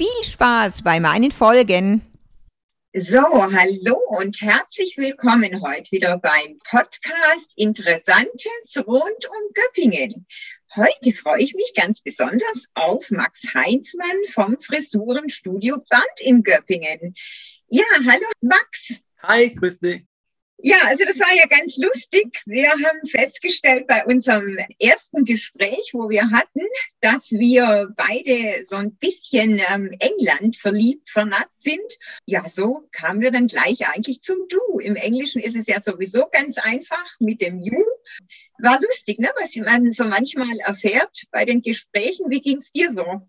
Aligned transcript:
Viel 0.00 0.24
Spaß 0.24 0.80
bei 0.82 0.98
meinen 0.98 1.30
Folgen. 1.30 2.00
So, 2.94 3.20
hallo 3.20 4.00
und 4.08 4.40
herzlich 4.40 4.96
willkommen 4.96 5.60
heute 5.60 5.90
wieder 5.90 6.16
beim 6.16 6.58
Podcast 6.70 7.52
Interessantes 7.56 8.78
rund 8.78 9.28
um 9.28 9.52
Göppingen. 9.52 10.26
Heute 10.74 11.12
freue 11.12 11.42
ich 11.42 11.52
mich 11.52 11.74
ganz 11.74 12.00
besonders 12.00 12.64
auf 12.72 13.10
Max 13.10 13.52
Heinzmann 13.52 14.16
vom 14.32 14.56
Frisurenstudio 14.56 15.84
Band 15.90 16.20
in 16.20 16.44
Göppingen. 16.44 17.14
Ja, 17.68 17.84
hallo 17.96 18.26
Max. 18.40 18.94
Hi, 19.22 19.54
grüß 19.54 19.80
dich. 19.80 20.09
Ja, 20.62 20.76
also 20.86 21.04
das 21.06 21.18
war 21.18 21.34
ja 21.34 21.46
ganz 21.46 21.78
lustig. 21.78 22.42
Wir 22.44 22.70
haben 22.70 23.06
festgestellt 23.08 23.86
bei 23.86 24.04
unserem 24.04 24.58
ersten 24.78 25.24
Gespräch, 25.24 25.90
wo 25.92 26.10
wir 26.10 26.30
hatten, 26.30 26.60
dass 27.00 27.30
wir 27.30 27.92
beide 27.96 28.64
so 28.66 28.76
ein 28.76 28.94
bisschen 28.96 29.60
ähm, 29.72 29.90
England 30.00 30.58
verliebt, 30.58 31.08
vernatzt 31.08 31.62
sind. 31.62 31.80
Ja, 32.26 32.46
so 32.48 32.88
kamen 32.92 33.22
wir 33.22 33.30
dann 33.30 33.46
gleich 33.46 33.88
eigentlich 33.88 34.22
zum 34.22 34.36
Du. 34.48 34.78
Im 34.80 34.96
Englischen 34.96 35.40
ist 35.40 35.56
es 35.56 35.66
ja 35.66 35.80
sowieso 35.80 36.26
ganz 36.30 36.58
einfach 36.58 37.06
mit 37.20 37.40
dem 37.40 37.60
You. 37.60 37.82
War 38.58 38.78
lustig, 38.80 39.18
ne? 39.18 39.30
was 39.40 39.56
man 39.56 39.92
so 39.92 40.04
manchmal 40.04 40.58
erfährt 40.58 41.22
bei 41.30 41.46
den 41.46 41.62
Gesprächen. 41.62 42.28
Wie 42.28 42.42
ging's 42.42 42.70
dir 42.70 42.92
so? 42.92 43.26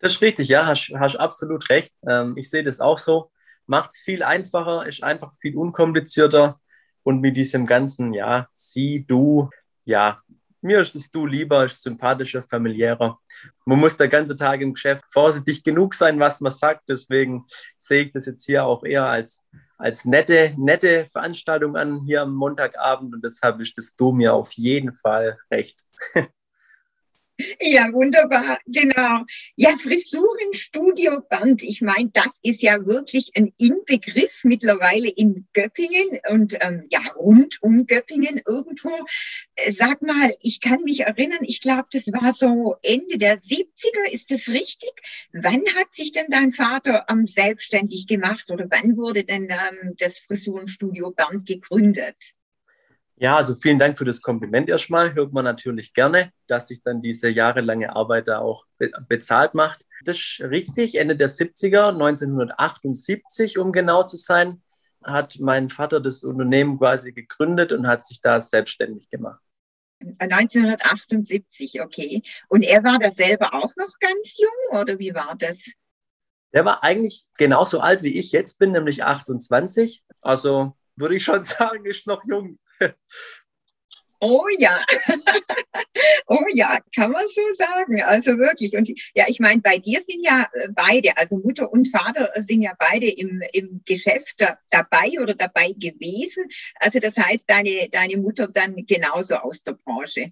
Das 0.00 0.14
ist 0.14 0.22
richtig, 0.22 0.48
ja, 0.48 0.66
hast, 0.66 0.92
hast 0.98 1.16
absolut 1.16 1.68
recht. 1.68 1.92
Ähm, 2.08 2.36
ich 2.36 2.50
sehe 2.50 2.64
das 2.64 2.80
auch 2.80 2.98
so 2.98 3.30
macht 3.72 3.92
es 3.92 4.00
viel 4.00 4.22
einfacher, 4.22 4.86
ist 4.86 5.02
einfach 5.02 5.32
viel 5.40 5.56
unkomplizierter 5.56 6.60
und 7.04 7.22
mit 7.22 7.38
diesem 7.38 7.64
ganzen, 7.64 8.12
ja, 8.12 8.46
sie, 8.52 9.06
du, 9.08 9.48
ja, 9.86 10.20
mir 10.60 10.82
ist 10.82 10.94
das 10.94 11.10
Du 11.10 11.24
lieber, 11.26 11.64
ist 11.64 11.82
sympathischer, 11.82 12.42
familiärer. 12.42 13.18
Man 13.64 13.80
muss 13.80 13.96
der 13.96 14.08
ganze 14.08 14.36
Tag 14.36 14.60
im 14.60 14.74
Geschäft 14.74 15.04
vorsichtig 15.10 15.64
genug 15.64 15.94
sein, 15.94 16.20
was 16.20 16.38
man 16.40 16.52
sagt. 16.52 16.82
Deswegen 16.86 17.46
sehe 17.78 18.02
ich 18.02 18.12
das 18.12 18.26
jetzt 18.26 18.44
hier 18.44 18.66
auch 18.66 18.84
eher 18.84 19.06
als, 19.06 19.42
als 19.78 20.04
nette, 20.04 20.54
nette 20.58 21.06
Veranstaltung 21.10 21.74
an, 21.74 22.02
hier 22.04 22.20
am 22.22 22.34
Montagabend. 22.34 23.14
Und 23.14 23.24
deshalb 23.24 23.58
ist 23.60 23.78
das 23.78 23.96
Du 23.96 24.12
mir 24.12 24.34
auf 24.34 24.52
jeden 24.52 24.92
Fall 24.94 25.38
recht. 25.50 25.84
Ja, 27.60 27.92
wunderbar, 27.92 28.58
genau. 28.66 29.24
Ja, 29.56 29.70
Frisurenstudio 29.70 31.20
Band. 31.28 31.62
Ich 31.62 31.80
meine, 31.80 32.10
das 32.12 32.38
ist 32.42 32.62
ja 32.62 32.84
wirklich 32.86 33.32
ein 33.36 33.52
Inbegriff 33.58 34.44
mittlerweile 34.44 35.08
in 35.08 35.46
Göppingen 35.52 36.20
und 36.30 36.56
ähm, 36.60 36.86
ja, 36.90 37.00
rund 37.16 37.62
um 37.62 37.86
Göppingen 37.86 38.40
irgendwo. 38.46 38.90
Äh, 39.56 39.72
sag 39.72 40.02
mal, 40.02 40.32
ich 40.40 40.60
kann 40.60 40.82
mich 40.84 41.00
erinnern, 41.00 41.40
ich 41.42 41.60
glaube, 41.60 41.86
das 41.92 42.06
war 42.08 42.32
so 42.32 42.76
Ende 42.82 43.18
der 43.18 43.38
70er, 43.38 44.10
ist 44.12 44.30
das 44.30 44.48
richtig? 44.48 44.92
Wann 45.32 45.62
hat 45.76 45.94
sich 45.94 46.12
denn 46.12 46.26
dein 46.28 46.52
Vater 46.52 47.06
ähm, 47.08 47.26
selbstständig 47.26 48.06
gemacht 48.06 48.50
oder 48.50 48.66
wann 48.70 48.96
wurde 48.96 49.24
denn 49.24 49.48
ähm, 49.50 49.94
das 49.96 50.18
Frisurenstudio 50.18 51.10
Band 51.10 51.46
gegründet? 51.46 52.34
Ja, 53.22 53.36
also 53.36 53.54
vielen 53.54 53.78
Dank 53.78 53.96
für 53.96 54.04
das 54.04 54.20
Kompliment 54.20 54.68
erstmal. 54.68 55.14
Hört 55.14 55.32
man 55.32 55.44
natürlich 55.44 55.94
gerne, 55.94 56.32
dass 56.48 56.66
sich 56.66 56.82
dann 56.82 57.00
diese 57.02 57.28
jahrelange 57.28 57.94
Arbeit 57.94 58.26
da 58.26 58.40
auch 58.40 58.66
be 58.78 58.90
bezahlt 59.08 59.54
macht. 59.54 59.86
Das 60.04 60.18
ist 60.18 60.40
richtig. 60.40 60.96
Ende 60.96 61.16
der 61.16 61.30
70er, 61.30 61.92
1978, 61.92 63.58
um 63.58 63.70
genau 63.70 64.02
zu 64.02 64.16
sein, 64.16 64.60
hat 65.04 65.38
mein 65.38 65.70
Vater 65.70 66.00
das 66.00 66.24
Unternehmen 66.24 66.80
quasi 66.80 67.12
gegründet 67.12 67.70
und 67.70 67.86
hat 67.86 68.04
sich 68.04 68.20
da 68.20 68.40
selbstständig 68.40 69.08
gemacht. 69.08 69.40
1978, 70.18 71.80
okay. 71.80 72.22
Und 72.48 72.64
er 72.64 72.82
war 72.82 72.98
da 72.98 73.12
selber 73.12 73.54
auch 73.54 73.70
noch 73.76 74.00
ganz 74.00 74.36
jung 74.36 74.80
oder 74.80 74.98
wie 74.98 75.14
war 75.14 75.36
das? 75.38 75.64
Der 76.52 76.64
war 76.64 76.82
eigentlich 76.82 77.26
genauso 77.38 77.78
alt 77.78 78.02
wie 78.02 78.18
ich 78.18 78.32
jetzt 78.32 78.58
bin, 78.58 78.72
nämlich 78.72 79.04
28. 79.04 80.02
Also 80.22 80.76
würde 80.96 81.14
ich 81.14 81.22
schon 81.22 81.42
sagen, 81.44 81.86
ist 81.86 82.08
noch 82.08 82.24
jung. 82.24 82.58
Oh 84.24 84.46
ja, 84.56 84.78
oh 86.28 86.44
ja, 86.54 86.78
kann 86.94 87.10
man 87.10 87.24
so 87.28 87.40
sagen. 87.54 88.00
Also 88.02 88.38
wirklich. 88.38 88.76
Und 88.76 88.88
ja, 89.16 89.24
ich 89.26 89.40
meine, 89.40 89.60
bei 89.60 89.78
dir 89.78 90.00
sind 90.06 90.24
ja 90.24 90.46
äh, 90.52 90.68
beide, 90.70 91.16
also 91.16 91.38
Mutter 91.38 91.72
und 91.72 91.88
Vater 91.88 92.30
sind 92.36 92.62
ja 92.62 92.72
beide 92.78 93.10
im, 93.10 93.42
im 93.52 93.82
Geschäft 93.84 94.36
dabei 94.70 95.10
oder 95.20 95.34
dabei 95.34 95.72
gewesen. 95.72 96.44
Also 96.76 97.00
das 97.00 97.16
heißt, 97.16 97.50
deine, 97.50 97.88
deine 97.90 98.16
Mutter 98.16 98.46
dann 98.46 98.76
genauso 98.86 99.34
aus 99.34 99.64
der 99.64 99.72
Branche. 99.72 100.30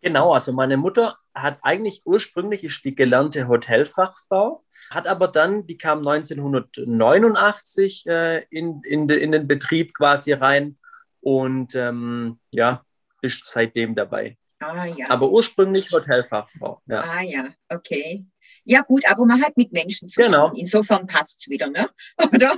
Genau, 0.00 0.32
also 0.32 0.54
meine 0.54 0.78
Mutter 0.78 1.18
hat 1.34 1.58
eigentlich 1.62 2.00
ursprünglich 2.06 2.64
ist 2.64 2.82
die 2.82 2.94
gelernte 2.94 3.46
Hotelfachfrau, 3.46 4.64
hat 4.90 5.06
aber 5.06 5.28
dann, 5.28 5.66
die 5.66 5.76
kam 5.76 5.98
1989 5.98 8.06
äh, 8.06 8.38
in, 8.48 8.80
in, 8.84 9.06
de, 9.06 9.18
in 9.18 9.32
den 9.32 9.46
Betrieb 9.46 9.92
quasi 9.94 10.32
rein 10.32 10.78
und 11.22 11.74
ähm, 11.74 12.38
ja, 12.50 12.84
ist 13.22 13.44
seitdem 13.44 13.94
dabei. 13.94 14.36
Ah, 14.58 14.84
ja. 14.86 15.08
Aber 15.08 15.30
ursprünglich 15.30 15.90
Hotelfachfrau. 15.90 16.82
Ja. 16.86 17.02
Ah 17.02 17.22
ja, 17.22 17.48
okay. 17.68 18.26
Ja 18.64 18.82
gut, 18.82 19.04
aber 19.10 19.26
man 19.26 19.42
hat 19.42 19.56
mit 19.56 19.72
Menschen 19.72 20.08
zu 20.08 20.22
genau. 20.22 20.48
tun. 20.48 20.58
Insofern 20.58 21.06
passt 21.06 21.40
es 21.40 21.48
wieder, 21.48 21.68
ne? 21.68 21.90
Oder? 22.32 22.56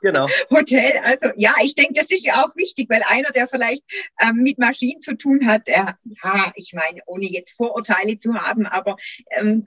Genau. 0.00 0.26
Hotel, 0.50 0.92
also 1.02 1.28
ja, 1.36 1.54
ich 1.62 1.74
denke, 1.74 1.94
das 1.94 2.10
ist 2.10 2.24
ja 2.24 2.44
auch 2.44 2.54
wichtig, 2.56 2.88
weil 2.88 3.02
einer, 3.08 3.30
der 3.30 3.46
vielleicht 3.46 3.82
ähm, 4.20 4.36
mit 4.36 4.58
Maschinen 4.58 5.00
zu 5.00 5.16
tun 5.16 5.46
hat, 5.46 5.66
der, 5.66 5.98
ja, 6.22 6.52
ich 6.54 6.72
meine, 6.72 7.00
ohne 7.06 7.24
jetzt 7.24 7.56
Vorurteile 7.56 8.18
zu 8.18 8.34
haben, 8.34 8.66
aber 8.66 8.96
ähm, 9.30 9.66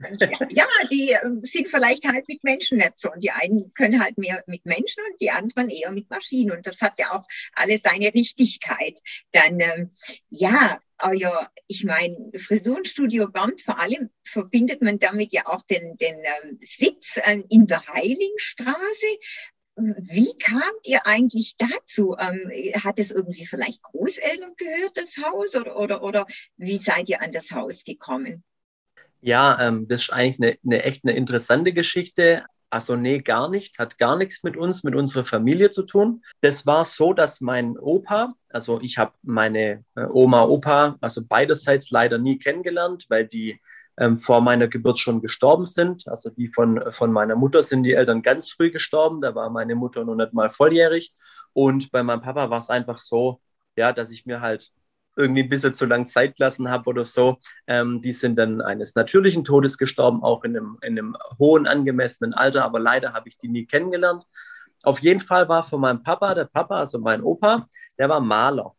ja, 0.50 0.66
die 0.90 1.10
äh, 1.12 1.18
sind 1.42 1.68
vielleicht 1.68 2.06
halt 2.06 2.28
mit 2.28 2.44
Menschen 2.44 2.78
nicht 2.78 2.98
so. 2.98 3.12
Und 3.12 3.22
die 3.22 3.30
einen 3.30 3.72
können 3.74 4.02
halt 4.02 4.18
mehr 4.18 4.42
mit 4.46 4.64
Menschen 4.64 5.02
und 5.10 5.20
die 5.20 5.30
anderen 5.30 5.68
eher 5.68 5.90
mit 5.90 6.08
Maschinen. 6.10 6.52
Und 6.52 6.66
das 6.66 6.80
hat 6.80 6.94
ja 6.98 7.12
auch 7.12 7.24
alles 7.54 7.80
seine 7.84 8.12
Richtigkeit. 8.14 8.98
Dann, 9.32 9.60
ähm, 9.60 9.90
ja, 10.30 10.78
euer, 11.02 11.50
ich 11.66 11.84
meine, 11.84 12.30
Frisurenstudio 12.36 13.28
Band, 13.30 13.62
vor 13.62 13.78
allem 13.78 14.10
verbindet 14.24 14.82
man 14.82 14.98
damit 14.98 15.32
ja 15.32 15.46
auch 15.46 15.62
den, 15.62 15.96
den 15.96 16.16
ähm, 16.16 16.58
Sitz 16.62 17.18
ähm, 17.24 17.44
in 17.48 17.66
der 17.66 17.86
Heilingstraße. 17.86 19.06
Wie 19.76 20.36
kamt 20.42 20.86
ihr 20.86 21.06
eigentlich 21.06 21.56
dazu? 21.56 22.16
Ähm, 22.18 22.50
hat 22.82 22.98
es 22.98 23.12
irgendwie 23.12 23.46
vielleicht 23.46 23.82
Großeltern 23.82 24.54
gehört, 24.56 24.96
das 24.96 25.16
Haus, 25.18 25.54
oder, 25.54 25.78
oder, 25.78 26.02
oder 26.02 26.26
wie 26.56 26.78
seid 26.78 27.08
ihr 27.08 27.22
an 27.22 27.30
das 27.30 27.52
Haus 27.52 27.84
gekommen? 27.84 28.42
Ja, 29.20 29.58
ähm, 29.60 29.86
das 29.88 30.02
ist 30.02 30.10
eigentlich 30.10 30.40
eine, 30.40 30.58
eine 30.64 30.82
echt 30.84 31.04
eine 31.04 31.16
interessante 31.16 31.72
Geschichte. 31.72 32.44
Also 32.70 32.96
nee, 32.96 33.20
gar 33.20 33.48
nicht, 33.48 33.78
hat 33.78 33.98
gar 33.98 34.16
nichts 34.16 34.42
mit 34.42 34.56
uns, 34.56 34.84
mit 34.84 34.94
unserer 34.94 35.24
Familie 35.24 35.70
zu 35.70 35.84
tun. 35.84 36.22
Das 36.42 36.66
war 36.66 36.84
so, 36.84 37.14
dass 37.14 37.40
mein 37.40 37.78
Opa, 37.78 38.34
also 38.50 38.80
ich 38.82 38.98
habe 38.98 39.12
meine 39.22 39.84
äh, 39.94 40.06
Oma, 40.10 40.44
Opa, 40.44 40.96
also 41.00 41.26
beiderseits 41.26 41.90
leider 41.90 42.18
nie 42.18 42.38
kennengelernt, 42.38 43.06
weil 43.08 43.26
die 43.26 43.58
ähm, 43.98 44.16
vor 44.16 44.40
meiner 44.40 44.68
Geburt 44.68 44.98
schon 44.98 45.22
gestorben 45.22 45.66
sind. 45.66 46.06
Also 46.08 46.30
die 46.30 46.48
von, 46.48 46.92
von 46.92 47.10
meiner 47.10 47.36
Mutter 47.36 47.62
sind 47.62 47.84
die 47.84 47.94
Eltern 47.94 48.22
ganz 48.22 48.50
früh 48.50 48.70
gestorben. 48.70 49.20
Da 49.20 49.34
war 49.34 49.50
meine 49.50 49.74
Mutter 49.74 50.04
noch 50.04 50.14
nicht 50.14 50.32
mal 50.34 50.50
volljährig. 50.50 51.14
Und 51.52 51.90
bei 51.90 52.02
meinem 52.02 52.20
Papa 52.20 52.50
war 52.50 52.58
es 52.58 52.70
einfach 52.70 52.98
so, 52.98 53.40
ja, 53.76 53.92
dass 53.92 54.10
ich 54.10 54.26
mir 54.26 54.40
halt 54.40 54.70
irgendwie 55.18 55.42
ein 55.42 55.48
bisschen 55.48 55.74
zu 55.74 55.84
lang 55.84 56.06
Zeit 56.06 56.36
gelassen 56.36 56.70
habe 56.70 56.88
oder 56.88 57.04
so. 57.04 57.38
Ähm, 57.66 58.00
die 58.00 58.12
sind 58.12 58.36
dann 58.36 58.60
eines 58.60 58.94
natürlichen 58.94 59.44
Todes 59.44 59.76
gestorben, 59.76 60.22
auch 60.22 60.44
in 60.44 60.56
einem, 60.56 60.78
in 60.82 60.98
einem 60.98 61.16
hohen, 61.38 61.66
angemessenen 61.66 62.32
Alter, 62.34 62.64
aber 62.64 62.78
leider 62.78 63.12
habe 63.12 63.28
ich 63.28 63.36
die 63.36 63.48
nie 63.48 63.66
kennengelernt. 63.66 64.24
Auf 64.84 65.00
jeden 65.00 65.20
Fall 65.20 65.48
war 65.48 65.64
von 65.64 65.80
meinem 65.80 66.02
Papa, 66.02 66.34
der 66.34 66.44
Papa, 66.44 66.78
also 66.78 66.98
mein 67.00 67.22
Opa, 67.22 67.66
der 67.98 68.08
war 68.08 68.20
Maler. 68.20 68.74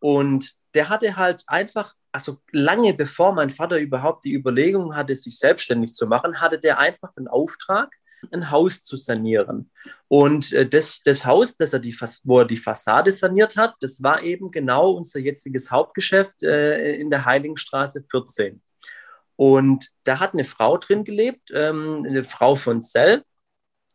Und 0.00 0.52
der 0.74 0.88
hatte 0.88 1.16
halt 1.16 1.44
einfach, 1.46 1.94
also 2.10 2.38
lange 2.50 2.92
bevor 2.92 3.32
mein 3.32 3.50
Vater 3.50 3.78
überhaupt 3.78 4.24
die 4.24 4.34
Überlegung 4.34 4.96
hatte, 4.96 5.14
sich 5.14 5.38
selbstständig 5.38 5.94
zu 5.94 6.06
machen, 6.08 6.40
hatte 6.40 6.58
der 6.58 6.78
einfach 6.78 7.12
einen 7.16 7.28
Auftrag, 7.28 7.94
ein 8.32 8.50
Haus 8.50 8.82
zu 8.82 8.96
sanieren. 8.96 9.70
Und 10.08 10.52
äh, 10.52 10.68
das, 10.68 11.00
das 11.04 11.24
Haus, 11.24 11.56
das 11.56 11.72
er 11.72 11.80
die, 11.80 11.96
wo 12.24 12.40
er 12.40 12.44
die 12.44 12.56
Fassade 12.56 13.12
saniert 13.12 13.56
hat, 13.56 13.74
das 13.80 14.02
war 14.02 14.22
eben 14.22 14.50
genau 14.50 14.92
unser 14.92 15.20
jetziges 15.20 15.70
Hauptgeschäft 15.70 16.42
äh, 16.42 16.94
in 16.96 17.10
der 17.10 17.24
Heiligenstraße 17.24 18.04
14. 18.10 18.62
Und 19.36 19.90
da 20.04 20.20
hat 20.20 20.34
eine 20.34 20.44
Frau 20.44 20.76
drin 20.76 21.04
gelebt, 21.04 21.50
ähm, 21.52 22.04
eine 22.06 22.24
Frau 22.24 22.54
von 22.54 22.82
Zell. 22.82 23.24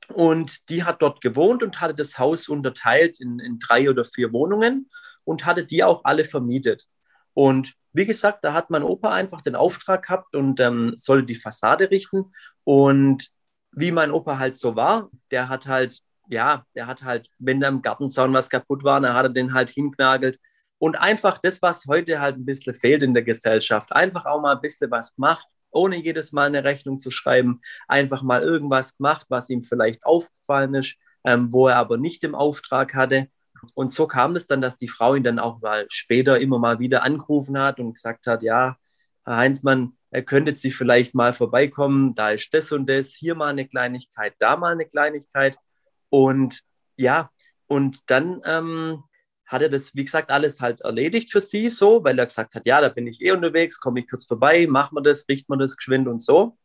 Und 0.10 0.70
die 0.70 0.84
hat 0.84 1.02
dort 1.02 1.22
gewohnt 1.22 1.62
und 1.64 1.80
hatte 1.80 1.94
das 1.94 2.18
Haus 2.18 2.50
unterteilt 2.50 3.22
in, 3.22 3.40
in 3.40 3.60
drei 3.60 3.90
oder 3.90 4.04
vier 4.04 4.34
Wohnungen 4.34 4.90
und 5.24 5.46
hatte 5.46 5.66
die 5.66 5.84
auch 5.84 6.04
alle 6.04 6.26
vermietet. 6.26 6.88
Und 7.34 7.74
wie 7.94 8.06
gesagt, 8.06 8.44
da 8.44 8.54
hat 8.54 8.70
mein 8.70 8.84
Opa 8.84 9.14
einfach 9.14 9.42
den 9.42 9.56
Auftrag 9.56 10.04
gehabt 10.04 10.36
und 10.36 10.60
ähm, 10.60 10.94
sollte 10.96 11.28
die 11.28 11.36
Fassade 11.36 11.90
richten. 11.90 12.34
Und 12.64 13.30
wie 13.72 13.92
mein 13.92 14.12
Opa 14.12 14.38
halt 14.38 14.56
so 14.56 14.76
war, 14.76 15.10
der 15.32 15.50
hat 15.50 15.68
halt, 15.68 16.02
ja, 16.28 16.66
der 16.76 16.88
hat 16.88 17.04
halt, 17.04 17.30
wenn 17.40 17.60
da 17.60 17.68
im 17.68 17.82
Gartenzaun 17.82 18.34
was 18.34 18.50
kaputt 18.50 18.84
war, 18.84 19.00
dann 19.02 19.14
hat 19.14 19.26
er 19.26 19.30
den 19.30 19.54
halt 19.54 19.70
hinknagelt. 19.70 20.40
Und 20.78 20.96
einfach 20.96 21.38
das, 21.38 21.62
was 21.62 21.86
heute 21.88 22.20
halt 22.22 22.38
ein 22.38 22.46
bisschen 22.46 22.74
fehlt 22.74 23.04
in 23.04 23.14
der 23.14 23.24
Gesellschaft, 23.24 23.92
einfach 23.92 24.26
auch 24.26 24.42
mal 24.42 24.56
ein 24.56 24.62
bisschen 24.62 24.90
was 24.92 25.16
gemacht, 25.16 25.46
ohne 25.72 25.98
jedes 25.98 26.32
Mal 26.32 26.48
eine 26.48 26.64
Rechnung 26.64 26.98
zu 26.98 27.12
schreiben, 27.12 27.62
einfach 27.88 28.24
mal 28.24 28.42
irgendwas 28.42 28.96
gemacht, 28.98 29.26
was 29.30 29.50
ihm 29.50 29.64
vielleicht 29.64 30.06
aufgefallen 30.06 30.74
ist, 30.76 30.96
ähm, 31.26 31.52
wo 31.52 31.68
er 31.68 31.76
aber 31.78 31.98
nicht 31.98 32.24
im 32.24 32.34
Auftrag 32.34 32.96
hatte. 32.96 33.28
Und 33.74 33.92
so 33.92 34.08
kam 34.08 34.36
es 34.36 34.48
dann, 34.48 34.62
dass 34.62 34.78
die 34.78 34.88
Frau 34.88 35.16
ihn 35.16 35.24
dann 35.24 35.38
auch 35.38 35.60
mal 35.62 35.86
später 35.90 36.40
immer 36.40 36.60
mal 36.60 36.80
wieder 36.80 37.04
angerufen 37.04 37.60
hat 37.60 37.80
und 37.80 37.94
gesagt 37.94 38.26
hat, 38.26 38.42
ja, 38.42 38.78
Herr 39.26 39.38
Heinzmann, 39.38 39.98
er 40.12 40.24
könnte 40.24 40.56
Sie 40.56 40.72
vielleicht 40.72 41.14
mal 41.14 41.34
vorbeikommen, 41.34 42.16
da 42.16 42.32
ist 42.32 42.54
das 42.54 42.72
und 42.72 42.88
das, 42.88 43.14
hier 43.14 43.36
mal 43.36 43.50
eine 43.50 43.68
Kleinigkeit, 43.68 44.34
da 44.40 44.58
mal 44.58 44.72
eine 44.74 44.86
Kleinigkeit. 44.86 45.58
Und 46.10 46.64
ja, 46.98 47.30
und 47.68 48.10
dann 48.10 48.42
ähm, 48.46 49.04
hat 49.46 49.62
er 49.62 49.70
das, 49.70 49.96
wie 49.96 50.06
gesagt, 50.06 50.32
alles 50.32 50.62
halt 50.62 50.82
erledigt 50.82 51.32
für 51.32 51.42
sie 51.42 51.70
so, 51.70 52.04
weil 52.04 52.18
er 52.18 52.26
gesagt 52.26 52.56
hat, 52.56 52.66
ja, 52.66 52.82
da 52.82 52.90
bin 52.90 53.08
ich 53.08 53.22
eh 53.22 53.32
unterwegs, 53.32 53.80
komme 53.80 54.00
ich 54.00 54.10
kurz 54.10 54.26
vorbei, 54.26 54.68
machen 54.68 54.96
wir 54.96 55.02
das, 55.02 55.28
richten 55.30 55.54
wir 55.54 55.58
das 55.58 55.78
geschwind 55.78 56.08
und 56.08 56.22
so. 56.22 56.58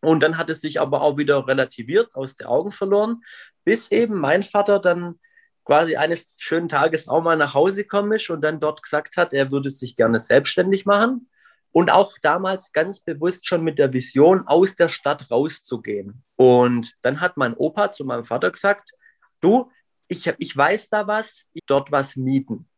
Und 0.00 0.22
dann 0.22 0.36
hat 0.36 0.50
es 0.50 0.60
sich 0.60 0.80
aber 0.80 1.00
auch 1.00 1.16
wieder 1.16 1.46
relativiert, 1.46 2.14
aus 2.14 2.34
den 2.34 2.46
Augen 2.46 2.70
verloren, 2.70 3.22
bis 3.64 3.90
eben 3.90 4.18
mein 4.18 4.42
Vater 4.42 4.78
dann 4.78 5.18
quasi 5.64 5.96
eines 5.96 6.36
schönen 6.40 6.68
Tages 6.68 7.08
auch 7.08 7.22
mal 7.22 7.38
nach 7.38 7.54
Hause 7.54 7.84
gekommen 7.84 8.12
ist 8.12 8.28
und 8.28 8.42
dann 8.42 8.60
dort 8.60 8.82
gesagt 8.82 9.16
hat, 9.16 9.32
er 9.32 9.50
würde 9.50 9.70
sich 9.70 9.96
gerne 9.96 10.18
selbstständig 10.18 10.84
machen 10.84 11.28
und 11.74 11.90
auch 11.90 12.12
damals 12.22 12.72
ganz 12.72 13.00
bewusst 13.00 13.48
schon 13.48 13.64
mit 13.64 13.80
der 13.80 13.92
Vision, 13.92 14.46
aus 14.46 14.76
der 14.76 14.88
Stadt 14.88 15.28
rauszugehen. 15.28 16.22
Und 16.36 16.94
dann 17.02 17.20
hat 17.20 17.36
mein 17.36 17.54
Opa 17.54 17.90
zu 17.90 18.04
meinem 18.04 18.24
Vater 18.24 18.52
gesagt, 18.52 18.92
du, 19.40 19.72
ich, 20.06 20.32
ich 20.38 20.56
weiß 20.56 20.88
da 20.90 21.08
was, 21.08 21.46
ich 21.52 21.64
dort 21.66 21.90
was 21.90 22.14
mieten. 22.14 22.68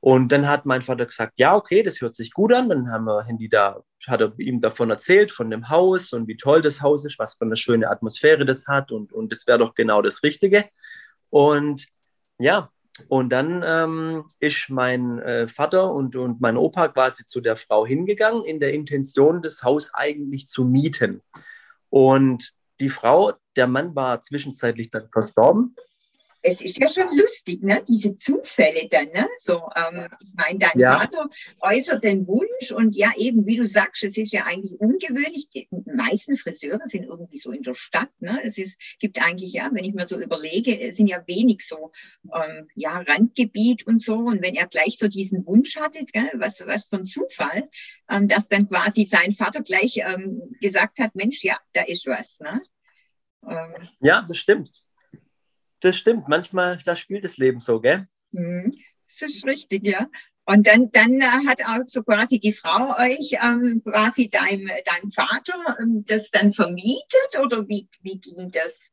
Und 0.00 0.32
dann 0.32 0.48
hat 0.48 0.66
mein 0.66 0.82
Vater 0.82 1.06
gesagt, 1.06 1.34
ja, 1.36 1.54
okay, 1.54 1.84
das 1.84 2.00
hört 2.00 2.16
sich 2.16 2.32
gut 2.32 2.52
an. 2.52 2.68
Dann 2.68 2.90
haben 2.90 3.04
wir 3.04 3.22
Handy 3.22 3.48
da, 3.48 3.84
hat 4.08 4.20
er 4.20 4.36
ihm 4.40 4.60
davon 4.60 4.90
erzählt, 4.90 5.30
von 5.30 5.48
dem 5.48 5.68
Haus 5.68 6.12
und 6.12 6.26
wie 6.26 6.36
toll 6.36 6.60
das 6.60 6.82
Haus 6.82 7.04
ist, 7.04 7.20
was 7.20 7.34
für 7.34 7.44
eine 7.44 7.56
schöne 7.56 7.88
Atmosphäre 7.88 8.44
das 8.44 8.66
hat 8.66 8.90
und, 8.90 9.12
und 9.12 9.30
das 9.30 9.46
wäre 9.46 9.60
doch 9.60 9.76
genau 9.76 10.02
das 10.02 10.24
Richtige. 10.24 10.64
Und 11.28 11.86
ja, 12.40 12.72
und 13.08 13.30
dann 13.30 13.62
ähm, 13.64 14.24
ist 14.40 14.68
mein 14.68 15.18
äh, 15.20 15.48
Vater 15.48 15.92
und, 15.92 16.16
und 16.16 16.40
mein 16.40 16.56
Opa 16.56 16.88
quasi 16.88 17.24
zu 17.24 17.40
der 17.40 17.56
Frau 17.56 17.86
hingegangen, 17.86 18.44
in 18.44 18.60
der 18.60 18.72
Intention, 18.72 19.42
das 19.42 19.62
Haus 19.62 19.94
eigentlich 19.94 20.48
zu 20.48 20.64
mieten. 20.64 21.22
Und 21.88 22.52
die 22.80 22.88
Frau, 22.88 23.32
der 23.56 23.66
Mann 23.66 23.94
war 23.94 24.20
zwischenzeitlich 24.20 24.90
dann 24.90 25.08
verstorben 25.12 25.74
es 26.42 26.60
ist 26.60 26.78
ja 26.78 26.88
schon 26.88 27.16
lustig, 27.16 27.62
ne? 27.62 27.82
diese 27.86 28.16
Zufälle 28.16 28.88
dann. 28.90 29.08
Ne? 29.08 29.28
So, 29.38 29.68
ähm, 29.76 30.08
ich 30.20 30.34
meine, 30.34 30.58
dein 30.58 30.78
ja. 30.78 30.98
Vater 30.98 31.28
äußert 31.60 32.02
den 32.04 32.26
Wunsch 32.26 32.72
und 32.72 32.96
ja, 32.96 33.12
eben, 33.16 33.46
wie 33.46 33.56
du 33.56 33.66
sagst, 33.66 34.04
es 34.04 34.16
ist 34.16 34.32
ja 34.32 34.44
eigentlich 34.44 34.80
ungewöhnlich. 34.80 35.50
Die 35.50 35.68
meisten 35.84 36.36
Friseure 36.36 36.86
sind 36.86 37.04
irgendwie 37.04 37.38
so 37.38 37.52
in 37.52 37.62
der 37.62 37.74
Stadt. 37.74 38.10
Ne? 38.20 38.40
Es 38.42 38.58
ist, 38.58 38.78
gibt 38.98 39.22
eigentlich, 39.22 39.52
ja, 39.52 39.70
wenn 39.72 39.84
ich 39.84 39.94
mir 39.94 40.06
so 40.06 40.18
überlege, 40.18 40.80
es 40.80 40.96
sind 40.96 41.08
ja 41.08 41.22
wenig 41.26 41.66
so 41.66 41.92
ähm, 42.34 42.68
ja, 42.74 42.98
Randgebiet 43.06 43.86
und 43.86 44.02
so. 44.02 44.16
Und 44.16 44.42
wenn 44.42 44.54
er 44.54 44.66
gleich 44.66 44.96
so 44.98 45.08
diesen 45.08 45.46
Wunsch 45.46 45.76
hatte, 45.76 46.04
gell, 46.06 46.30
was, 46.34 46.60
was 46.66 46.86
für 46.86 46.96
ein 46.96 47.06
Zufall, 47.06 47.68
ähm, 48.08 48.28
dass 48.28 48.48
dann 48.48 48.68
quasi 48.68 49.04
sein 49.04 49.32
Vater 49.32 49.62
gleich 49.62 49.98
ähm, 49.98 50.40
gesagt 50.60 50.98
hat, 51.00 51.14
Mensch, 51.14 51.44
ja, 51.44 51.56
da 51.72 51.82
ist 51.82 52.06
was. 52.06 52.40
Ne? 52.40 52.62
Ähm, 53.46 53.88
ja, 54.00 54.22
das 54.26 54.38
stimmt. 54.38 54.70
Das 55.80 55.96
stimmt. 55.96 56.28
Manchmal, 56.28 56.78
da 56.84 56.94
spielt 56.96 57.24
das 57.24 57.36
Leben 57.36 57.60
so, 57.60 57.80
gell? 57.80 58.06
Mhm. 58.32 58.72
Das 59.06 59.28
ist 59.28 59.44
richtig, 59.44 59.86
ja. 59.86 60.06
Und 60.44 60.66
dann, 60.66 60.90
dann 60.92 61.20
äh, 61.20 61.46
hat 61.46 61.62
auch 61.64 61.84
so 61.86 62.02
quasi 62.02 62.38
die 62.38 62.52
Frau 62.52 62.96
euch 62.98 63.36
ähm, 63.42 63.82
quasi 63.84 64.28
deinem, 64.28 64.66
deinem 64.66 65.10
Vater 65.10 65.54
ähm, 65.80 66.04
das 66.06 66.30
dann 66.30 66.52
vermietet 66.52 67.38
oder 67.40 67.68
wie, 67.68 67.88
wie 68.02 68.20
ging 68.20 68.50
das? 68.50 68.86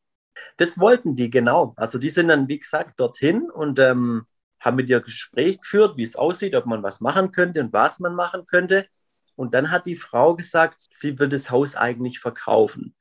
Das 0.57 0.77
wollten 0.79 1.15
die, 1.15 1.29
genau. 1.29 1.73
Also 1.77 1.97
die 1.97 2.09
sind 2.09 2.27
dann, 2.27 2.47
wie 2.47 2.59
gesagt, 2.59 2.99
dorthin 2.99 3.49
und 3.49 3.79
ähm, 3.79 4.25
haben 4.59 4.75
mit 4.75 4.89
ihr 4.89 5.01
Gespräch 5.01 5.59
geführt, 5.61 5.97
wie 5.97 6.03
es 6.03 6.15
aussieht, 6.15 6.55
ob 6.55 6.65
man 6.65 6.83
was 6.83 6.99
machen 6.99 7.31
könnte 7.31 7.61
und 7.61 7.73
was 7.73 7.99
man 7.99 8.15
machen 8.15 8.45
könnte. 8.45 8.87
Und 9.35 9.53
dann 9.53 9.71
hat 9.71 9.85
die 9.85 9.95
Frau 9.95 10.35
gesagt, 10.35 10.85
sie 10.91 11.17
will 11.19 11.29
das 11.29 11.49
Haus 11.51 11.75
eigentlich 11.75 12.19
verkaufen. 12.19 12.95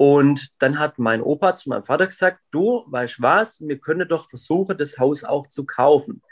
Und 0.00 0.50
dann 0.60 0.78
hat 0.78 1.00
mein 1.00 1.20
Opa 1.20 1.54
zu 1.54 1.70
meinem 1.70 1.82
Vater 1.82 2.06
gesagt, 2.06 2.38
du, 2.52 2.84
weißt 2.86 3.20
was, 3.20 3.60
wir 3.60 3.80
können 3.80 4.06
doch 4.06 4.28
versuchen, 4.30 4.78
das 4.78 4.96
Haus 4.96 5.24
auch 5.24 5.48
zu 5.48 5.66
kaufen. 5.66 6.22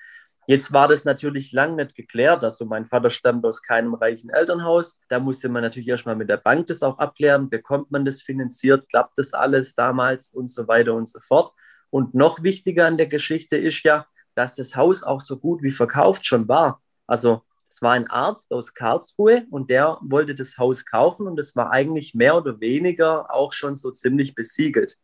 Jetzt 0.47 0.73
war 0.73 0.87
das 0.87 1.05
natürlich 1.05 1.51
lang 1.51 1.75
nicht 1.75 1.97
geklärt. 1.97 2.45
Also 2.45 2.65
mein 2.65 2.87
Vater 2.87 3.11
stammt 3.11 3.45
aus 3.45 3.63
keinem 3.63 3.95
reichen 3.95 4.31
Elternhaus. 4.31 5.01
Da 5.09 5.19
musste 5.19 5.49
man 5.49 5.65
natürlich 5.65 5.89
erstmal 5.89 6.15
mit 6.15 6.29
der 6.29 6.37
Bank 6.37 6.69
das 6.69 6.85
auch 6.85 6.97
abklären. 6.99 7.51
Bekommt 7.51 7.91
man 7.91 8.05
das 8.05 8.23
finanziert? 8.23 8.89
Klappt 8.89 9.19
das 9.19 9.35
alles 9.35 9.75
damals 9.75 10.31
und 10.31 10.47
so 10.47 10.69
weiter 10.69 10.95
und 10.95 11.09
so 11.09 11.19
fort. 11.19 11.51
Und 11.91 12.15
noch 12.15 12.45
wichtiger 12.45 12.87
an 12.87 12.97
der 12.97 13.09
Geschichte 13.09 13.57
ist 13.57 13.83
ja, 13.83 14.05
dass 14.37 14.55
das 14.55 14.77
Haus 14.77 15.03
auch 15.03 15.21
so 15.21 15.39
gut 15.39 15.65
wie 15.65 15.73
verkauft 15.73 16.25
schon 16.25 16.47
war. 16.47 16.81
Also 17.09 17.43
es 17.69 17.83
war 17.83 17.93
ein 17.93 18.09
Arzt 18.09 18.53
aus 18.53 18.75
Karlsruhe 18.75 19.47
und 19.51 19.71
der 19.71 19.99
wollte 20.01 20.35
das 20.35 20.57
Haus 20.59 20.85
kaufen 20.85 21.27
und 21.27 21.39
es 21.39 21.57
war 21.57 21.73
eigentlich 21.73 22.15
mehr 22.15 22.37
oder 22.37 22.61
weniger 22.61 23.35
auch 23.35 23.53
schon 23.53 23.75
so 23.75 23.91
ziemlich 23.91 24.35
besiegelt. 24.35 24.97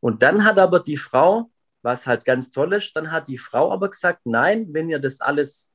Und 0.00 0.22
dann 0.22 0.44
hat 0.44 0.58
aber 0.58 0.80
die 0.80 0.96
Frau, 0.96 1.50
was 1.82 2.06
halt 2.06 2.24
ganz 2.24 2.50
toll 2.50 2.72
ist, 2.74 2.92
dann 2.94 3.10
hat 3.10 3.28
die 3.28 3.38
Frau 3.38 3.72
aber 3.72 3.90
gesagt, 3.90 4.20
nein, 4.24 4.68
wenn 4.72 4.90
ihr 4.90 4.98
das 4.98 5.20
alles 5.20 5.72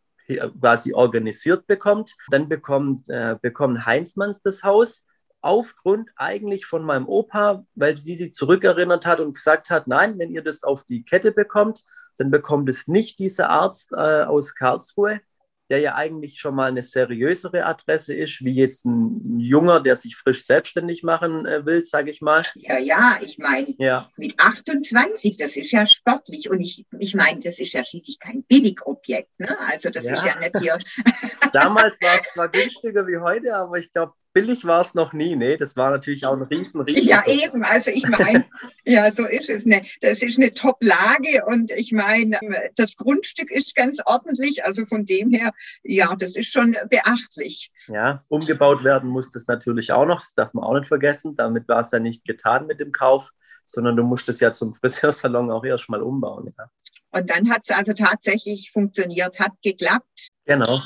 quasi 0.60 0.94
organisiert 0.94 1.66
bekommt, 1.68 2.16
dann 2.30 2.48
bekommt, 2.48 3.10
äh, 3.10 3.36
bekommt 3.42 3.86
Heinzmanns 3.86 4.42
das 4.42 4.64
Haus 4.64 5.06
aufgrund 5.42 6.12
eigentlich 6.16 6.66
von 6.66 6.84
meinem 6.84 7.08
Opa, 7.08 7.66
weil 7.76 7.98
sie 7.98 8.16
sich 8.16 8.34
zurückerinnert 8.34 9.06
hat 9.06 9.20
und 9.20 9.34
gesagt 9.34 9.70
hat, 9.70 9.88
nein, 9.88 10.20
wenn 10.20 10.32
ihr 10.32 10.44
das 10.44 10.64
auf 10.64 10.84
die 10.84 11.04
Kette 11.04 11.32
bekommt, 11.32 11.84
dann 12.18 12.30
bekommt 12.30 12.70
es 12.70 12.88
nicht 12.88 13.20
dieser 13.20 13.50
Arzt 13.50 13.92
äh, 13.94 14.24
aus 14.24 14.54
Karlsruhe, 14.54 15.22
der 15.70 15.80
ja 15.80 15.96
eigentlich 15.96 16.40
schon 16.40 16.56
mal 16.56 16.70
eine 16.70 16.82
seriösere 16.82 17.66
Adresse 17.66 18.14
ist, 18.16 18.44
wie 18.44 18.54
jetzt 18.54 18.86
ein 18.86 19.40
Junger, 19.40 19.80
der 19.80 19.96
sich 19.96 20.16
frisch 20.16 20.44
selbstständig 20.44 21.04
machen 21.04 21.46
äh, 21.46 21.66
will, 21.66 21.84
sage 21.84 22.10
ich 22.10 22.22
mal. 22.22 22.44
Ja, 22.56 22.80
ja, 22.80 23.20
ich 23.22 23.38
meine, 23.38 23.76
ja. 23.78 24.10
mit 24.18 24.40
28, 24.40 25.38
das 25.38 25.56
ist 25.56 25.72
ja 25.72 25.86
sportlich. 25.86 26.50
Und 26.50 26.62
ich, 26.62 26.86
ich 26.98 27.16
meine, 27.16 27.40
das 27.40 27.60
ist 27.60 27.74
ja 27.74 27.84
schließlich 27.84 28.20
kein 28.20 28.44
Billigobjekt. 28.44 29.40
Ne? 29.40 29.56
Also 29.68 29.90
das 29.90 30.06
ja. 30.06 30.14
ist 30.14 30.26
ja 30.26 30.40
nicht 30.40 30.58
hier. 30.60 30.78
Damals 31.54 32.00
war 32.02 32.20
es 32.20 32.34
zwar 32.34 32.50
günstiger 32.50 33.06
wie 33.08 33.18
heute, 33.18 33.56
aber 33.56 33.78
ich 33.78 33.92
glaube, 33.92 34.14
billig 34.34 34.66
war 34.66 34.82
es 34.82 34.94
noch 34.94 35.14
nie, 35.14 35.36
ne? 35.36 35.58
Das 35.58 35.76
war 35.76 35.92
natürlich 35.92 36.26
auch 36.26 36.34
ein 36.34 36.44
riesen, 36.44 36.82
riesen. 36.82 37.08
Ja, 37.08 37.26
eben. 37.28 37.64
Also 37.64 37.92
ich 37.92 38.08
meine, 38.08 38.46
ja, 38.86 39.12
so 39.12 39.26
ist 39.26 39.50
es. 39.50 39.66
Ne? 39.66 39.84
Das 40.02 40.22
ist 40.22 40.38
eine 40.38 40.54
Top-Lage 40.54 41.46
und 41.46 41.72
ich 41.72 41.92
meine, 41.92 42.40
das 42.76 42.96
Grundstück 42.96 43.52
ist 43.52 43.76
ganz 43.76 44.00
ordentlich. 44.06 44.64
Also 44.64 44.86
von 44.86 45.06
dem 45.06 45.32
her, 45.32 45.52
ja, 45.84 46.16
das 46.16 46.36
ist 46.36 46.52
schon 46.52 46.76
beachtlich. 46.90 47.72
Ja, 47.88 48.24
umgebaut 48.28 48.84
werden 48.84 49.10
muss 49.10 49.30
das 49.32 49.48
natürlich 49.48 49.92
auch 49.92 50.06
noch. 50.06 50.20
Das 50.20 50.34
darf 50.34 50.54
man 50.54 50.64
auch 50.64 50.76
nicht 50.76 50.88
vergessen. 50.88 51.36
Damit 51.36 51.68
war 51.68 51.80
es 51.80 51.92
ja 51.92 52.00
nicht 52.00 52.26
getan 52.26 52.68
mit 52.68 52.80
dem 52.80 52.92
Kauf, 52.92 53.30
sondern 53.66 53.96
du 53.96 54.04
musst 54.04 54.30
es 54.30 54.40
ja 54.40 54.54
zum 54.54 54.74
Friseursalon 54.82 55.52
auch 55.52 55.66
erstmal 55.66 56.02
umbauen. 56.02 56.54
Ja. 56.58 56.70
Und 57.12 57.30
dann 57.30 57.50
hat 57.50 57.62
es 57.64 57.76
also 57.76 57.94
tatsächlich 57.94 58.72
funktioniert, 58.72 59.40
hat 59.40 59.54
geklappt. 59.64 60.30
Genau. 60.46 60.80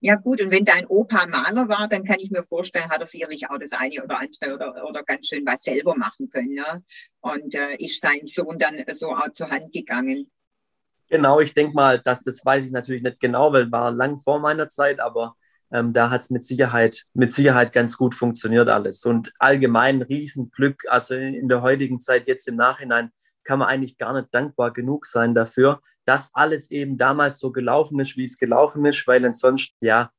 Ja 0.00 0.16
gut, 0.16 0.42
und 0.42 0.52
wenn 0.52 0.64
dein 0.64 0.86
Opa 0.86 1.26
Maler 1.26 1.68
war, 1.68 1.88
dann 1.88 2.04
kann 2.04 2.18
ich 2.18 2.30
mir 2.30 2.42
vorstellen, 2.42 2.90
hat 2.90 3.00
er 3.00 3.06
sicherlich 3.06 3.48
auch 3.48 3.58
das 3.58 3.72
eine 3.72 4.04
oder 4.04 4.20
andere 4.20 4.54
oder, 4.54 4.86
oder 4.86 5.02
ganz 5.02 5.28
schön 5.28 5.46
was 5.46 5.62
selber 5.62 5.96
machen 5.96 6.28
können. 6.28 6.54
Ne? 6.54 6.84
Und 7.20 7.54
äh, 7.54 7.76
ist 7.78 8.02
sein 8.02 8.26
Sohn 8.26 8.58
dann 8.58 8.84
so 8.94 9.12
auch 9.12 9.32
zur 9.32 9.50
Hand 9.50 9.72
gegangen. 9.72 10.30
Genau, 11.08 11.40
ich 11.40 11.54
denke 11.54 11.74
mal, 11.74 11.98
dass 12.00 12.22
das 12.22 12.44
weiß 12.44 12.64
ich 12.64 12.72
natürlich 12.72 13.02
nicht 13.02 13.20
genau, 13.20 13.52
weil 13.52 13.70
war 13.70 13.90
lang 13.90 14.18
vor 14.18 14.40
meiner 14.40 14.68
Zeit, 14.68 15.00
aber 15.00 15.36
ähm, 15.72 15.92
da 15.92 16.10
hat 16.10 16.20
es 16.22 16.30
mit 16.30 16.44
Sicherheit, 16.44 17.04
mit 17.14 17.32
Sicherheit 17.32 17.72
ganz 17.72 17.96
gut 17.96 18.14
funktioniert 18.14 18.68
alles. 18.68 19.04
Und 19.04 19.32
allgemein 19.38 20.02
Riesenglück, 20.02 20.82
also 20.88 21.14
in 21.14 21.48
der 21.48 21.62
heutigen 21.62 22.00
Zeit 22.00 22.28
jetzt 22.28 22.46
im 22.48 22.56
Nachhinein 22.56 23.10
kann 23.44 23.58
man 23.58 23.68
eigentlich 23.68 23.98
gar 23.98 24.12
nicht 24.14 24.28
dankbar 24.32 24.72
genug 24.72 25.06
sein 25.06 25.34
dafür, 25.34 25.80
dass 26.04 26.30
alles 26.34 26.70
eben 26.70 26.98
damals 26.98 27.38
so 27.38 27.52
gelaufen 27.52 28.00
ist, 28.00 28.16
wie 28.16 28.24
es 28.24 28.38
gelaufen 28.38 28.84
ist, 28.84 29.06
weil 29.06 29.24
ansonsten, 29.24 29.76
ja, 29.80 30.10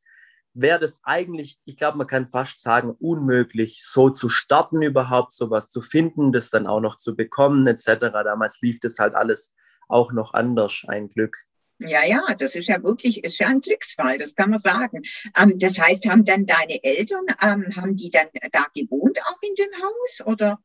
wäre 0.54 0.80
das 0.80 1.00
eigentlich, 1.04 1.60
ich 1.66 1.76
glaube, 1.76 1.98
man 1.98 2.08
kann 2.08 2.26
fast 2.26 2.60
sagen, 2.60 2.96
unmöglich, 3.00 3.84
so 3.84 4.10
zu 4.10 4.30
starten 4.30 4.82
überhaupt, 4.82 5.34
sowas 5.34 5.70
zu 5.70 5.82
finden, 5.82 6.32
das 6.32 6.50
dann 6.50 6.66
auch 6.66 6.80
noch 6.80 6.98
zu 6.98 7.16
bekommen, 7.16 7.68
etc. 7.68 8.00
Damals 8.00 8.62
lief 8.62 8.80
das 8.80 8.98
halt 8.98 9.16
alles 9.16 9.54
auch 9.88 10.12
noch 10.14 10.34
anders, 10.34 10.84
ein 10.88 11.10
Glück. 11.10 11.38
Ja, 11.80 12.06
ja, 12.06 12.24
das 12.40 12.56
ist 12.56 12.70
ja 12.70 12.82
wirklich, 12.82 13.24
ist 13.26 13.38
ja 13.38 13.48
ein 13.48 13.60
Glücksfall, 13.60 14.18
das 14.18 14.34
kann 14.34 14.50
man 14.50 14.60
sagen. 14.60 15.02
Ähm, 15.38 15.60
das 15.60 15.78
heißt, 15.78 16.08
haben 16.08 16.24
dann 16.24 16.46
deine 16.46 16.82
Eltern, 16.82 17.26
ähm, 17.42 17.76
haben 17.76 17.98
die 17.98 18.10
dann 18.10 18.28
da 18.54 18.66
gewohnt, 18.74 19.20
auch 19.26 19.38
in 19.42 19.56
dem 19.56 19.84
Haus, 19.84 20.26
oder? 20.26 20.60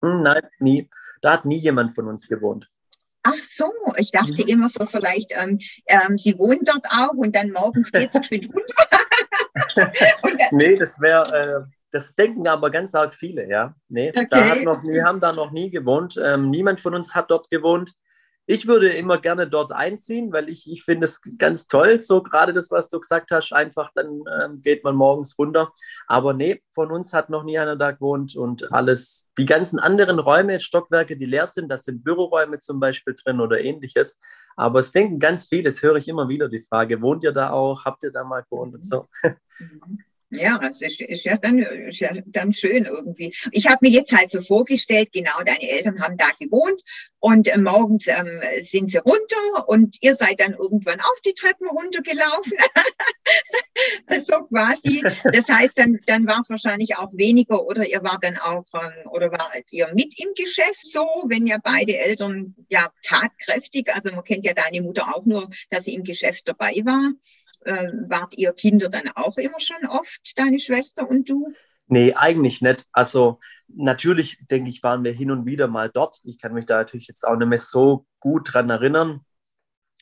Hm, 0.00 0.20
nein, 0.20 0.42
nie. 0.60 0.88
Da 1.24 1.32
hat 1.32 1.46
nie 1.46 1.56
jemand 1.56 1.94
von 1.94 2.06
uns 2.06 2.28
gewohnt. 2.28 2.70
Ach 3.22 3.38
so, 3.38 3.72
ich 3.96 4.10
dachte 4.10 4.42
mhm. 4.42 4.48
immer 4.48 4.68
so 4.68 4.84
vielleicht, 4.84 5.32
ähm, 5.34 5.58
ähm, 5.86 6.18
sie 6.18 6.38
wohnen 6.38 6.60
dort 6.66 6.84
auch 6.90 7.14
und 7.14 7.34
dann 7.34 7.50
morgens 7.50 7.90
geht 7.90 8.14
es 8.14 8.20
geschwind 8.20 8.54
runter. 8.54 9.90
nee, 10.50 10.76
das 10.76 11.00
wäre, 11.00 11.64
äh, 11.64 11.72
das 11.92 12.14
denken 12.14 12.46
aber 12.46 12.70
ganz 12.70 12.94
arg 12.94 13.14
viele, 13.14 13.48
ja. 13.48 13.74
Nee, 13.88 14.10
okay. 14.10 14.26
da 14.28 14.50
hat 14.50 14.62
noch, 14.64 14.84
wir 14.84 15.02
haben 15.02 15.18
da 15.18 15.32
noch 15.32 15.50
nie 15.50 15.70
gewohnt. 15.70 16.20
Ähm, 16.22 16.50
niemand 16.50 16.78
von 16.80 16.94
uns 16.94 17.14
hat 17.14 17.30
dort 17.30 17.48
gewohnt 17.48 17.94
ich 18.46 18.66
würde 18.66 18.88
immer 18.90 19.18
gerne 19.18 19.48
dort 19.48 19.72
einziehen, 19.72 20.32
weil 20.32 20.48
ich, 20.48 20.70
ich 20.70 20.84
finde 20.84 21.06
es 21.06 21.20
ganz 21.38 21.66
toll, 21.66 22.00
so 22.00 22.22
gerade 22.22 22.52
das, 22.52 22.70
was 22.70 22.88
du 22.88 23.00
gesagt 23.00 23.30
hast, 23.30 23.52
einfach 23.52 23.90
dann 23.94 24.22
ähm, 24.40 24.60
geht 24.60 24.84
man 24.84 24.96
morgens 24.96 25.38
runter. 25.38 25.72
Aber 26.06 26.34
nee, 26.34 26.62
von 26.74 26.90
uns 26.90 27.12
hat 27.12 27.30
noch 27.30 27.44
nie 27.44 27.58
einer 27.58 27.76
da 27.76 27.92
gewohnt 27.92 28.36
und 28.36 28.70
alles, 28.72 29.28
die 29.38 29.46
ganzen 29.46 29.78
anderen 29.78 30.18
Räume, 30.18 30.60
Stockwerke, 30.60 31.16
die 31.16 31.26
leer 31.26 31.46
sind, 31.46 31.68
das 31.68 31.84
sind 31.84 32.04
Büroräume 32.04 32.58
zum 32.58 32.80
Beispiel 32.80 33.14
drin 33.14 33.40
oder 33.40 33.60
ähnliches. 33.60 34.18
Aber 34.56 34.80
es 34.80 34.92
denken 34.92 35.18
ganz 35.18 35.46
viele, 35.48 35.64
das 35.64 35.82
höre 35.82 35.96
ich 35.96 36.08
immer 36.08 36.28
wieder 36.28 36.48
die 36.48 36.60
Frage, 36.60 37.00
wohnt 37.00 37.24
ihr 37.24 37.32
da 37.32 37.50
auch, 37.50 37.84
habt 37.84 38.04
ihr 38.04 38.12
da 38.12 38.24
mal 38.24 38.42
gewohnt 38.42 38.74
und 38.74 38.84
so. 38.84 39.08
Mhm. 39.58 40.04
Ja, 40.34 40.58
das 40.58 40.80
ist, 40.80 41.00
ist, 41.00 41.24
ja 41.24 41.36
dann, 41.36 41.58
ist 41.58 42.00
ja 42.00 42.10
dann 42.26 42.52
schön 42.52 42.84
irgendwie. 42.84 43.34
Ich 43.52 43.66
habe 43.66 43.78
mir 43.82 43.90
jetzt 43.90 44.12
halt 44.12 44.30
so 44.30 44.40
vorgestellt, 44.40 45.10
genau, 45.12 45.32
deine 45.44 45.70
Eltern 45.70 46.00
haben 46.00 46.16
da 46.16 46.26
gewohnt 46.38 46.82
und 47.20 47.48
äh, 47.48 47.58
morgens 47.58 48.06
ähm, 48.06 48.40
sind 48.62 48.90
sie 48.90 48.98
runter 48.98 49.68
und 49.68 49.96
ihr 50.00 50.16
seid 50.16 50.40
dann 50.40 50.52
irgendwann 50.52 51.00
auf 51.00 51.20
die 51.24 51.34
Treppen 51.34 51.68
runtergelaufen. 51.68 52.52
so 54.26 54.42
quasi. 54.44 55.02
Das 55.32 55.48
heißt, 55.48 55.78
dann, 55.78 55.98
dann 56.06 56.26
war 56.26 56.40
es 56.40 56.50
wahrscheinlich 56.50 56.96
auch 56.96 57.12
weniger 57.14 57.64
oder 57.64 57.86
ihr 57.86 58.02
wart 58.02 58.24
dann 58.24 58.38
auch, 58.38 58.66
ähm, 58.74 59.08
oder 59.10 59.30
wart 59.32 59.64
ihr 59.70 59.88
mit 59.94 60.18
im 60.18 60.34
Geschäft 60.34 60.86
so, 60.86 61.06
wenn 61.28 61.46
ja 61.46 61.58
beide 61.62 61.96
Eltern 61.96 62.54
ja 62.68 62.90
tatkräftig, 63.02 63.94
also 63.94 64.14
man 64.14 64.24
kennt 64.24 64.44
ja 64.44 64.52
deine 64.52 64.82
Mutter 64.82 65.14
auch 65.14 65.24
nur, 65.24 65.48
dass 65.70 65.84
sie 65.84 65.94
im 65.94 66.04
Geschäft 66.04 66.48
dabei 66.48 66.82
war. 66.84 67.12
Äh, 67.64 67.92
wart 68.08 68.36
ihr 68.36 68.52
Kinder 68.52 68.88
dann 68.88 69.08
auch 69.14 69.36
immer 69.38 69.60
schon 69.60 69.86
oft, 69.88 70.20
deine 70.36 70.60
Schwester 70.60 71.08
und 71.08 71.28
du? 71.28 71.52
Nee, 71.86 72.14
eigentlich 72.14 72.62
nicht. 72.62 72.86
Also 72.92 73.38
natürlich, 73.68 74.38
denke 74.50 74.70
ich, 74.70 74.82
waren 74.82 75.04
wir 75.04 75.12
hin 75.12 75.30
und 75.30 75.46
wieder 75.46 75.68
mal 75.68 75.90
dort. 75.90 76.20
Ich 76.24 76.38
kann 76.38 76.54
mich 76.54 76.66
da 76.66 76.78
natürlich 76.78 77.08
jetzt 77.08 77.26
auch 77.26 77.36
nicht 77.36 77.48
mehr 77.48 77.58
so 77.58 78.06
gut 78.20 78.52
dran 78.52 78.70
erinnern. 78.70 79.20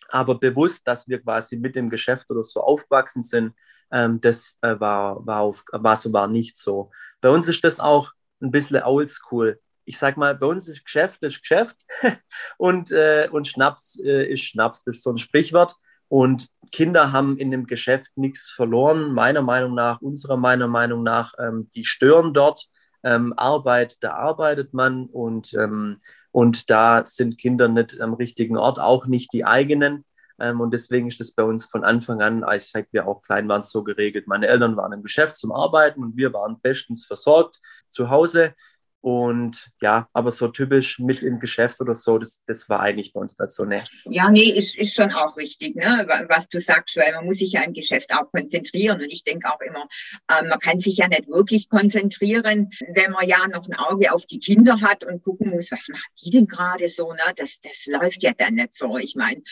Aber 0.08 0.38
bewusst, 0.38 0.82
dass 0.86 1.08
wir 1.08 1.20
quasi 1.20 1.56
mit 1.56 1.74
dem 1.74 1.90
Geschäft 1.90 2.30
oder 2.30 2.44
so 2.44 2.60
aufgewachsen 2.60 3.22
sind, 3.22 3.54
ähm, 3.90 4.20
das 4.20 4.58
äh, 4.62 4.78
war, 4.78 5.26
war, 5.26 5.40
auf, 5.40 5.64
war 5.72 5.96
so 5.96 6.12
war 6.12 6.28
nicht 6.28 6.56
so. 6.56 6.90
Bei 7.20 7.30
uns 7.30 7.48
ist 7.48 7.64
das 7.64 7.80
auch 7.80 8.12
ein 8.40 8.50
bisschen 8.50 8.82
oldschool. 8.82 9.60
Ich 9.84 9.98
sag 9.98 10.16
mal, 10.16 10.34
bei 10.34 10.46
uns 10.46 10.68
ist 10.68 10.84
Geschäft 10.84 11.22
ist 11.22 11.40
Geschäft 11.40 11.76
und, 12.58 12.92
äh, 12.92 13.28
und 13.32 13.48
Schnaps 13.48 13.98
äh, 14.04 14.32
ist 14.32 14.42
Schnaps. 14.42 14.84
Das 14.84 14.96
ist 14.96 15.02
so 15.02 15.10
ein 15.10 15.18
Sprichwort. 15.18 15.76
Und 16.12 16.50
Kinder 16.72 17.10
haben 17.10 17.38
in 17.38 17.50
dem 17.50 17.64
Geschäft 17.64 18.10
nichts 18.16 18.50
verloren, 18.52 19.14
meiner 19.14 19.40
Meinung 19.40 19.74
nach, 19.74 20.02
unserer 20.02 20.36
meiner 20.36 20.68
Meinung 20.68 21.02
nach. 21.02 21.32
Ähm, 21.38 21.70
die 21.74 21.86
stören 21.86 22.34
dort. 22.34 22.66
Ähm, 23.02 23.32
Arbeit, 23.38 23.96
da 24.04 24.12
arbeitet 24.12 24.74
man 24.74 25.06
und, 25.06 25.54
ähm, 25.54 26.00
und 26.30 26.68
da 26.68 27.06
sind 27.06 27.38
Kinder 27.38 27.66
nicht 27.68 27.98
am 27.98 28.12
richtigen 28.12 28.58
Ort, 28.58 28.78
auch 28.78 29.06
nicht 29.06 29.32
die 29.32 29.46
eigenen. 29.46 30.04
Ähm, 30.38 30.60
und 30.60 30.74
deswegen 30.74 31.08
ist 31.08 31.18
das 31.18 31.32
bei 31.32 31.44
uns 31.44 31.64
von 31.64 31.82
Anfang 31.82 32.20
an, 32.20 32.44
als 32.44 32.72
seit 32.72 32.92
wir 32.92 33.08
auch 33.08 33.22
klein 33.22 33.48
waren, 33.48 33.62
so 33.62 33.82
geregelt. 33.82 34.26
Meine 34.26 34.48
Eltern 34.48 34.76
waren 34.76 34.92
im 34.92 35.02
Geschäft 35.02 35.38
zum 35.38 35.50
Arbeiten 35.50 36.04
und 36.04 36.18
wir 36.18 36.34
waren 36.34 36.60
bestens 36.60 37.06
versorgt 37.06 37.58
zu 37.88 38.10
Hause. 38.10 38.54
Und 39.02 39.68
ja, 39.80 40.08
aber 40.12 40.30
so 40.30 40.46
typisch 40.46 41.00
mit 41.00 41.22
im 41.22 41.40
Geschäft 41.40 41.80
oder 41.80 41.96
so, 41.96 42.18
das, 42.18 42.38
das 42.46 42.68
war 42.68 42.78
eigentlich 42.78 43.12
bei 43.12 43.20
uns 43.20 43.34
dazu 43.34 43.64
nicht. 43.64 43.90
Ja, 44.04 44.30
nee, 44.30 44.44
ist, 44.44 44.78
ist 44.78 44.94
schon 44.94 45.10
auch 45.10 45.36
wichtig, 45.36 45.74
ne? 45.74 46.06
was 46.28 46.48
du 46.48 46.60
sagst, 46.60 46.96
weil 46.96 47.12
man 47.12 47.26
muss 47.26 47.38
sich 47.38 47.50
ja 47.50 47.62
im 47.62 47.72
Geschäft 47.72 48.10
auch 48.12 48.30
konzentrieren. 48.30 49.02
Und 49.02 49.12
ich 49.12 49.24
denke 49.24 49.48
auch 49.48 49.60
immer, 49.60 49.88
äh, 50.28 50.46
man 50.46 50.58
kann 50.60 50.78
sich 50.78 50.98
ja 50.98 51.08
nicht 51.08 51.26
wirklich 51.26 51.68
konzentrieren, 51.68 52.70
wenn 52.94 53.10
man 53.10 53.26
ja 53.28 53.48
noch 53.48 53.68
ein 53.68 53.74
Auge 53.74 54.12
auf 54.12 54.24
die 54.26 54.38
Kinder 54.38 54.80
hat 54.80 55.02
und 55.02 55.24
gucken 55.24 55.50
muss, 55.50 55.72
was 55.72 55.88
macht 55.88 56.10
die 56.24 56.30
denn 56.30 56.46
gerade 56.46 56.88
so, 56.88 57.12
ne? 57.12 57.22
Das, 57.34 57.58
das 57.60 57.86
läuft 57.86 58.22
ja 58.22 58.30
dann 58.38 58.54
nicht 58.54 58.72
so. 58.72 58.98
Ich 58.98 59.16
meine, 59.16 59.42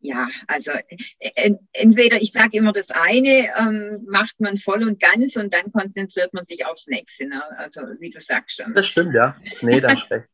ja, 0.00 0.28
also 0.46 0.70
äh, 1.18 1.54
entweder 1.72 2.20
ich 2.20 2.32
sage 2.32 2.58
immer 2.58 2.72
das 2.72 2.90
eine 2.90 3.48
ähm, 3.58 4.04
macht 4.08 4.40
man 4.40 4.58
voll 4.58 4.82
und 4.82 5.00
ganz 5.00 5.36
und 5.36 5.54
dann 5.54 5.72
konzentriert 5.72 6.34
man 6.34 6.44
sich 6.44 6.66
aufs 6.66 6.86
nächste. 6.86 7.26
Ne? 7.26 7.42
Also 7.58 7.82
wie 8.00 8.10
du 8.10 8.20
sagst 8.20 8.56
schon. 8.56 8.74
Das 8.74 8.86
stimmt, 8.86 9.14
ja. 9.14 9.36
Nee, 9.62 9.80
das 9.80 10.00
stimmt. 10.00 10.26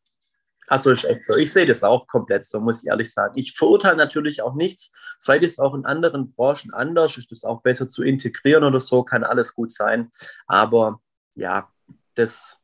Also 0.67 0.91
ist 0.91 1.05
echt 1.05 1.23
so. 1.23 1.35
Ich 1.35 1.51
sehe 1.51 1.65
das 1.65 1.83
auch 1.83 2.07
komplett 2.07 2.45
so, 2.45 2.59
muss 2.59 2.83
ich 2.83 2.89
ehrlich 2.89 3.11
sagen. 3.11 3.33
Ich 3.35 3.53
verurteile 3.53 3.97
natürlich 3.97 4.41
auch 4.41 4.53
nichts. 4.53 4.91
Vielleicht 5.19 5.43
ist 5.43 5.53
es 5.53 5.59
auch 5.59 5.73
in 5.73 5.85
anderen 5.85 6.33
Branchen 6.33 6.73
anders, 6.73 7.17
ist 7.17 7.31
es 7.31 7.43
auch 7.43 7.61
besser 7.61 7.87
zu 7.87 8.03
integrieren 8.03 8.63
oder 8.63 8.79
so, 8.79 9.03
kann 9.03 9.23
alles 9.23 9.53
gut 9.53 9.71
sein. 9.71 10.11
Aber 10.47 11.01
ja, 11.35 11.67
das, 12.13 12.57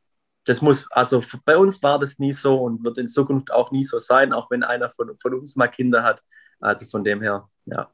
das 0.44 0.62
muss, 0.62 0.86
also 0.90 1.22
bei 1.44 1.56
uns 1.56 1.82
war 1.82 1.98
das 1.98 2.18
nie 2.18 2.32
so 2.32 2.56
und 2.56 2.84
wird 2.84 2.98
in 2.98 3.08
Zukunft 3.08 3.52
auch 3.52 3.72
nie 3.72 3.84
so 3.84 3.98
sein, 3.98 4.32
auch 4.32 4.50
wenn 4.50 4.62
einer 4.62 4.90
von, 4.90 5.18
von 5.18 5.34
uns 5.34 5.56
mal 5.56 5.68
Kinder 5.68 6.02
hat. 6.02 6.22
Also 6.60 6.86
von 6.86 7.04
dem 7.04 7.22
her, 7.22 7.48
ja. 7.66 7.92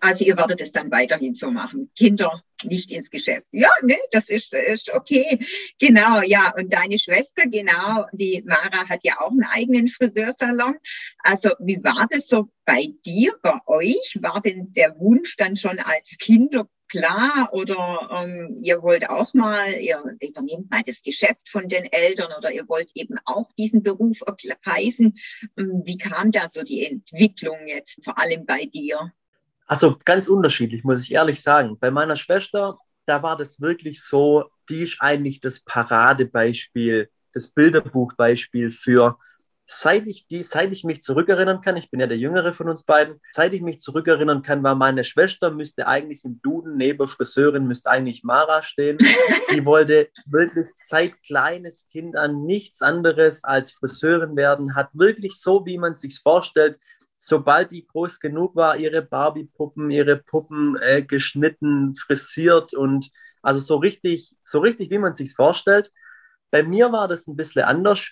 Also 0.00 0.24
ihr 0.24 0.36
werdet 0.36 0.60
es 0.60 0.72
dann 0.72 0.90
weiterhin 0.90 1.34
so 1.34 1.50
machen. 1.50 1.90
Kinder 1.94 2.42
nicht 2.64 2.90
ins 2.90 3.10
Geschäft. 3.10 3.48
Ja, 3.52 3.68
ne, 3.82 3.96
das 4.10 4.28
ist, 4.28 4.52
ist 4.54 4.92
okay. 4.92 5.38
Genau, 5.78 6.22
ja. 6.22 6.52
Und 6.56 6.72
deine 6.72 6.98
Schwester, 6.98 7.42
genau, 7.46 8.06
die 8.12 8.42
Mara 8.46 8.88
hat 8.88 9.00
ja 9.02 9.20
auch 9.20 9.30
einen 9.30 9.44
eigenen 9.44 9.88
Friseursalon. 9.88 10.76
Also 11.18 11.50
wie 11.60 11.82
war 11.84 12.06
das 12.10 12.28
so 12.28 12.48
bei 12.64 12.88
dir, 13.04 13.34
bei 13.42 13.58
euch? 13.66 14.18
War 14.20 14.40
denn 14.40 14.72
der 14.72 14.98
Wunsch 14.98 15.36
dann 15.36 15.56
schon 15.56 15.78
als 15.78 16.16
Kinder 16.18 16.68
klar 16.94 17.48
oder 17.52 18.08
ähm, 18.12 18.58
ihr 18.62 18.82
wollt 18.82 19.08
auch 19.08 19.34
mal, 19.34 19.72
ihr 19.80 20.02
übernehmt 20.20 20.70
mal 20.70 20.82
das 20.86 21.02
Geschäft 21.02 21.48
von 21.48 21.68
den 21.68 21.84
Eltern 21.84 22.32
oder 22.38 22.52
ihr 22.52 22.68
wollt 22.68 22.90
eben 22.94 23.16
auch 23.24 23.50
diesen 23.58 23.82
Beruf 23.82 24.20
ergreifen. 24.26 25.14
Ähm, 25.56 25.82
wie 25.84 25.98
kam 25.98 26.30
da 26.30 26.48
so 26.48 26.62
die 26.62 26.86
Entwicklung 26.86 27.66
jetzt, 27.66 28.04
vor 28.04 28.18
allem 28.18 28.46
bei 28.46 28.66
dir? 28.66 29.12
Also 29.66 29.96
ganz 30.04 30.28
unterschiedlich, 30.28 30.84
muss 30.84 31.02
ich 31.02 31.12
ehrlich 31.12 31.40
sagen. 31.40 31.78
Bei 31.78 31.90
meiner 31.90 32.16
Schwester, 32.16 32.76
da 33.06 33.22
war 33.22 33.36
das 33.36 33.60
wirklich 33.60 34.02
so, 34.02 34.44
die 34.68 34.82
ist 34.82 34.98
eigentlich 35.00 35.40
das 35.40 35.60
Paradebeispiel, 35.60 37.10
das 37.32 37.48
Bilderbuchbeispiel 37.48 38.70
für, 38.70 39.18
seit 39.66 40.06
ich, 40.06 40.26
die, 40.26 40.42
seit 40.42 40.72
ich 40.72 40.84
mich 40.84 41.00
zurückerinnern 41.00 41.60
kann, 41.60 41.76
ich 41.76 41.90
bin 41.90 42.00
ja 42.00 42.06
der 42.06 42.18
Jüngere 42.18 42.52
von 42.52 42.68
uns 42.68 42.84
beiden, 42.84 43.20
seit 43.32 43.54
ich 43.54 43.62
mich 43.62 43.80
zurückerinnern 43.80 44.42
kann, 44.42 44.62
war 44.62 44.74
meine 44.74 45.04
Schwester, 45.04 45.50
müsste 45.50 45.86
eigentlich 45.86 46.24
im 46.24 46.40
Duden 46.42 46.76
neben 46.76 47.08
Friseurin, 47.08 47.66
müsste 47.66 47.90
eigentlich 47.90 48.24
Mara 48.24 48.62
stehen. 48.62 48.98
Die 49.52 49.64
wollte 49.64 50.08
wirklich 50.30 50.66
seit 50.74 51.22
kleines 51.22 51.88
Kind 51.88 52.16
an 52.16 52.44
nichts 52.44 52.82
anderes 52.82 53.44
als 53.44 53.72
Friseurin 53.72 54.36
werden, 54.36 54.74
hat 54.74 54.90
wirklich 54.92 55.40
so, 55.40 55.64
wie 55.64 55.78
man 55.78 55.94
sich 55.94 56.20
vorstellt, 56.22 56.78
sobald 57.16 57.72
die 57.72 57.86
groß 57.86 58.20
genug 58.20 58.54
war, 58.56 58.76
ihre 58.76 59.02
Barbie-Puppen, 59.02 59.90
ihre 59.90 60.18
Puppen 60.18 60.76
äh, 60.80 61.02
geschnitten, 61.02 61.94
frisiert 61.94 62.74
und 62.74 63.10
also 63.40 63.60
so 63.60 63.76
richtig, 63.76 64.34
so 64.42 64.60
richtig, 64.60 64.90
wie 64.90 64.98
man 64.98 65.12
sich 65.12 65.34
vorstellt. 65.34 65.90
Bei 66.50 66.62
mir 66.62 66.92
war 66.92 67.08
das 67.08 67.26
ein 67.26 67.36
bisschen 67.36 67.64
anders. 67.64 68.10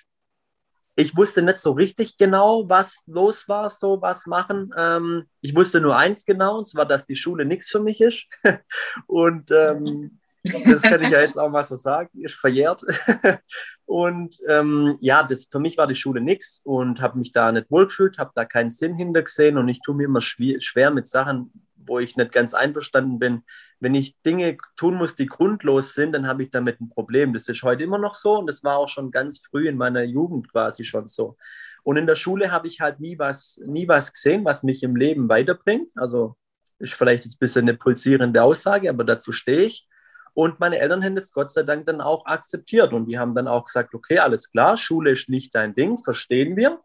Ich 0.95 1.17
wusste 1.17 1.43
nicht 1.43 1.57
so 1.57 1.73
richtig 1.73 2.19
genau, 2.19 2.69
was 2.69 3.03
los 3.07 3.49
war, 3.49 3.71
so 3.71 4.03
was 4.03 4.27
machen. 4.27 4.71
Ähm, 4.77 5.25
ich 5.41 5.57
wusste 5.57 5.81
nur 5.81 5.97
eins 5.97 6.25
genau, 6.25 6.59
und 6.59 6.69
zwar, 6.69 6.87
dass 6.87 7.07
die 7.07 7.17
Schule 7.17 7.45
nichts 7.45 7.71
für 7.71 7.81
mich 7.81 8.01
ist. 8.01 8.27
und 9.07 9.51
ähm, 9.51 10.19
das 10.45 10.83
kann 10.83 11.03
ich 11.03 11.11
ja 11.11 11.21
jetzt 11.21 11.39
auch 11.39 11.51
mal 11.51 11.65
so 11.65 11.77
sagen, 11.77 12.11
ist 12.21 12.35
verjährt. 12.35 12.83
und 13.87 14.37
ähm, 14.49 14.97
ja, 15.01 15.23
das, 15.23 15.49
für 15.51 15.61
mich 15.61 15.79
war 15.79 15.87
die 15.87 15.95
Schule 15.95 16.21
nichts 16.21 16.61
und 16.65 17.01
habe 17.01 17.19
mich 17.19 17.31
da 17.31 17.53
nicht 17.53 17.71
wohlgefühlt, 17.71 18.19
habe 18.19 18.33
da 18.35 18.45
keinen 18.45 18.71
Sinn 18.71 18.97
hintergesehen 18.97 19.57
und 19.57 19.69
ich 19.69 19.81
tue 19.81 19.95
mir 19.95 20.05
immer 20.05 20.21
schwer 20.21 20.91
mit 20.91 21.07
Sachen, 21.07 21.53
wo 21.87 21.99
ich 21.99 22.17
nicht 22.17 22.33
ganz 22.33 22.55
einverstanden 22.55 23.19
bin. 23.19 23.43
Wenn 23.81 23.95
ich 23.95 24.21
Dinge 24.23 24.57
tun 24.77 24.95
muss, 24.95 25.15
die 25.15 25.27
grundlos 25.27 25.95
sind, 25.95 26.13
dann 26.13 26.27
habe 26.27 26.43
ich 26.43 26.51
damit 26.51 26.81
ein 26.81 26.89
Problem. 26.89 27.33
Das 27.33 27.49
ist 27.49 27.63
heute 27.63 27.83
immer 27.83 27.99
noch 27.99 28.15
so 28.15 28.39
und 28.39 28.47
das 28.47 28.63
war 28.65 28.77
auch 28.77 28.89
schon 28.89 29.11
ganz 29.11 29.41
früh 29.41 29.69
in 29.69 29.77
meiner 29.77 30.03
Jugend 30.03 30.51
quasi 30.51 30.85
schon 30.85 31.07
so. 31.07 31.37
Und 31.83 31.97
in 31.97 32.07
der 32.07 32.15
Schule 32.15 32.51
habe 32.51 32.69
ich 32.69 32.81
halt 32.81 33.01
nie 33.01 33.19
was, 33.19 33.61
nie 33.67 33.89
was 33.89 34.13
gesehen, 34.13 34.45
was 34.45 34.63
mich 34.63 34.83
im 34.83 34.97
Leben 34.97 35.29
weiterbringt. 35.29 35.91
Also 35.97 36.37
Ist 36.79 36.95
vielleicht 36.95 37.25
jetzt 37.25 37.37
ein 37.37 37.39
bisschen 37.39 37.69
eine 37.69 37.77
pulsierende 37.77 38.43
Aussage, 38.43 38.91
aber 38.91 39.05
dazu 39.05 39.33
stehe 39.33 39.63
ich. 39.63 39.87
Und 40.35 40.61
meine 40.61 40.79
Eltern 40.79 41.05
haben 41.05 41.15
das 41.15 41.33
Gott 41.33 41.53
sei 41.53 41.63
Dank 41.63 41.87
dann 41.87 42.01
auch 42.01 42.25
akzeptiert 42.27 42.93
und 42.93 43.07
die 43.07 43.19
haben 43.19 43.35
dann 43.35 43.47
auch 43.47 43.67
gesagt, 43.67 43.95
okay, 43.95 44.19
alles 44.19 44.51
klar, 44.51 44.77
Schule 44.77 45.13
ist 45.13 45.29
nicht 45.29 45.55
dein 45.55 45.75
Ding, 45.75 45.99
verstehen 45.99 46.57
wir. 46.57 46.81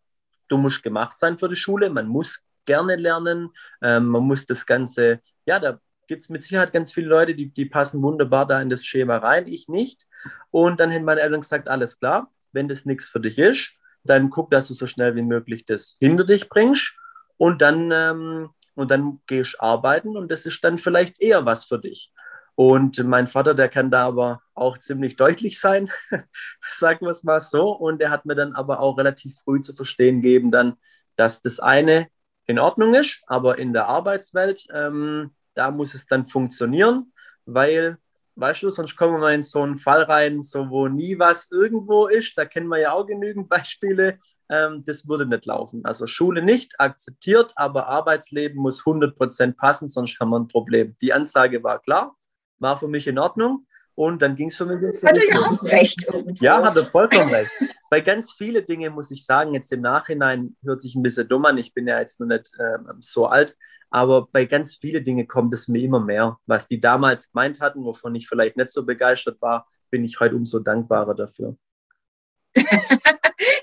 Du 0.50 0.58
musst 0.58 0.84
gemacht 0.84 1.18
sein 1.18 1.40
für 1.40 1.50
die 1.50 1.56
Schule, 1.56 1.90
man 1.90 2.08
muss 2.08 2.44
gerne 2.68 2.96
lernen, 2.96 3.50
ähm, 3.82 4.06
man 4.06 4.24
muss 4.24 4.46
das 4.46 4.68
Ganze, 4.68 5.22
ja, 5.48 5.60
da 5.60 5.80
gibt 6.08 6.22
es 6.22 6.30
mit 6.30 6.44
Sicherheit 6.44 6.72
ganz 6.72 6.92
viele 6.92 7.08
Leute, 7.08 7.34
die, 7.34 7.50
die 7.52 7.66
passen 7.66 8.02
wunderbar 8.04 8.46
da 8.46 8.62
in 8.62 8.70
das 8.70 8.86
Schema 8.86 9.18
rein, 9.18 9.48
ich 9.48 9.68
nicht. 9.68 10.06
Und 10.52 10.80
dann 10.80 10.94
haben 10.94 11.04
meine 11.04 11.22
Eltern 11.22 11.42
gesagt, 11.42 11.68
alles 11.68 12.00
klar, 12.00 12.32
wenn 12.52 12.68
das 12.68 12.86
nichts 12.86 13.10
für 13.10 13.20
dich 13.20 13.40
ist, 13.40 13.72
dann 14.04 14.30
guck, 14.30 14.52
dass 14.52 14.68
du 14.68 14.74
so 14.74 14.88
schnell 14.88 15.16
wie 15.16 15.22
möglich 15.24 15.66
das 15.66 15.98
hinter 16.00 16.24
dich 16.24 16.48
bringst 16.50 16.94
und 17.38 17.62
dann, 17.62 17.92
ähm, 17.92 18.50
und 18.76 18.92
dann 18.92 19.22
gehst 19.26 19.60
arbeiten 19.60 20.16
und 20.16 20.32
das 20.32 20.46
ist 20.46 20.64
dann 20.64 20.78
vielleicht 20.78 21.22
eher 21.22 21.46
was 21.46 21.66
für 21.66 21.80
dich. 21.80 22.14
Und 22.60 23.04
mein 23.04 23.28
Vater, 23.28 23.54
der 23.54 23.70
kann 23.70 23.92
da 23.92 24.08
aber 24.08 24.42
auch 24.56 24.80
ziemlich 24.80 25.16
deutlich 25.16 25.60
sein, 25.60 25.92
sagen 26.62 27.06
wir 27.06 27.12
es 27.12 27.24
mal 27.24 27.40
so. 27.40 27.70
Und 27.70 28.02
er 28.02 28.10
hat 28.10 28.26
mir 28.26 28.34
dann 28.34 28.54
aber 28.54 28.80
auch 28.80 28.98
relativ 28.98 29.36
früh 29.44 29.60
zu 29.60 29.76
verstehen 29.76 30.22
gegeben, 30.22 30.50
dann, 30.50 30.74
dass 31.18 31.44
das 31.44 31.60
eine 31.60 32.08
in 32.48 32.60
Ordnung 32.60 32.94
ist, 32.94 33.22
aber 33.28 33.58
in 33.58 33.74
der 33.74 33.88
Arbeitswelt, 33.88 34.66
ähm, 34.74 35.32
da 35.54 35.72
muss 35.72 35.94
es 35.94 36.06
dann 36.06 36.28
funktionieren, 36.28 37.14
weil, 37.46 37.98
weißt 38.36 38.64
du, 38.64 38.70
sonst 38.70 38.96
kommen 38.96 39.14
wir 39.14 39.20
mal 39.20 39.34
in 39.34 39.42
so 39.42 39.62
einen 39.62 39.78
Fall 39.78 40.04
rein, 40.04 40.42
so 40.42 40.70
wo 40.70 40.88
nie 40.88 41.20
was 41.20 41.52
irgendwo 41.52 42.08
ist. 42.08 42.34
Da 42.38 42.46
kennen 42.46 42.68
wir 42.68 42.80
ja 42.80 42.94
auch 42.94 43.06
genügend 43.06 43.50
Beispiele. 43.50 44.20
Ähm, 44.50 44.84
das 44.86 45.08
würde 45.08 45.26
nicht 45.26 45.46
laufen. 45.46 45.86
Also 45.86 46.08
Schule 46.08 46.42
nicht 46.42 46.80
akzeptiert, 46.80 47.54
aber 47.58 47.88
Arbeitsleben 47.88 48.58
muss 48.62 48.82
100% 48.82 49.56
passen, 49.58 49.90
sonst 49.90 50.20
haben 50.20 50.30
wir 50.30 50.40
ein 50.40 50.48
Problem. 50.48 50.96
Die 51.02 51.12
Ansage 51.12 51.64
war 51.64 51.80
klar 51.80 52.16
war 52.60 52.78
für 52.78 52.88
mich 52.88 53.08
in 53.08 53.20
Ordnung. 53.20 53.66
Und 53.96 54.22
dann 54.22 54.36
ging 54.36 54.50
es 54.50 54.56
für 54.56 54.66
mich. 54.66 54.78
Hat 55.04 55.18
er 55.18 55.28
ja 55.28 55.40
auch 55.40 55.64
recht. 55.64 56.06
Irgendwo. 56.08 56.44
Ja, 56.44 56.64
hat 56.64 56.78
er 56.78 56.86
vollkommen 56.86 57.34
recht. 57.34 57.50
Bei 57.90 58.02
ganz 58.02 58.34
vielen 58.34 58.66
Dingen 58.66 58.94
muss 58.94 59.12
ich 59.12 59.26
sagen, 59.26 59.54
jetzt 59.54 59.72
im 59.72 59.82
Nachhinein 59.82 60.56
hört 60.64 60.82
sich 60.82 60.96
ein 60.96 61.04
bisschen 61.04 61.28
dumm 61.28 61.46
an. 61.46 61.58
Ich 61.58 61.74
bin 61.74 61.88
ja 61.88 62.00
jetzt 62.00 62.20
noch 62.20 62.28
nicht 62.28 62.52
äh, 62.60 62.78
so 63.00 63.28
alt, 63.28 63.56
aber 63.90 64.28
bei 64.32 64.46
ganz 64.46 64.76
vielen 64.76 65.04
Dingen 65.04 65.28
kommt 65.28 65.54
es 65.54 65.68
mir 65.68 65.82
immer 65.82 66.00
mehr. 66.00 66.38
Was 66.46 66.68
die 66.68 66.80
damals 66.80 67.32
gemeint 67.32 67.62
hatten, 67.62 67.84
wovon 67.84 68.16
ich 68.16 68.28
vielleicht 68.28 68.58
nicht 68.58 68.70
so 68.70 68.86
begeistert 68.86 69.42
war, 69.42 69.68
bin 69.90 70.04
ich 70.04 70.20
heute 70.20 70.36
umso 70.36 70.60
dankbarer 70.60 71.16
dafür. 71.16 71.56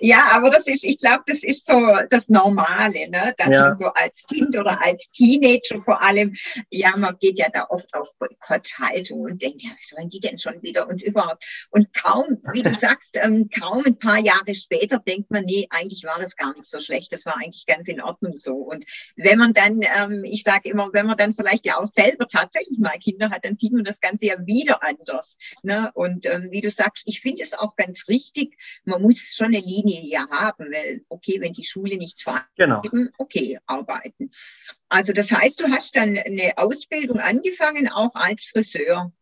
Ja, 0.07 0.33
aber 0.33 0.51
das 0.51 0.67
ist, 0.67 0.85
ich 0.85 0.99
glaube, 0.99 1.23
das 1.27 1.43
ist 1.43 1.67
so 1.67 1.81
das 2.11 2.29
Normale, 2.29 3.09
ne? 3.09 3.35
dass 3.39 3.49
ja. 3.49 3.63
man 3.63 3.77
so 3.79 3.87
als 3.87 4.23
Kind 4.29 4.55
oder 4.55 4.85
als 4.85 5.09
Teenager 5.09 5.81
vor 5.81 6.03
allem, 6.03 6.35
ja, 6.69 6.95
man 6.99 7.17
geht 7.19 7.39
ja 7.39 7.47
da 7.51 7.69
oft 7.71 7.95
auf 7.95 8.15
Boykotthaltung 8.19 9.21
und 9.21 9.41
denkt, 9.41 9.63
ja, 9.63 9.71
was 9.71 9.89
sollen 9.89 10.11
die 10.11 10.21
denn 10.21 10.39
schon 10.39 10.63
wieder 10.63 10.89
und 10.89 11.03
überhaupt. 11.03 11.67
Und 11.71 11.95
kaum, 11.95 12.43
wie 12.53 12.63
du 12.63 12.75
sagst, 12.75 13.17
ähm, 13.17 13.49
kaum 13.49 13.83
ein 13.87 13.97
paar 13.97 14.19
Jahre 14.19 14.55
später 14.55 14.99
denkt 14.99 15.31
man, 15.31 15.47
nee, 15.47 15.67
eigentlich 15.71 16.05
war 16.05 16.19
das 16.21 16.37
gar 16.37 16.53
nicht 16.53 16.67
so 16.67 16.81
schlecht, 16.81 17.11
das 17.11 17.25
war 17.25 17.39
eigentlich 17.39 17.65
ganz 17.65 17.89
in 17.89 18.03
Ordnung 18.03 18.37
so. 18.37 18.57
Und 18.57 18.85
wenn 19.17 19.39
man 19.39 19.55
dann, 19.55 19.81
ähm, 19.97 20.23
ich 20.25 20.43
sage 20.43 20.69
immer, 20.69 20.91
wenn 20.93 21.07
man 21.07 21.17
dann 21.17 21.33
vielleicht 21.33 21.65
ja 21.65 21.79
auch 21.79 21.89
selber 21.89 22.29
tatsächlich 22.29 22.79
mal 22.79 22.99
Kinder 22.99 23.31
hat, 23.31 23.47
dann 23.47 23.57
sieht 23.57 23.73
man 23.73 23.85
das 23.85 24.01
Ganze 24.01 24.27
ja 24.27 24.35
wieder 24.45 24.83
anders. 24.83 25.39
Ne? 25.63 25.91
Und 25.95 26.27
ähm, 26.27 26.49
wie 26.51 26.61
du 26.61 26.71
sagst, 26.71 27.05
ich 27.07 27.23
finde 27.23 27.43
es 27.43 27.55
auch 27.55 27.75
ganz 27.77 28.07
richtig, 28.09 28.59
man 28.85 29.01
muss 29.01 29.33
schon 29.35 29.47
eine 29.47 29.61
Linie 29.61 29.94
ja 30.03 30.27
haben, 30.31 30.67
weil, 30.73 31.03
okay, 31.09 31.41
wenn 31.41 31.53
die 31.53 31.65
Schule 31.65 31.97
nichts 31.97 32.23
vorgeben, 32.23 32.47
genau. 32.57 32.83
okay, 33.19 33.59
arbeiten. 33.67 34.31
Also 34.89 35.13
das 35.13 35.31
heißt, 35.31 35.61
du 35.61 35.71
hast 35.71 35.97
dann 35.97 36.19
eine 36.19 36.53
Ausbildung 36.57 37.21
angefangen, 37.21 37.89
auch 37.89 38.15
als 38.15 38.45
Friseur. 38.47 39.13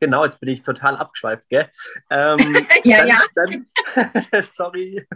Genau, 0.00 0.24
jetzt 0.24 0.40
bin 0.40 0.48
ich 0.48 0.62
total 0.62 0.96
abgeschweift, 0.96 1.48
gell? 1.48 1.68
Ähm, 2.10 2.38
ja, 2.84 2.98
dann, 2.98 3.08
ja. 3.08 3.20
Dann, 3.34 3.66
sorry. 4.42 5.06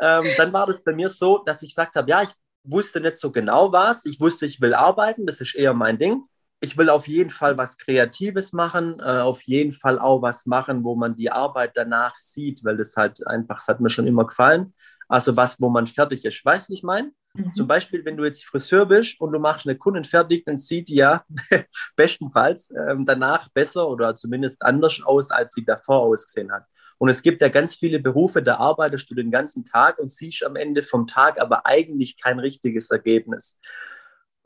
Ähm, 0.00 0.26
dann 0.36 0.52
war 0.52 0.66
das 0.66 0.84
bei 0.84 0.92
mir 0.92 1.08
so, 1.08 1.38
dass 1.38 1.62
ich 1.62 1.70
gesagt 1.70 1.96
habe, 1.96 2.10
ja, 2.10 2.22
ich 2.22 2.30
wusste 2.62 3.00
nicht 3.00 3.16
so 3.16 3.30
genau 3.32 3.72
was. 3.72 4.04
Ich 4.04 4.20
wusste, 4.20 4.44
ich 4.44 4.60
will 4.60 4.74
arbeiten, 4.74 5.24
das 5.26 5.40
ist 5.40 5.54
eher 5.54 5.72
mein 5.72 5.98
Ding 5.98 6.28
ich 6.60 6.78
will 6.78 6.88
auf 6.88 7.06
jeden 7.06 7.30
Fall 7.30 7.58
was 7.58 7.76
Kreatives 7.76 8.52
machen, 8.52 8.98
äh, 9.00 9.20
auf 9.20 9.42
jeden 9.42 9.72
Fall 9.72 9.98
auch 9.98 10.22
was 10.22 10.46
machen, 10.46 10.84
wo 10.84 10.94
man 10.94 11.14
die 11.14 11.30
Arbeit 11.30 11.72
danach 11.74 12.16
sieht, 12.16 12.64
weil 12.64 12.76
das 12.76 12.96
halt 12.96 13.26
einfach, 13.26 13.56
das 13.56 13.68
hat 13.68 13.80
mir 13.80 13.90
schon 13.90 14.06
immer 14.06 14.26
gefallen. 14.26 14.72
Also 15.08 15.36
was, 15.36 15.60
wo 15.60 15.68
man 15.68 15.86
fertig 15.86 16.24
ist. 16.24 16.44
Weißt 16.44 16.68
du, 16.68 16.72
ich 16.72 16.82
meine? 16.82 17.12
Mhm. 17.34 17.52
Zum 17.52 17.68
Beispiel, 17.68 18.04
wenn 18.04 18.16
du 18.16 18.24
jetzt 18.24 18.44
Friseur 18.44 18.86
bist 18.86 19.20
und 19.20 19.32
du 19.32 19.38
machst 19.38 19.66
eine 19.66 19.78
Kundin 19.78 20.04
fertig, 20.04 20.44
dann 20.44 20.58
sieht 20.58 20.88
die 20.88 20.96
ja 20.96 21.24
bestenfalls 21.96 22.70
ähm, 22.70 23.04
danach 23.04 23.48
besser 23.50 23.88
oder 23.88 24.14
zumindest 24.14 24.62
anders 24.62 25.00
aus, 25.04 25.30
als 25.30 25.52
sie 25.52 25.64
davor 25.64 26.00
ausgesehen 26.00 26.50
hat. 26.50 26.64
Und 26.98 27.08
es 27.10 27.22
gibt 27.22 27.42
ja 27.42 27.48
ganz 27.48 27.76
viele 27.76 28.00
Berufe, 28.00 28.42
da 28.42 28.56
arbeitest 28.56 29.10
du 29.10 29.14
den 29.14 29.30
ganzen 29.30 29.64
Tag 29.64 29.98
und 29.98 30.10
siehst 30.10 30.42
am 30.42 30.56
Ende 30.56 30.82
vom 30.82 31.06
Tag 31.06 31.40
aber 31.40 31.66
eigentlich 31.66 32.16
kein 32.20 32.38
richtiges 32.38 32.90
Ergebnis. 32.90 33.58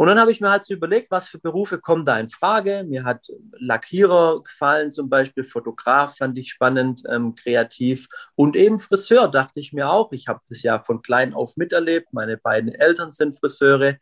Und 0.01 0.07
dann 0.07 0.19
habe 0.19 0.33
ich 0.33 0.41
mir 0.41 0.51
halt 0.51 0.63
so 0.63 0.73
überlegt, 0.73 1.11
was 1.11 1.29
für 1.29 1.39
Berufe 1.39 1.79
kommen 1.79 2.07
da 2.07 2.19
in 2.19 2.31
Frage. 2.31 2.87
Mir 2.89 3.05
hat 3.05 3.27
Lackierer 3.59 4.43
gefallen, 4.43 4.91
zum 4.93 5.11
Beispiel 5.11 5.45
Fotograf 5.45 6.17
fand 6.17 6.39
ich 6.39 6.53
spannend, 6.53 7.03
ähm, 7.11 7.35
kreativ. 7.35 8.09
Und 8.35 8.57
eben 8.57 8.79
Friseur 8.79 9.29
dachte 9.29 9.61
ich 9.61 9.75
mir 9.75 9.91
auch. 9.91 10.11
Ich 10.13 10.27
habe 10.27 10.41
das 10.49 10.63
ja 10.63 10.83
von 10.83 11.03
klein 11.03 11.35
auf 11.35 11.59
miterlebt. 11.59 12.15
Meine 12.15 12.39
beiden 12.39 12.75
Eltern 12.75 13.11
sind 13.11 13.39
Friseure. 13.39 13.99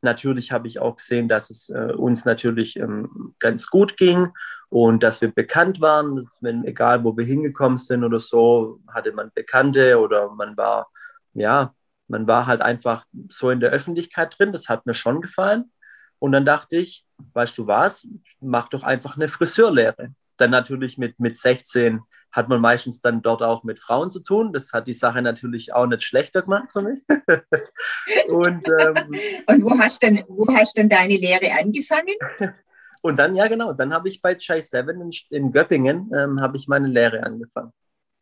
Natürlich 0.00 0.52
habe 0.52 0.68
ich 0.68 0.78
auch 0.78 0.94
gesehen, 0.94 1.28
dass 1.28 1.50
es 1.50 1.70
äh, 1.70 1.92
uns 1.92 2.24
natürlich 2.24 2.76
ähm, 2.76 3.34
ganz 3.40 3.66
gut 3.66 3.96
ging 3.96 4.28
und 4.68 5.02
dass 5.02 5.22
wir 5.22 5.32
bekannt 5.32 5.80
waren. 5.80 6.28
Wenn, 6.40 6.64
egal 6.64 7.02
wo 7.02 7.16
wir 7.16 7.24
hingekommen 7.24 7.78
sind 7.78 8.04
oder 8.04 8.20
so, 8.20 8.78
hatte 8.86 9.10
man 9.10 9.32
Bekannte 9.34 9.98
oder 9.98 10.30
man 10.30 10.56
war, 10.56 10.88
ja, 11.34 11.74
man 12.12 12.28
war 12.28 12.46
halt 12.46 12.60
einfach 12.60 13.06
so 13.30 13.50
in 13.50 13.58
der 13.58 13.70
Öffentlichkeit 13.70 14.38
drin, 14.38 14.52
das 14.52 14.68
hat 14.68 14.86
mir 14.86 14.94
schon 14.94 15.20
gefallen. 15.20 15.72
Und 16.18 16.32
dann 16.32 16.44
dachte 16.44 16.76
ich, 16.76 17.04
weißt 17.32 17.58
du 17.58 17.66
was, 17.66 18.06
mach 18.38 18.68
doch 18.68 18.84
einfach 18.84 19.16
eine 19.16 19.26
Friseurlehre. 19.26 20.14
Dann 20.36 20.50
natürlich 20.50 20.98
mit, 20.98 21.18
mit 21.18 21.36
16 21.36 22.00
hat 22.30 22.48
man 22.48 22.60
meistens 22.60 23.00
dann 23.00 23.22
dort 23.22 23.42
auch 23.42 23.64
mit 23.64 23.78
Frauen 23.78 24.10
zu 24.10 24.20
tun. 24.20 24.52
Das 24.52 24.72
hat 24.72 24.86
die 24.86 24.92
Sache 24.92 25.20
natürlich 25.22 25.74
auch 25.74 25.86
nicht 25.86 26.02
schlechter 26.02 26.42
gemacht 26.42 26.68
für 26.72 26.82
mich. 26.82 27.00
und, 28.28 28.68
ähm, 28.68 29.10
und 29.46 29.64
wo, 29.64 29.78
hast 29.78 30.02
denn, 30.02 30.22
wo 30.28 30.46
hast 30.54 30.76
denn 30.76 30.88
deine 30.88 31.16
Lehre 31.16 31.50
angefangen? 31.58 32.14
Und 33.02 33.18
dann, 33.18 33.34
ja 33.34 33.48
genau, 33.48 33.72
dann 33.72 33.92
habe 33.92 34.08
ich 34.08 34.20
bei 34.20 34.34
Chai 34.34 34.60
7 34.60 35.00
in, 35.00 35.10
in 35.30 35.50
Göppingen, 35.50 36.10
ähm, 36.14 36.40
habe 36.40 36.56
ich 36.56 36.68
meine 36.68 36.88
Lehre 36.88 37.22
angefangen. 37.22 37.72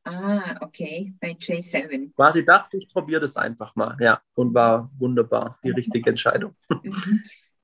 Ah, 0.05 0.57
okay, 0.63 1.15
bei 1.21 1.33
J7. 1.33 2.15
Quasi 2.15 2.45
dachte 2.45 2.77
ich, 2.79 2.89
probiere 2.89 3.21
das 3.21 3.37
einfach 3.37 3.77
mal, 3.77 3.97
ja, 4.01 4.21
und 4.35 4.55
war 4.55 4.91
wunderbar, 4.99 5.59
die 5.63 5.71
richtige 5.71 6.11
Entscheidung. 6.11 6.57
Mhm. 6.69 7.23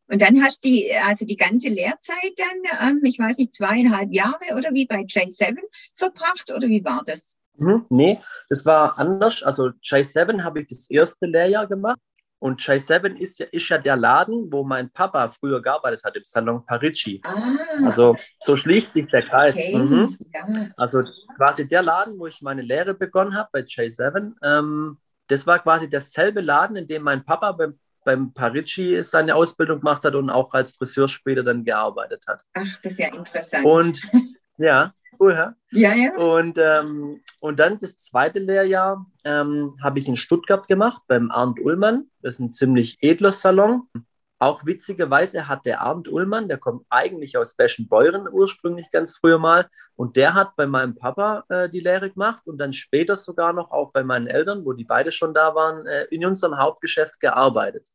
Und 0.09 0.23
dann 0.23 0.41
hast 0.43 0.65
du 0.65 0.69
die, 0.69 0.93
also 1.05 1.25
die 1.25 1.37
ganze 1.37 1.69
Lehrzeit 1.69 2.33
dann, 2.37 2.91
ähm, 2.91 3.01
ich 3.03 3.19
weiß 3.19 3.39
nicht, 3.39 3.57
zweieinhalb 3.57 4.13
Jahre 4.13 4.55
oder 4.57 4.73
wie 4.73 4.87
bei 4.87 5.01
J7 5.01 5.57
verbracht 5.95 6.53
oder 6.55 6.69
wie 6.69 6.85
war 6.85 7.03
das? 7.05 7.37
Mhm, 7.57 7.87
nee, 7.89 8.21
das 8.49 8.65
war 8.67 8.99
anders. 8.99 9.43
Also 9.43 9.71
J7 9.83 10.45
habe 10.45 10.61
ich 10.61 10.69
das 10.69 10.91
erste 10.91 11.27
Lehrjahr 11.27 11.67
gemacht 11.67 11.99
und 12.39 12.59
Chai 12.59 12.79
7 12.79 13.17
ist 13.17 13.39
ja, 13.39 13.47
ist 13.51 13.69
ja 13.69 13.79
der 13.79 13.97
Laden, 13.97 14.53
wo 14.53 14.63
mein 14.63 14.91
Papa 14.91 15.29
früher 15.29 15.63
gearbeitet 15.63 16.05
hat, 16.05 16.17
im 16.17 16.25
Salon 16.25 16.65
Parigi. 16.67 17.23
Ah, 17.25 17.35
also 17.85 18.17
so 18.41 18.57
schließt 18.57 18.93
sich 18.93 19.07
der 19.07 19.27
Kreis. 19.27 19.57
Okay. 19.57 19.77
Mhm. 19.77 20.19
Ja. 20.35 20.69
Also 20.77 21.03
quasi 21.37 21.67
der 21.67 21.83
Laden, 21.83 22.19
wo 22.19 22.27
ich 22.27 22.43
meine 22.43 22.63
Lehre 22.63 22.95
begonnen 22.95 23.35
habe 23.35 23.49
bei 23.53 23.63
Chai 23.63 23.89
7. 23.89 24.37
Ähm, 24.43 24.99
das 25.29 25.47
war 25.47 25.59
quasi 25.59 25.89
derselbe 25.89 26.41
Laden, 26.41 26.77
in 26.77 26.87
dem 26.87 27.03
mein 27.03 27.25
Papa 27.25 27.53
beim, 27.53 27.79
beim 28.05 28.33
Parigi 28.33 29.03
seine 29.03 29.35
Ausbildung 29.35 29.81
gemacht 29.81 30.05
hat 30.05 30.15
und 30.15 30.31
auch 30.31 30.53
als 30.53 30.73
Friseur 30.73 31.09
später 31.09 31.43
dann 31.43 31.65
gearbeitet 31.65 32.25
hat. 32.29 32.45
Ach, 32.53 32.63
das 32.83 32.93
ist 32.93 32.99
ja 32.99 33.13
interessant. 33.15 33.65
Und 33.65 34.03
ja, 34.59 34.93
cool, 35.21 35.33
ja? 35.33 35.55
Ja, 35.71 35.95
ja. 35.95 36.17
Und, 36.17 36.59
ähm, 36.59 37.21
und 37.41 37.59
dann 37.59 37.79
das 37.79 37.99
zweite 37.99 38.39
Lehrjahr 38.39 39.07
ähm, 39.25 39.75
habe 39.83 39.99
ich 39.99 40.09
in 40.09 40.17
Stuttgart 40.17 40.67
gemacht 40.69 41.03
beim 41.09 41.31
Arndt 41.31 41.61
Ullmann. 41.61 42.11
Das 42.23 42.35
ist 42.35 42.41
ein 42.41 42.51
ziemlich 42.51 42.99
edler 43.01 43.33
Salon. 43.33 43.89
Auch 44.39 44.67
witzigerweise 44.67 45.49
hat 45.49 45.65
der 45.65 45.81
Arndt 45.81 46.09
Ullmann, 46.09 46.49
der 46.49 46.59
kommt 46.59 46.85
eigentlich 46.91 47.39
aus 47.39 47.55
Beschenbeuren 47.55 48.29
ursprünglich 48.31 48.91
ganz 48.91 49.17
früher 49.17 49.39
mal, 49.39 49.67
und 49.95 50.17
der 50.17 50.35
hat 50.35 50.57
bei 50.57 50.67
meinem 50.67 50.95
Papa 50.95 51.45
äh, 51.49 51.71
die 51.71 51.81
Lehre 51.81 52.11
gemacht 52.11 52.47
und 52.47 52.59
dann 52.59 52.75
später 52.75 53.17
sogar 53.17 53.55
noch 53.55 53.71
auch 53.71 53.93
bei 53.93 54.05
meinen 54.05 54.27
Eltern, 54.27 54.67
wo 54.67 54.75
die 54.75 54.85
beide 54.85 55.11
schon 55.11 55.33
da 55.33 55.55
waren, 55.55 55.87
äh, 55.87 56.05
in 56.11 56.25
unserem 56.27 56.59
Hauptgeschäft 56.59 57.19
gearbeitet. 57.19 57.89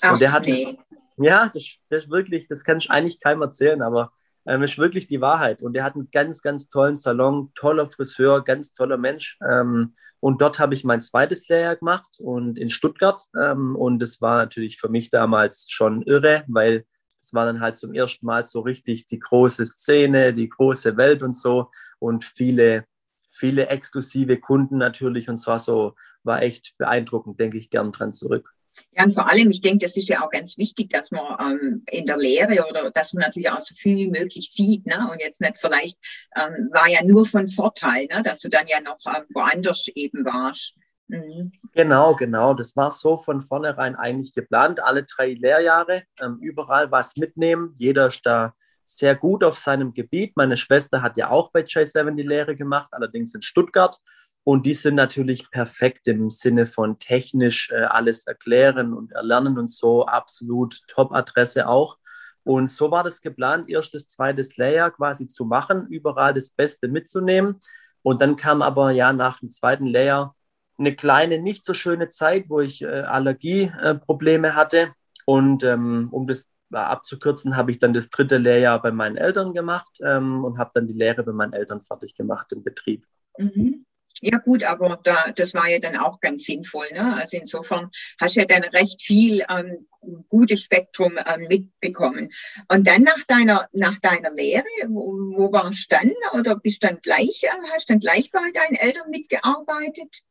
Ach, 0.00 0.12
und 0.12 0.22
der 0.22 0.32
hat, 0.32 0.46
nee. 0.46 0.78
ja, 1.18 1.50
das, 1.52 1.76
das 1.90 2.08
wirklich, 2.08 2.46
das 2.46 2.64
kann 2.64 2.78
ich 2.78 2.90
eigentlich 2.90 3.20
keinem 3.20 3.42
erzählen, 3.42 3.82
aber 3.82 4.12
ähm, 4.46 4.62
ist 4.62 4.78
wirklich 4.78 5.06
die 5.06 5.20
Wahrheit. 5.20 5.62
Und 5.62 5.76
er 5.76 5.84
hat 5.84 5.94
einen 5.94 6.10
ganz, 6.10 6.42
ganz 6.42 6.68
tollen 6.68 6.96
Salon, 6.96 7.52
toller 7.54 7.86
Friseur, 7.86 8.42
ganz 8.44 8.72
toller 8.72 8.98
Mensch. 8.98 9.38
Ähm, 9.48 9.94
und 10.20 10.40
dort 10.42 10.58
habe 10.58 10.74
ich 10.74 10.84
mein 10.84 11.00
zweites 11.00 11.48
Lehrjahr 11.48 11.76
gemacht 11.76 12.18
und 12.20 12.58
in 12.58 12.70
Stuttgart. 12.70 13.22
Ähm, 13.40 13.76
und 13.76 14.00
das 14.00 14.20
war 14.20 14.36
natürlich 14.38 14.78
für 14.78 14.88
mich 14.88 15.10
damals 15.10 15.66
schon 15.70 16.02
irre, 16.02 16.44
weil 16.48 16.84
Das 17.20 17.34
war 17.34 17.44
dann 17.46 17.60
halt 17.60 17.76
zum 17.76 17.94
ersten 17.94 18.26
Mal 18.26 18.44
so 18.44 18.60
richtig 18.60 19.06
die 19.06 19.20
große 19.20 19.64
Szene, 19.66 20.34
die 20.34 20.48
große 20.48 20.96
Welt 20.96 21.22
und 21.22 21.34
so 21.34 21.70
und 22.00 22.24
viele, 22.24 22.84
viele 23.30 23.68
exklusive 23.68 24.38
Kunden 24.38 24.78
natürlich 24.78 25.28
und 25.28 25.36
zwar 25.36 25.58
so, 25.58 25.94
war 26.24 26.42
echt 26.42 26.74
beeindruckend, 26.78 27.38
denke 27.40 27.58
ich 27.58 27.70
gern 27.70 27.92
dran 27.92 28.12
zurück. 28.12 28.52
Ja, 28.96 29.04
und 29.04 29.12
vor 29.12 29.30
allem, 29.30 29.50
ich 29.50 29.60
denke, 29.60 29.86
das 29.86 29.96
ist 29.96 30.08
ja 30.08 30.24
auch 30.24 30.30
ganz 30.30 30.58
wichtig, 30.58 30.90
dass 30.90 31.10
man 31.10 31.36
ähm, 31.40 31.82
in 31.90 32.06
der 32.06 32.18
Lehre 32.18 32.66
oder 32.68 32.90
dass 32.90 33.12
man 33.12 33.22
natürlich 33.22 33.50
auch 33.50 33.60
so 33.60 33.74
viel 33.74 33.96
wie 33.96 34.08
möglich 34.08 34.50
sieht, 34.50 34.86
ne? 34.86 35.08
Und 35.10 35.20
jetzt 35.20 35.40
nicht 35.40 35.58
vielleicht 35.58 35.96
ähm, 36.36 36.70
war 36.72 36.88
ja 36.88 37.02
nur 37.04 37.24
von 37.24 37.48
Vorteil, 37.48 38.06
ne? 38.06 38.22
dass 38.22 38.40
du 38.40 38.48
dann 38.48 38.66
ja 38.66 38.80
noch 38.80 38.98
ähm, 39.06 39.24
woanders 39.32 39.86
eben 39.94 40.24
warst. 40.24 40.74
Mhm. 41.08 41.52
Genau, 41.72 42.14
genau. 42.14 42.54
Das 42.54 42.76
war 42.76 42.90
so 42.90 43.18
von 43.18 43.40
vornherein 43.40 43.96
eigentlich 43.96 44.34
geplant. 44.34 44.80
Alle 44.80 45.04
drei 45.04 45.34
Lehrjahre, 45.34 46.02
ähm, 46.20 46.38
überall 46.40 46.90
was 46.90 47.16
mitnehmen. 47.16 47.74
Jeder 47.76 48.08
ist 48.08 48.20
da 48.24 48.54
sehr 48.84 49.14
gut 49.14 49.44
auf 49.44 49.58
seinem 49.58 49.94
Gebiet. 49.94 50.36
Meine 50.36 50.56
Schwester 50.56 51.02
hat 51.02 51.16
ja 51.16 51.30
auch 51.30 51.50
bei 51.50 51.60
J7 51.60 52.14
die 52.16 52.22
Lehre 52.22 52.56
gemacht, 52.56 52.88
allerdings 52.92 53.34
in 53.34 53.42
Stuttgart. 53.42 53.98
Und 54.44 54.66
die 54.66 54.74
sind 54.74 54.96
natürlich 54.96 55.50
perfekt 55.50 56.08
im 56.08 56.28
Sinne 56.28 56.66
von 56.66 56.98
technisch 56.98 57.70
äh, 57.70 57.82
alles 57.82 58.26
erklären 58.26 58.92
und 58.92 59.12
erlernen 59.12 59.58
und 59.58 59.68
so. 59.68 60.06
Absolut 60.06 60.80
Top-Adresse 60.88 61.68
auch. 61.68 61.98
Und 62.44 62.68
so 62.68 62.90
war 62.90 63.04
das 63.04 63.20
geplant, 63.20 63.70
erstes, 63.70 64.08
zweites 64.08 64.56
Layer 64.56 64.90
quasi 64.90 65.28
zu 65.28 65.44
machen, 65.44 65.86
überall 65.88 66.34
das 66.34 66.50
Beste 66.50 66.88
mitzunehmen. 66.88 67.60
Und 68.02 68.20
dann 68.20 68.34
kam 68.34 68.62
aber 68.62 68.90
ja 68.90 69.12
nach 69.12 69.38
dem 69.38 69.48
zweiten 69.48 69.86
Layer 69.86 70.34
eine 70.76 70.96
kleine, 70.96 71.38
nicht 71.38 71.64
so 71.64 71.74
schöne 71.74 72.08
Zeit, 72.08 72.46
wo 72.48 72.60
ich 72.60 72.82
äh, 72.82 72.86
Allergieprobleme 73.02 74.48
äh, 74.48 74.52
hatte. 74.52 74.92
Und 75.24 75.62
ähm, 75.62 76.08
um 76.10 76.26
das 76.26 76.48
abzukürzen, 76.72 77.56
habe 77.56 77.70
ich 77.70 77.78
dann 77.78 77.92
das 77.92 78.10
dritte 78.10 78.38
Lehrjahr 78.38 78.82
bei 78.82 78.90
meinen 78.90 79.16
Eltern 79.16 79.52
gemacht 79.52 79.98
ähm, 80.02 80.44
und 80.44 80.58
habe 80.58 80.70
dann 80.74 80.88
die 80.88 80.94
Lehre 80.94 81.22
bei 81.22 81.32
meinen 81.32 81.52
Eltern 81.52 81.82
fertig 81.82 82.16
gemacht 82.16 82.50
im 82.50 82.64
Betrieb. 82.64 83.06
Mhm. 83.38 83.84
Ja 84.24 84.38
gut, 84.38 84.62
aber 84.62 85.00
da, 85.02 85.32
das 85.34 85.52
war 85.52 85.68
ja 85.68 85.80
dann 85.80 85.96
auch 85.96 86.20
ganz 86.20 86.44
sinnvoll. 86.44 86.86
Ne? 86.92 87.16
Also 87.16 87.36
insofern 87.36 87.90
hast 88.20 88.36
du 88.36 88.40
ja 88.40 88.46
dann 88.46 88.62
recht 88.62 89.02
viel 89.02 89.44
ähm, 89.50 89.88
gutes 90.28 90.62
Spektrum 90.62 91.18
ähm, 91.26 91.48
mitbekommen. 91.48 92.28
Und 92.68 92.86
dann 92.86 93.02
nach 93.02 93.24
deiner, 93.26 93.68
nach 93.72 93.98
deiner 93.98 94.30
Lehre, 94.30 94.64
wo, 94.86 95.12
wo 95.36 95.52
warst 95.52 95.90
du 95.90 95.96
dann? 95.96 96.12
Oder 96.38 96.54
bist 96.54 96.84
dann 96.84 97.00
gleich, 97.02 97.42
äh, 97.42 97.48
hast 97.74 97.90
du 97.90 97.94
dann 97.94 97.98
gleich 97.98 98.30
bei 98.30 98.38
deinen 98.54 98.76
Eltern 98.76 99.10
mitgearbeitet? 99.10 100.22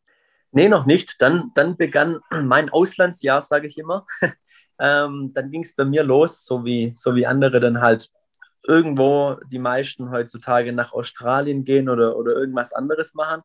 Nee, 0.53 0.69
noch 0.69 0.85
nicht. 0.85 1.21
Dann, 1.21 1.51
dann 1.53 1.75
begann 1.75 2.21
mein 2.29 2.69
Auslandsjahr, 2.69 3.41
sage 3.41 3.67
ich 3.67 3.77
immer. 3.77 4.05
ähm, 4.79 5.31
dann 5.33 5.51
ging 5.51 5.63
es 5.63 5.75
bei 5.75 5.83
mir 5.83 6.03
los, 6.05 6.45
so 6.45 6.63
wie, 6.63 6.93
so 6.95 7.13
wie 7.13 7.25
andere 7.25 7.59
dann 7.59 7.81
halt 7.81 8.09
irgendwo 8.67 9.37
die 9.51 9.59
meisten 9.59 10.11
heutzutage 10.11 10.73
nach 10.73 10.93
Australien 10.93 11.63
gehen 11.63 11.89
oder, 11.89 12.15
oder 12.17 12.33
irgendwas 12.33 12.73
anderes 12.73 13.13
machen. 13.13 13.41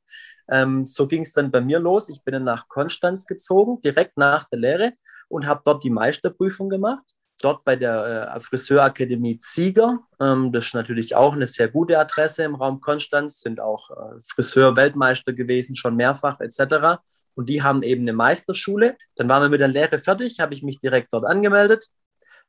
Ähm, 0.49 0.85
so 0.85 1.07
ging 1.07 1.23
es 1.23 1.33
dann 1.33 1.51
bei 1.51 1.61
mir 1.61 1.79
los. 1.79 2.09
Ich 2.09 2.23
bin 2.23 2.33
dann 2.33 2.45
nach 2.45 2.69
Konstanz 2.69 3.27
gezogen, 3.27 3.81
direkt 3.83 4.17
nach 4.17 4.49
der 4.49 4.59
Lehre 4.59 4.93
und 5.29 5.47
habe 5.47 5.63
dort 5.65 5.85
die 5.85 5.91
Meisterprüfung 5.91 6.69
gemacht. 6.69 7.05
Dort 7.43 7.65
bei 7.65 7.77
der 7.77 8.35
äh, 8.35 8.41
Friseurakademie 8.41 9.39
Zieger. 9.39 9.99
Ähm, 10.21 10.53
das 10.53 10.67
ist 10.67 10.75
natürlich 10.75 11.15
auch 11.15 11.35
eine 11.35 11.47
sehr 11.47 11.69
gute 11.69 11.99
Adresse 11.99 12.45
im 12.45 12.55
Raum 12.55 12.81
Konstanz, 12.81 13.41
sind 13.41 13.61
auch 13.61 13.91
äh, 13.91 14.21
Friseur-Weltmeister 14.27 15.33
gewesen, 15.33 15.77
schon 15.77 15.97
mehrfach 15.97 16.41
etc. 16.41 17.01
Und 17.35 17.49
die 17.51 17.63
haben 17.63 17.83
eben 17.83 18.03
eine 18.03 18.15
Meisterschule. 18.15 18.97
Dann 19.17 19.29
waren 19.29 19.43
wir 19.43 19.51
mit 19.51 19.61
der 19.61 19.69
Lehre 19.69 19.99
fertig, 19.99 20.41
habe 20.41 20.55
ich 20.55 20.63
mich 20.63 20.79
direkt 20.79 21.13
dort 21.13 21.27
angemeldet. 21.27 21.89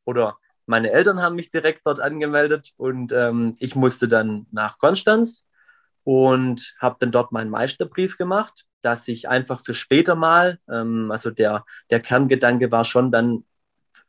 Oder 0.06 0.38
meine 0.68 0.92
Eltern 0.92 1.22
haben 1.22 1.36
mich 1.36 1.50
direkt 1.50 1.82
dort 1.86 2.00
angemeldet 2.00 2.74
und 2.78 3.12
ähm, 3.12 3.56
ich 3.60 3.76
musste 3.76 4.08
dann 4.08 4.46
nach 4.52 4.78
Konstanz 4.78 5.48
und 6.04 6.76
habe 6.80 6.98
dann 7.00 7.12
dort 7.12 7.32
meinen 7.32 7.50
Meisterbrief 7.50 8.18
gemacht, 8.18 8.66
dass 8.82 9.08
ich 9.08 9.28
einfach 9.28 9.64
für 9.64 9.74
später 9.74 10.16
mal, 10.16 10.60
ähm, 10.70 11.10
also 11.10 11.32
der, 11.32 11.66
der 11.90 12.02
Kerngedanke 12.02 12.72
war 12.72 12.86
schon 12.86 13.12
dann 13.12 13.46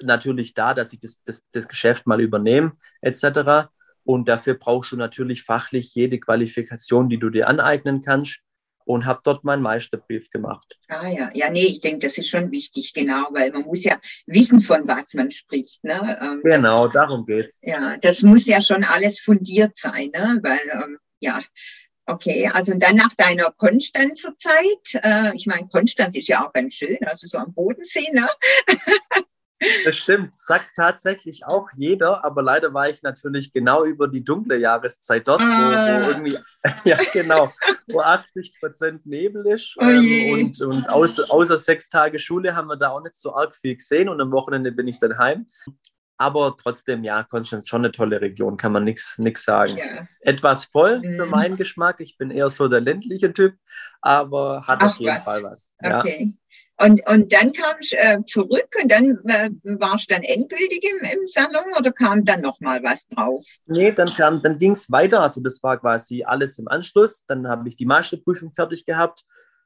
natürlich 0.02 0.54
da, 0.54 0.74
dass 0.74 0.92
ich 0.92 1.00
das, 1.00 1.22
das, 1.22 1.48
das 1.50 1.68
Geschäft 1.68 2.06
mal 2.06 2.20
übernehme 2.20 2.72
etc. 3.00 3.70
Und 4.04 4.28
dafür 4.28 4.54
brauchst 4.54 4.92
du 4.92 4.96
natürlich 4.96 5.44
fachlich 5.44 5.94
jede 5.94 6.18
Qualifikation, 6.18 7.08
die 7.08 7.18
du 7.18 7.30
dir 7.30 7.48
aneignen 7.48 8.02
kannst 8.02 8.40
und 8.88 9.04
habe 9.04 9.20
dort 9.22 9.44
meinen 9.44 9.60
Meisterbrief 9.60 10.30
gemacht. 10.30 10.78
Ah 10.88 11.08
ja, 11.08 11.30
ja, 11.34 11.50
nee, 11.50 11.66
ich 11.66 11.80
denke, 11.80 12.06
das 12.06 12.16
ist 12.16 12.30
schon 12.30 12.50
wichtig, 12.50 12.94
genau, 12.94 13.28
weil 13.32 13.52
man 13.52 13.62
muss 13.62 13.84
ja 13.84 14.00
wissen, 14.26 14.62
von 14.62 14.88
was 14.88 15.12
man 15.12 15.30
spricht. 15.30 15.84
Ne? 15.84 16.18
Ähm, 16.22 16.40
genau, 16.42 16.86
das, 16.86 16.94
darum 16.94 17.26
geht's. 17.26 17.60
Ja, 17.62 17.98
das 17.98 18.22
muss 18.22 18.46
ja 18.46 18.62
schon 18.62 18.84
alles 18.84 19.20
fundiert 19.20 19.76
sein, 19.76 20.10
ne? 20.14 20.40
weil 20.42 20.60
ähm, 20.72 20.98
ja, 21.20 21.42
Okay, 22.10 22.48
also 22.50 22.72
dann 22.74 22.96
nach 22.96 23.12
deiner 23.18 23.50
Konstanzer 23.50 24.34
Zeit, 24.38 25.02
äh, 25.04 25.36
ich 25.36 25.46
meine, 25.46 25.68
Konstanz 25.68 26.16
ist 26.16 26.28
ja 26.28 26.42
auch 26.42 26.54
ganz 26.54 26.72
schön, 26.72 26.96
also 27.04 27.26
so 27.26 27.36
am 27.36 27.52
Bodensee, 27.52 28.10
ne? 28.14 28.26
Das 29.84 29.96
stimmt, 29.96 30.36
sagt 30.36 30.70
tatsächlich 30.76 31.44
auch 31.44 31.68
jeder, 31.74 32.24
aber 32.24 32.42
leider 32.42 32.72
war 32.74 32.88
ich 32.88 33.02
natürlich 33.02 33.52
genau 33.52 33.84
über 33.84 34.06
die 34.06 34.22
dunkle 34.22 34.56
Jahreszeit 34.56 35.26
dort, 35.26 35.40
wo, 35.40 35.46
wo, 35.46 35.48
ah. 35.48 36.08
irgendwie, 36.08 36.38
ja 36.84 36.98
genau, 37.12 37.52
wo 37.88 38.00
80 38.00 38.54
Prozent 38.60 39.04
Nebel 39.04 39.46
ist 39.46 39.74
oh 39.78 39.82
ähm, 39.82 40.32
und, 40.32 40.60
und 40.60 40.88
außer, 40.88 41.24
außer 41.32 41.58
sechs 41.58 41.88
Tage 41.88 42.18
Schule 42.18 42.54
haben 42.54 42.68
wir 42.68 42.76
da 42.76 42.90
auch 42.90 43.02
nicht 43.02 43.16
so 43.16 43.34
arg 43.34 43.56
viel 43.56 43.76
gesehen 43.76 44.08
und 44.08 44.20
am 44.20 44.30
Wochenende 44.30 44.70
bin 44.70 44.86
ich 44.86 44.98
dann 44.98 45.18
heim. 45.18 45.46
Aber 46.20 46.56
trotzdem, 46.60 47.04
ja, 47.04 47.22
Konstanz 47.22 47.68
schon 47.68 47.82
eine 47.82 47.92
tolle 47.92 48.20
Region, 48.20 48.56
kann 48.56 48.72
man 48.72 48.82
nichts 48.82 49.16
sagen. 49.44 49.76
Ja. 49.76 50.04
Etwas 50.20 50.64
voll 50.64 50.98
mhm. 50.98 51.14
für 51.14 51.26
meinen 51.26 51.56
Geschmack. 51.56 52.00
Ich 52.00 52.18
bin 52.18 52.32
eher 52.32 52.50
so 52.50 52.66
der 52.66 52.80
ländliche 52.80 53.32
Typ, 53.32 53.54
aber 54.00 54.66
hat 54.66 54.80
Ach, 54.82 54.88
auf 54.88 54.96
jeden 54.98 55.14
was. 55.14 55.24
Fall 55.24 55.42
was. 55.44 55.70
Okay. 55.80 56.34
Und, 56.80 57.00
und 57.08 57.32
dann 57.32 57.52
kamst 57.52 57.92
du 57.92 57.96
äh, 57.96 58.24
zurück 58.26 58.68
und 58.80 58.90
dann 58.90 59.18
äh, 59.26 59.50
warst 59.64 60.10
du 60.10 60.14
dann 60.14 60.22
endgültig 60.22 60.84
im, 60.84 61.04
im 61.04 61.26
Salon 61.26 61.72
oder 61.76 61.90
kam 61.90 62.24
dann 62.24 62.40
nochmal 62.40 62.80
was 62.84 63.08
drauf? 63.08 63.44
Nee, 63.66 63.90
dann, 63.90 64.08
kam, 64.08 64.42
dann 64.42 64.58
ging 64.58 64.72
es 64.72 64.90
weiter. 64.90 65.20
Also 65.20 65.40
das 65.40 65.60
war 65.62 65.78
quasi 65.78 66.22
alles 66.22 66.56
im 66.58 66.68
Anschluss. 66.68 67.24
Dann 67.26 67.48
habe 67.48 67.68
ich 67.68 67.76
die 67.76 67.86
Masterprüfung 67.86 68.52
fertig 68.54 68.84
gehabt 68.84 69.24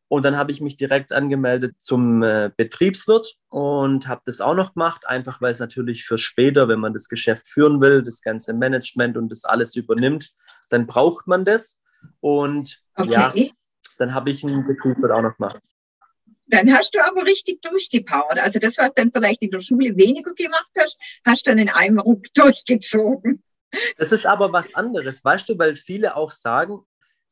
und 0.09 0.25
dann 0.25 0.39
habe 0.39 0.53
ich 0.53 0.63
mich 0.63 0.77
direkt 0.79 1.13
angemeldet 1.13 1.75
zum 1.79 2.23
äh, 2.23 2.51
Betriebswirt 2.57 3.35
und 3.49 4.09
habe 4.09 4.23
das 4.25 4.41
auch 4.41 4.55
noch 4.55 4.73
gemacht, 4.73 5.07
einfach 5.07 5.41
weil 5.43 5.53
es 5.53 5.59
natürlich 5.59 6.05
für 6.05 6.19
später, 6.19 6.69
wenn 6.69 6.81
man 6.81 6.95
das 6.95 7.09
Geschäft 7.09 7.47
führen 7.47 7.81
will, 7.83 8.03
das 8.03 8.23
ganze 8.23 8.55
Management 8.55 9.19
und 9.19 9.31
das 9.31 9.45
alles 9.45 9.77
übernimmt, 9.77 10.31
dann 10.71 10.87
braucht 10.87 11.27
man 11.27 11.45
das. 11.45 11.81
Und 12.21 12.83
okay. 12.95 13.11
ja, 13.11 13.33
dann 13.99 14.15
habe 14.15 14.31
ich 14.31 14.45
einen 14.45 14.67
Betriebswirt 14.67 15.13
auch 15.13 15.23
noch 15.23 15.37
gemacht. 15.37 15.61
Dann 16.53 16.71
hast 16.71 16.95
du 16.95 17.03
aber 17.03 17.25
richtig 17.25 17.63
durchgepowert. 17.63 18.39
Also 18.39 18.59
das, 18.59 18.77
was 18.77 18.93
dann 18.93 19.11
vielleicht 19.11 19.41
in 19.41 19.51
der 19.51 19.61
Schule 19.61 19.97
weniger 19.97 20.35
gemacht 20.35 20.71
hast, 20.79 20.99
hast 21.25 21.47
du 21.47 21.51
dann 21.51 21.59
in 21.59 21.71
einem 21.71 21.99
Ruck 21.99 22.27
durchgezogen. 22.35 23.43
Das 23.97 24.13
ist 24.13 24.27
aber 24.27 24.53
was 24.53 24.75
anderes, 24.75 25.25
weißt 25.25 25.49
du, 25.49 25.59
weil 25.59 25.75
viele 25.75 26.15
auch 26.15 26.31
sagen, 26.31 26.81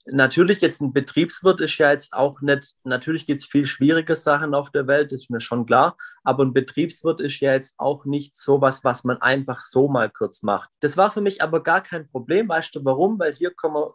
natürlich 0.06 0.62
jetzt 0.62 0.80
ein 0.80 0.94
Betriebswirt 0.94 1.60
ist 1.60 1.76
ja 1.76 1.92
jetzt 1.92 2.14
auch 2.14 2.40
nicht, 2.40 2.76
natürlich 2.82 3.26
gibt 3.26 3.40
es 3.40 3.46
viel 3.46 3.66
schwierige 3.66 4.16
Sachen 4.16 4.54
auf 4.54 4.70
der 4.70 4.86
Welt, 4.86 5.12
ist 5.12 5.28
mir 5.28 5.42
schon 5.42 5.66
klar, 5.66 5.98
aber 6.24 6.44
ein 6.44 6.54
Betriebswirt 6.54 7.20
ist 7.20 7.40
ja 7.40 7.52
jetzt 7.52 7.74
auch 7.78 8.06
nicht 8.06 8.34
sowas, 8.36 8.84
was 8.84 9.04
man 9.04 9.20
einfach 9.20 9.60
so 9.60 9.86
mal 9.86 10.08
kurz 10.08 10.42
macht. 10.42 10.70
Das 10.80 10.96
war 10.96 11.10
für 11.10 11.20
mich 11.20 11.42
aber 11.42 11.62
gar 11.62 11.82
kein 11.82 12.08
Problem, 12.08 12.48
weißt 12.48 12.74
du 12.74 12.84
warum? 12.86 13.18
Weil 13.18 13.34
hier 13.34 13.50
kommen 13.50 13.74
wir 13.74 13.94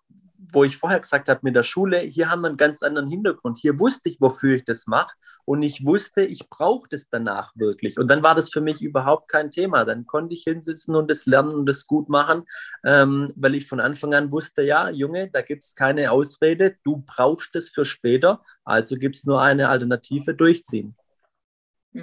wo 0.51 0.63
ich 0.63 0.77
vorher 0.77 0.99
gesagt 0.99 1.29
habe 1.29 1.41
mit 1.43 1.55
der 1.55 1.63
Schule, 1.63 1.99
hier 1.99 2.29
haben 2.29 2.41
wir 2.41 2.47
einen 2.47 2.57
ganz 2.57 2.83
anderen 2.83 3.09
Hintergrund. 3.09 3.57
Hier 3.57 3.79
wusste 3.79 4.09
ich, 4.09 4.19
wofür 4.19 4.55
ich 4.55 4.65
das 4.65 4.87
mache 4.87 5.15
und 5.45 5.63
ich 5.63 5.85
wusste, 5.85 6.23
ich 6.23 6.49
brauche 6.49 6.87
das 6.89 7.09
danach 7.09 7.51
wirklich. 7.55 7.97
Und 7.99 8.09
dann 8.09 8.23
war 8.23 8.35
das 8.35 8.51
für 8.51 8.61
mich 8.61 8.81
überhaupt 8.81 9.29
kein 9.29 9.51
Thema. 9.51 9.85
Dann 9.85 10.05
konnte 10.05 10.33
ich 10.33 10.43
hinsitzen 10.43 10.95
und 10.95 11.09
das 11.09 11.25
lernen 11.25 11.53
und 11.53 11.65
das 11.65 11.87
gut 11.87 12.09
machen, 12.09 12.43
ähm, 12.83 13.31
weil 13.35 13.55
ich 13.55 13.67
von 13.67 13.79
Anfang 13.79 14.13
an 14.13 14.31
wusste, 14.31 14.61
ja, 14.61 14.89
Junge, 14.89 15.29
da 15.29 15.41
gibt 15.41 15.63
es 15.63 15.75
keine 15.75 16.11
Ausrede, 16.11 16.77
du 16.83 17.03
brauchst 17.05 17.55
es 17.55 17.69
für 17.69 17.85
später, 17.85 18.41
also 18.63 18.97
gibt 18.97 19.15
es 19.15 19.25
nur 19.25 19.41
eine 19.41 19.69
Alternative, 19.69 20.33
durchziehen. 20.33 20.95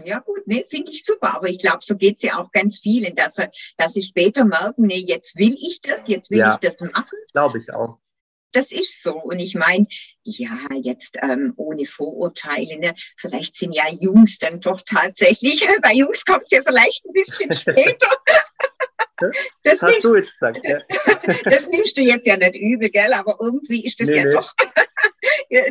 Ja 0.05 0.21
gut, 0.21 0.47
nee, 0.47 0.65
finde 0.69 0.91
ich 0.91 1.05
super. 1.05 1.37
Aber 1.37 1.49
ich 1.49 1.59
glaube, 1.59 1.81
so 1.83 1.97
geht 1.97 2.17
es 2.17 2.23
ja 2.23 2.39
auch 2.39 2.51
ganz 2.51 2.79
vielen, 2.79 3.15
dass, 3.15 3.37
dass 3.77 3.93
sie 3.93 4.03
später 4.03 4.45
merken, 4.45 4.87
nee, 4.87 5.05
jetzt 5.07 5.37
will 5.37 5.55
ich 5.55 5.81
das, 5.83 6.09
jetzt 6.09 6.31
will 6.31 6.39
ja, 6.39 6.55
ich 6.55 6.61
das 6.61 6.81
machen. 6.81 7.19
Glaube 7.33 7.59
ich 7.59 7.73
auch 7.75 7.99
das 8.53 8.71
ist 8.71 9.03
so. 9.03 9.15
Und 9.15 9.39
ich 9.39 9.55
meine, 9.55 9.85
ja, 10.25 10.59
jetzt 10.83 11.17
ähm, 11.21 11.53
ohne 11.57 11.87
Vorurteile, 11.87 12.79
ne? 12.79 12.95
vielleicht 13.17 13.57
sind 13.57 13.73
ja 13.73 13.89
Jungs 13.89 14.39
dann 14.39 14.61
doch 14.61 14.83
tatsächlich, 14.83 15.67
bei 15.83 15.93
Jungs 15.93 16.25
kommt 16.25 16.45
es 16.45 16.51
ja 16.53 16.63
vielleicht 16.63 17.05
ein 17.05 17.13
bisschen 17.13 17.53
später. 17.53 18.09
Das, 19.63 19.83
hast 19.83 19.91
nimmst, 19.91 20.05
du 20.05 20.17
jetzt 20.17 20.33
gesagt. 20.33 20.67
Ja. 20.67 20.81
das 21.45 21.69
nimmst 21.69 21.97
du 21.97 22.03
jetzt 22.03 22.27
ja 22.27 22.37
nicht 22.37 22.57
übel, 22.57 22.91
gell? 22.91 23.13
Aber 23.13 23.37
irgendwie 23.41 23.85
ist 23.85 24.01
das 24.01 24.09
nee, 24.09 24.17
ja 24.17 24.25
nee. 24.25 24.33
doch. 24.33 24.53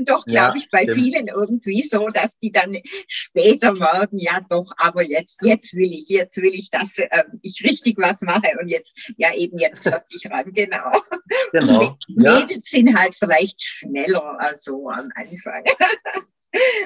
Doch, 0.04 0.26
glaube 0.26 0.28
ja, 0.28 0.54
ich, 0.56 0.70
bei 0.70 0.84
stimmt. 0.84 0.98
vielen 0.98 1.28
irgendwie 1.28 1.84
so, 1.84 2.10
dass 2.10 2.38
die 2.40 2.52
dann 2.52 2.78
später 3.08 3.74
merken, 3.74 4.18
ja 4.18 4.42
doch, 4.50 4.72
aber 4.78 5.04
jetzt, 5.04 5.42
jetzt 5.44 5.76
will 5.76 5.92
ich, 5.92 6.10
jetzt 6.10 6.38
will 6.38 6.54
ich, 6.54 6.70
dass 6.70 6.98
äh, 6.98 7.24
ich 7.42 7.64
richtig 7.64 7.98
was 7.98 8.22
mache 8.22 8.52
und 8.60 8.68
jetzt, 8.68 8.98
ja 9.18 9.34
eben 9.34 9.58
jetzt 9.58 9.86
ich 10.10 10.30
ran, 10.30 10.52
genau. 10.54 10.92
Genau. 11.54 11.98
Mädels 12.08 12.72
ja. 12.72 12.80
sind 12.80 12.98
halt 12.98 13.16
vielleicht 13.16 13.62
schneller 13.62 14.40
als 14.40 14.64
so 14.64 14.90
am 14.90 15.10
Anfang. 15.16 15.64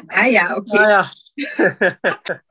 ah 0.09 0.27
ja, 0.27 0.55
okay. 0.57 0.77
Ah, 0.77 0.89
ja. 0.89 1.11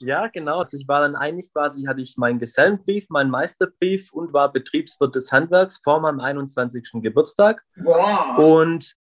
ja, 0.00 0.26
genau. 0.28 0.58
Also 0.58 0.76
ich 0.76 0.88
war 0.88 1.00
dann 1.00 1.16
eigentlich 1.16 1.52
quasi, 1.52 1.84
hatte 1.84 2.00
ich 2.00 2.16
meinen 2.16 2.38
Gesellenbrief, 2.38 3.08
meinen 3.10 3.30
Meisterbrief 3.30 4.12
und 4.12 4.32
war 4.32 4.52
Betriebswirt 4.52 5.14
des 5.14 5.32
Handwerks 5.32 5.80
vor 5.82 6.00
meinem 6.00 6.20
21. 6.20 7.02
Geburtstag. 7.02 7.62
Wow. 7.76 8.38
Und, 8.38 8.94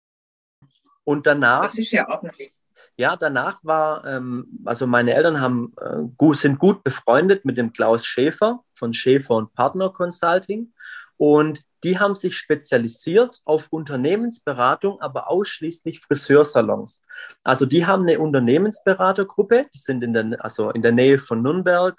und 1.03 1.27
danach. 1.27 1.67
Das 1.67 1.77
ist 1.77 1.91
ja 1.91 2.07
ordentlich. 2.09 2.53
Ja, 2.97 3.15
danach 3.15 3.63
war, 3.63 4.05
ähm, 4.05 4.59
also 4.65 4.87
meine 4.87 5.13
Eltern 5.13 5.41
haben, 5.41 5.73
äh, 5.79 6.33
sind 6.33 6.59
gut 6.59 6.83
befreundet 6.83 7.45
mit 7.45 7.57
dem 7.57 7.71
Klaus 7.71 8.05
Schäfer 8.05 8.63
von 8.73 8.93
Schäfer 8.93 9.35
und 9.35 9.53
Partner 9.53 9.89
Consulting. 9.89 10.73
Und 11.17 11.61
die 11.83 11.99
haben 11.99 12.15
sich 12.15 12.35
spezialisiert 12.35 13.39
auf 13.45 13.67
Unternehmensberatung, 13.69 14.99
aber 15.01 15.29
ausschließlich 15.29 16.01
Friseursalons. 16.01 17.01
Also 17.43 17.65
die 17.65 17.85
haben 17.85 18.03
eine 18.03 18.19
Unternehmensberatergruppe, 18.19 19.67
die 19.73 19.79
sind 19.79 20.03
in 20.03 20.13
der, 20.13 20.43
also 20.43 20.71
in 20.71 20.81
der 20.81 20.91
Nähe 20.91 21.17
von 21.17 21.41
Nürnberg, 21.41 21.97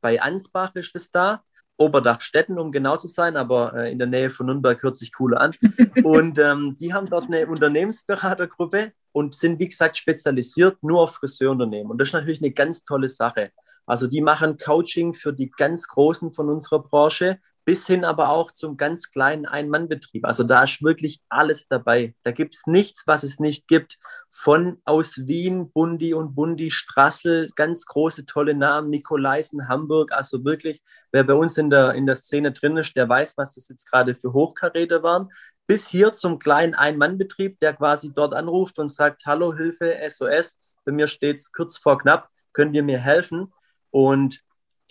bei 0.00 0.20
Ansbach 0.20 0.74
ist 0.74 0.94
es 0.94 1.10
da. 1.10 1.44
Oberdachstetten, 1.82 2.58
um 2.58 2.72
genau 2.72 2.96
zu 2.96 3.08
sein, 3.08 3.36
aber 3.36 3.74
äh, 3.74 3.92
in 3.92 3.98
der 3.98 4.08
Nähe 4.08 4.30
von 4.30 4.46
Nürnberg 4.46 4.82
hört 4.82 4.96
sich 4.96 5.12
cooler 5.12 5.40
an. 5.40 5.52
Und 6.04 6.38
ähm, 6.38 6.74
die 6.78 6.92
haben 6.92 7.06
dort 7.06 7.26
eine 7.26 7.46
Unternehmensberatergruppe 7.46 8.92
und 9.12 9.34
sind, 9.34 9.60
wie 9.60 9.68
gesagt, 9.68 9.98
spezialisiert 9.98 10.82
nur 10.82 11.02
auf 11.02 11.16
Friseurunternehmen. 11.16 11.90
Und 11.90 11.98
das 11.98 12.08
ist 12.08 12.14
natürlich 12.14 12.40
eine 12.40 12.52
ganz 12.52 12.82
tolle 12.82 13.08
Sache. 13.10 13.50
Also 13.86 14.06
die 14.06 14.22
machen 14.22 14.56
Coaching 14.56 15.12
für 15.12 15.32
die 15.32 15.50
ganz 15.50 15.86
Großen 15.88 16.32
von 16.32 16.48
unserer 16.48 16.82
Branche, 16.82 17.38
bis 17.64 17.86
hin 17.86 18.04
aber 18.04 18.30
auch 18.30 18.50
zum 18.50 18.76
ganz 18.76 19.10
kleinen 19.10 19.46
Ein-Mann-Betrieb. 19.46 20.24
Also 20.24 20.42
da 20.42 20.64
ist 20.64 20.82
wirklich 20.82 21.20
alles 21.28 21.68
dabei. 21.68 22.14
Da 22.22 22.32
gibt 22.32 22.54
es 22.54 22.66
nichts, 22.66 23.06
was 23.06 23.22
es 23.22 23.38
nicht 23.38 23.68
gibt. 23.68 23.98
Von 24.30 24.80
aus 24.84 25.26
Wien, 25.26 25.70
Bundi 25.70 26.12
und 26.12 26.34
Bundi, 26.34 26.70
Strassel, 26.70 27.50
ganz 27.54 27.86
große, 27.86 28.26
tolle 28.26 28.54
Namen, 28.54 28.90
Nikolaisen, 28.90 29.68
Hamburg. 29.68 30.12
Also 30.12 30.44
wirklich, 30.44 30.82
wer 31.12 31.24
bei 31.24 31.34
uns 31.34 31.56
in 31.56 31.70
der, 31.70 31.94
in 31.94 32.06
der 32.06 32.16
Szene 32.16 32.52
drin 32.52 32.76
ist, 32.76 32.96
der 32.96 33.08
weiß, 33.08 33.36
was 33.36 33.54
das 33.54 33.68
jetzt 33.68 33.88
gerade 33.90 34.16
für 34.16 34.32
Hochkaräter 34.32 35.02
waren. 35.02 35.28
Bis 35.68 35.88
hier 35.88 36.12
zum 36.12 36.40
kleinen 36.40 36.74
Ein-Mann-Betrieb, 36.74 37.60
der 37.60 37.74
quasi 37.74 38.12
dort 38.12 38.34
anruft 38.34 38.80
und 38.80 38.90
sagt, 38.90 39.22
hallo, 39.26 39.54
Hilfe, 39.54 39.96
SOS, 40.08 40.58
bei 40.84 40.90
mir 40.90 41.06
steht 41.06 41.36
es 41.36 41.52
kurz 41.52 41.78
vor 41.78 41.98
knapp, 41.98 42.28
könnt 42.52 42.74
ihr 42.74 42.82
mir 42.82 42.98
helfen? 42.98 43.52
Und 43.90 44.42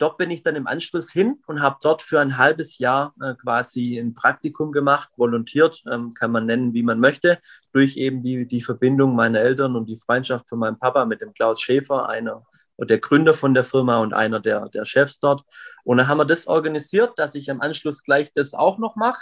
dort 0.02 0.18
bin 0.18 0.32
ich 0.32 0.42
dann 0.42 0.56
im 0.56 0.68
Anschluss 0.68 1.12
hin 1.12 1.40
und 1.48 1.62
habe 1.62 1.78
dort 1.82 2.02
für 2.02 2.20
ein 2.20 2.38
halbes 2.38 2.80
Jahr 2.80 3.14
äh, 3.22 3.36
quasi 3.36 3.98
ein 3.98 4.14
Praktikum 4.14 4.72
gemacht, 4.72 5.10
volontiert, 5.16 5.84
ähm, 5.92 6.14
kann 6.14 6.32
man 6.32 6.46
nennen, 6.46 6.74
wie 6.74 6.84
man 6.84 7.00
möchte, 7.00 7.40
durch 7.72 7.98
eben 7.98 8.24
die, 8.24 8.48
die 8.48 8.62
Verbindung 8.62 9.16
meiner 9.16 9.40
Eltern 9.40 9.76
und 9.76 9.88
die 9.88 9.98
Freundschaft 9.98 10.50
von 10.50 10.60
meinem 10.60 10.80
Papa 10.80 11.06
mit 11.06 11.22
dem 11.22 11.34
Klaus 11.34 11.62
Schäfer, 11.62 12.10
einer 12.10 12.46
der 12.78 12.98
Gründer 12.98 13.36
von 13.36 13.54
der 13.54 13.64
Firma 13.64 14.00
und 14.00 14.14
einer 14.14 14.40
der, 14.40 14.70
der 14.70 14.86
Chefs 14.86 15.20
dort. 15.20 15.44
Und 15.84 15.98
dann 15.98 16.08
haben 16.08 16.18
wir 16.18 16.26
das 16.26 16.48
organisiert, 16.48 17.12
dass 17.18 17.36
ich 17.36 17.52
am 17.52 17.62
Anschluss 17.62 18.04
gleich 18.04 18.34
das 18.34 18.54
auch 18.56 18.80
noch 18.80 18.96
mache. 18.96 19.22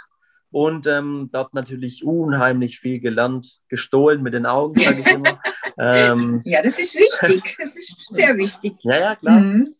Und 0.52 0.86
ähm, 0.86 1.28
dort 1.30 1.54
natürlich 1.54 2.04
unheimlich 2.04 2.80
viel 2.80 3.00
gelernt, 3.00 3.60
gestohlen 3.68 4.22
mit 4.22 4.34
den 4.34 4.46
Augen, 4.46 4.80
sage 4.80 5.00
ich 5.00 5.06
immer. 5.06 5.40
ähm, 5.78 6.40
ja, 6.44 6.60
das 6.62 6.78
ist 6.78 6.94
wichtig. 6.96 7.56
Das 7.58 7.76
ist 7.76 8.12
sehr 8.12 8.36
wichtig. 8.36 8.74
Ja, 8.82 8.98
ja, 8.98 9.14
klar. 9.14 9.40
Mhm. 9.40 9.76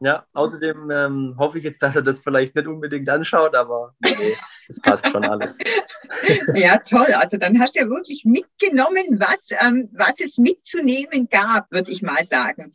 Ja, 0.00 0.26
außerdem 0.32 0.90
ähm, 0.92 1.34
hoffe 1.38 1.58
ich 1.58 1.64
jetzt, 1.64 1.82
dass 1.82 1.96
er 1.96 2.02
das 2.02 2.20
vielleicht 2.20 2.54
nicht 2.54 2.68
unbedingt 2.68 3.08
anschaut, 3.08 3.56
aber 3.56 3.94
nee, 4.00 4.36
es 4.68 4.80
passt 4.80 5.08
schon 5.08 5.24
alles. 5.24 5.56
ja, 6.54 6.78
toll. 6.78 7.12
Also 7.14 7.36
dann 7.36 7.58
hast 7.58 7.74
du 7.74 7.80
ja 7.80 7.88
wirklich 7.88 8.24
mitgenommen, 8.24 9.18
was, 9.18 9.48
ähm, 9.60 9.88
was 9.92 10.20
es 10.20 10.38
mitzunehmen 10.38 11.28
gab, 11.28 11.70
würde 11.72 11.90
ich 11.90 12.02
mal 12.02 12.24
sagen. 12.24 12.72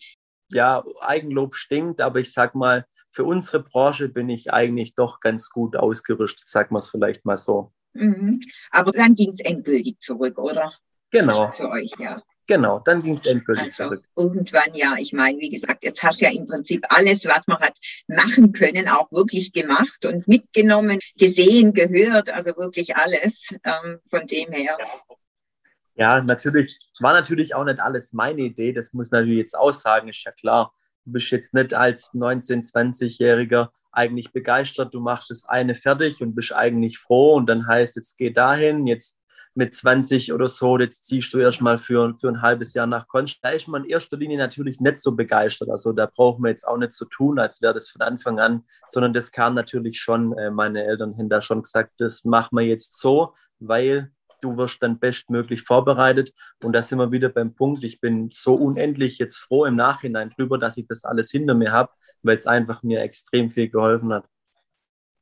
Ja, 0.52 0.84
Eigenlob 1.00 1.56
stinkt, 1.56 2.02
aber 2.02 2.20
ich 2.20 2.34
sag 2.34 2.56
mal, 2.56 2.86
für 3.10 3.24
unsere 3.24 3.64
Branche 3.64 4.10
bin 4.10 4.30
ich 4.30 4.52
eigentlich 4.52 4.94
doch 4.96 5.22
ganz 5.22 5.50
gut 5.50 5.78
ausgerüstet, 5.78 6.48
sagen 6.48 6.76
wir 6.76 6.80
es 6.80 6.90
vielleicht 6.90 7.26
mal 7.26 7.38
so. 7.38 7.72
Mhm. 7.94 8.42
Aber 8.72 8.92
dann 8.92 9.16
ging 9.16 9.30
es 9.30 9.40
endgültig 9.40 10.00
zurück, 10.00 10.38
oder? 10.38 10.74
Genau. 11.10 11.52
Zu 11.52 11.70
euch, 11.70 11.92
ja. 11.98 12.22
Genau, 12.48 12.80
dann 12.80 13.02
ging 13.02 13.14
es 13.14 13.26
endgültig 13.26 13.64
also, 13.64 13.86
zurück. 13.86 14.04
Irgendwann 14.18 14.74
ja, 14.74 14.96
ich 14.98 15.14
meine, 15.14 15.40
wie 15.40 15.50
gesagt, 15.50 15.84
jetzt 15.84 16.04
hast 16.04 16.20
du 16.20 16.26
ja 16.26 16.32
im 16.32 16.46
Prinzip 16.46 16.86
alles, 16.90 17.26
was 17.26 17.48
man 17.48 17.60
hat 17.60 17.78
machen 18.08 18.52
können, 18.52 18.90
auch 18.90 19.10
wirklich 19.12 19.54
gemacht 19.54 20.06
und 20.06 20.28
mitgenommen, 20.28 21.00
gesehen, 21.18 21.74
gehört, 21.74 22.30
also 22.32 22.50
wirklich 22.58 22.96
alles 22.98 23.48
ähm, 23.64 24.00
von 24.10 24.28
dem 24.28 24.52
her. 24.52 24.78
Ja, 25.96 26.22
natürlich, 26.22 26.80
war 27.00 27.14
natürlich 27.14 27.56
auch 27.56 27.64
nicht 27.64 27.80
alles 27.80 28.12
meine 28.14 28.42
Idee, 28.42 28.74
das 28.74 28.94
muss 28.94 29.12
natürlich 29.12 29.38
jetzt 29.38 29.58
aussagen, 29.58 30.10
ist 30.10 30.24
ja 30.26 30.32
klar. 30.32 30.74
Du 31.06 31.14
bist 31.14 31.32
jetzt 31.32 31.54
nicht 31.54 31.74
als 31.74 32.14
19-, 32.14 32.72
20-Jähriger 32.72 33.70
eigentlich 33.92 34.32
begeistert, 34.34 34.94
du 34.94 35.00
machst 35.00 35.30
das 35.30 35.46
eine 35.46 35.76
fertig 35.76 36.22
und 36.22 36.36
bist 36.36 36.52
eigentlich 36.52 36.98
froh 36.98 37.36
und 37.36 37.46
dann 37.48 37.68
heißt, 37.68 37.96
jetzt 37.96 38.18
geh 38.18 38.32
dahin, 38.32 38.88
jetzt 38.88 39.18
mit 39.56 39.76
20 39.76 40.34
oder 40.34 40.48
so, 40.48 40.78
jetzt 40.80 41.06
ziehst 41.06 41.34
du 41.34 41.40
erstmal 41.40 41.78
für, 41.78 42.16
für 42.18 42.28
ein 42.28 42.42
halbes 42.42 42.74
Jahr 42.74 42.88
nach 42.88 43.08
Konstanz. 43.08 43.42
Da 43.42 43.50
ist 43.50 43.68
man 43.68 43.84
in 43.84 43.92
erster 43.92 44.18
Linie 44.18 44.38
natürlich 44.38 44.80
nicht 44.80 44.98
so 44.98 45.16
begeistert. 45.16 45.70
Also 45.70 45.94
da 45.94 46.06
brauchen 46.06 46.44
wir 46.44 46.50
jetzt 46.50 46.68
auch 46.68 46.78
nicht 46.78 46.94
so 46.94 47.06
tun, 47.06 47.40
als 47.40 47.62
wäre 47.62 47.74
das 47.74 47.90
von 47.90 48.02
Anfang 48.02 48.40
an, 48.40 48.64
sondern 48.88 49.14
das 49.14 49.32
kam 49.32 49.54
natürlich 49.54 50.00
schon, 50.00 50.38
äh, 50.38 50.52
meine 50.52 50.84
Eltern 50.84 51.16
haben 51.18 51.30
da 51.30 51.42
schon 51.42 51.62
gesagt, 51.62 51.94
das 51.98 52.24
machen 52.26 52.58
wir 52.58 52.66
jetzt 52.66 53.00
so, 53.00 53.34
weil 53.60 54.12
du 54.44 54.58
wirst 54.58 54.84
dann 54.84 55.00
bestmöglich 55.00 55.64
vorbereitet. 55.64 56.34
Und 56.62 56.74
da 56.74 56.82
sind 56.82 57.00
wir 57.00 57.12
wieder 57.12 57.30
beim 57.30 57.56
Punkt, 57.56 57.84
ich 57.84 58.02
bin 58.02 58.30
so 58.32 58.56
unendlich 58.56 59.18
jetzt 59.18 59.38
froh 59.38 59.66
im 59.66 59.76
Nachhinein 59.76 60.32
drüber, 60.36 60.58
dass 60.58 60.78
ich 60.78 60.88
das 60.88 61.06
alles 61.06 61.32
hinter 61.32 61.54
mir 61.54 61.72
habe, 61.72 61.92
weil 62.24 62.36
es 62.36 62.48
einfach 62.48 62.84
mir 62.84 63.02
extrem 63.02 63.50
viel 63.50 63.70
geholfen 63.70 64.12
hat. 64.12 64.26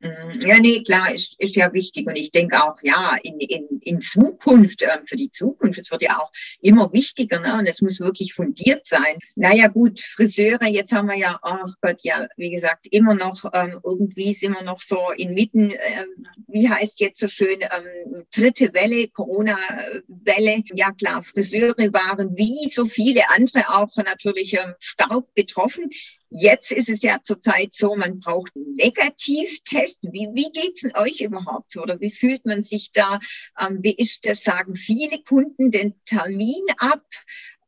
Mhm. 0.01 0.41
Ja, 0.41 0.59
nee, 0.59 0.81
klar, 0.81 1.13
ist, 1.13 1.39
ist 1.39 1.55
ja 1.55 1.71
wichtig. 1.73 2.07
Und 2.07 2.15
ich 2.15 2.31
denke 2.31 2.63
auch, 2.63 2.75
ja, 2.81 3.17
in, 3.21 3.39
in, 3.39 3.79
in 3.81 4.01
Zukunft, 4.01 4.81
äh, 4.81 4.99
für 5.05 5.15
die 5.15 5.31
Zukunft, 5.31 5.77
es 5.79 5.91
wird 5.91 6.01
ja 6.01 6.19
auch 6.19 6.31
immer 6.59 6.91
wichtiger, 6.91 7.39
ne? 7.39 7.59
und 7.59 7.67
es 7.67 7.81
muss 7.81 7.99
wirklich 7.99 8.33
fundiert 8.33 8.85
sein. 8.87 9.19
Naja, 9.35 9.67
gut, 9.67 10.01
Friseure, 10.01 10.67
jetzt 10.67 10.91
haben 10.91 11.07
wir 11.07 11.17
ja, 11.17 11.39
ach 11.43 11.73
Gott, 11.81 11.97
ja, 12.01 12.27
wie 12.35 12.49
gesagt, 12.49 12.87
immer 12.89 13.13
noch, 13.13 13.45
ähm, 13.53 13.79
irgendwie 13.83 14.33
sind 14.33 14.53
wir 14.53 14.63
noch 14.63 14.81
so 14.81 15.11
inmitten, 15.15 15.71
äh, 15.71 16.05
wie 16.47 16.67
heißt 16.67 16.99
jetzt 16.99 17.19
so 17.19 17.27
schön, 17.27 17.59
ähm, 17.61 18.25
dritte 18.33 18.73
Welle, 18.73 19.07
Corona-Welle. 19.09 20.63
Ja, 20.73 20.91
klar, 20.91 21.21
Friseure 21.21 21.93
waren 21.93 22.35
wie 22.35 22.69
so 22.69 22.85
viele 22.85 23.21
andere 23.35 23.69
auch 23.69 23.95
natürlich 23.97 24.53
ähm, 24.55 24.73
stark 24.79 25.31
betroffen. 25.35 25.91
Jetzt 26.33 26.71
ist 26.71 26.87
es 26.87 27.01
ja 27.01 27.17
zurzeit 27.21 27.73
so, 27.73 27.93
man 27.95 28.21
braucht 28.21 28.55
einen 28.55 28.71
Negativtest. 28.73 29.99
Wie, 30.01 30.29
wie 30.33 30.49
geht's 30.53 30.79
denn 30.79 30.95
euch 30.95 31.19
überhaupt 31.19 31.73
so? 31.73 31.81
Oder 31.81 31.99
wie 31.99 32.09
fühlt 32.09 32.45
man 32.45 32.63
sich 32.63 32.93
da? 32.93 33.19
Ähm, 33.59 33.79
wie 33.81 33.93
ist 33.93 34.25
das? 34.25 34.41
Sagen 34.41 34.75
viele 34.75 35.21
Kunden 35.23 35.71
den 35.71 35.93
Termin 36.05 36.63
ab? 36.77 37.03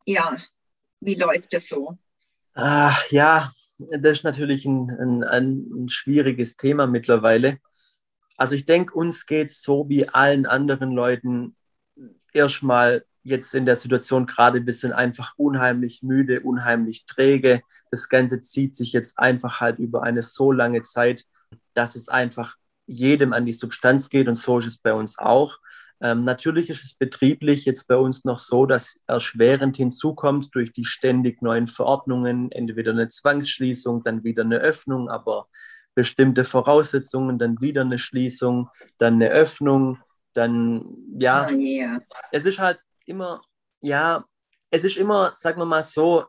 Ja, 0.05 0.37
wie 1.01 1.15
läuft 1.15 1.51
das 1.51 1.67
so? 1.67 1.97
Ach, 2.53 3.03
ja, 3.11 3.51
das 3.79 4.19
ist 4.19 4.23
natürlich 4.23 4.65
ein, 4.65 4.89
ein, 4.91 5.23
ein 5.23 5.89
schwieriges 5.89 6.55
Thema 6.55 6.87
mittlerweile. 6.87 7.59
Also 8.37 8.55
ich 8.55 8.63
denke, 8.63 8.93
uns 8.93 9.25
geht 9.25 9.49
es 9.49 9.61
so 9.61 9.89
wie 9.89 10.07
allen 10.07 10.45
anderen 10.45 10.91
Leuten 10.93 11.57
erstmal 12.31 13.05
jetzt 13.23 13.55
in 13.55 13.65
der 13.65 13.75
Situation 13.75 14.25
gerade, 14.25 14.65
wir 14.65 14.73
sind 14.73 14.93
einfach 14.93 15.33
unheimlich 15.37 16.03
müde, 16.03 16.41
unheimlich 16.41 17.05
träge. 17.05 17.61
Das 17.89 18.09
Ganze 18.09 18.41
zieht 18.41 18.75
sich 18.75 18.93
jetzt 18.93 19.17
einfach 19.17 19.61
halt 19.61 19.79
über 19.79 20.03
eine 20.03 20.21
so 20.21 20.51
lange 20.51 20.81
Zeit, 20.81 21.25
dass 21.73 21.95
es 21.95 22.09
einfach 22.09 22.57
jedem 22.85 23.33
an 23.33 23.45
die 23.45 23.53
Substanz 23.53 24.09
geht 24.09 24.27
und 24.27 24.35
so 24.35 24.59
ist 24.59 24.67
es 24.67 24.77
bei 24.77 24.93
uns 24.93 25.17
auch. 25.17 25.57
Ähm, 26.01 26.23
natürlich 26.23 26.69
ist 26.69 26.83
es 26.83 26.93
betrieblich 26.93 27.63
jetzt 27.63 27.87
bei 27.87 27.95
uns 27.95 28.25
noch 28.25 28.39
so, 28.39 28.65
dass 28.65 29.01
erschwerend 29.07 29.77
hinzukommt 29.77 30.53
durch 30.53 30.73
die 30.73 30.83
ständig 30.83 31.41
neuen 31.41 31.67
Verordnungen, 31.67 32.51
entweder 32.51 32.91
eine 32.91 33.07
Zwangsschließung, 33.07 34.03
dann 34.03 34.25
wieder 34.25 34.43
eine 34.43 34.57
Öffnung, 34.57 35.09
aber 35.09 35.47
bestimmte 35.95 36.43
Voraussetzungen, 36.43 37.39
dann 37.39 37.61
wieder 37.61 37.81
eine 37.81 37.99
Schließung, 37.99 38.69
dann 38.97 39.13
eine 39.13 39.29
Öffnung, 39.29 39.99
dann 40.33 40.83
ja, 41.17 41.47
oh 41.49 41.53
yeah. 41.53 41.99
es 42.31 42.45
ist 42.45 42.59
halt 42.59 42.83
immer, 43.05 43.41
ja, 43.81 44.23
es 44.71 44.83
ist 44.83 44.97
immer, 44.97 45.31
sagen 45.33 45.59
wir 45.59 45.65
mal 45.65 45.83
so, 45.83 46.25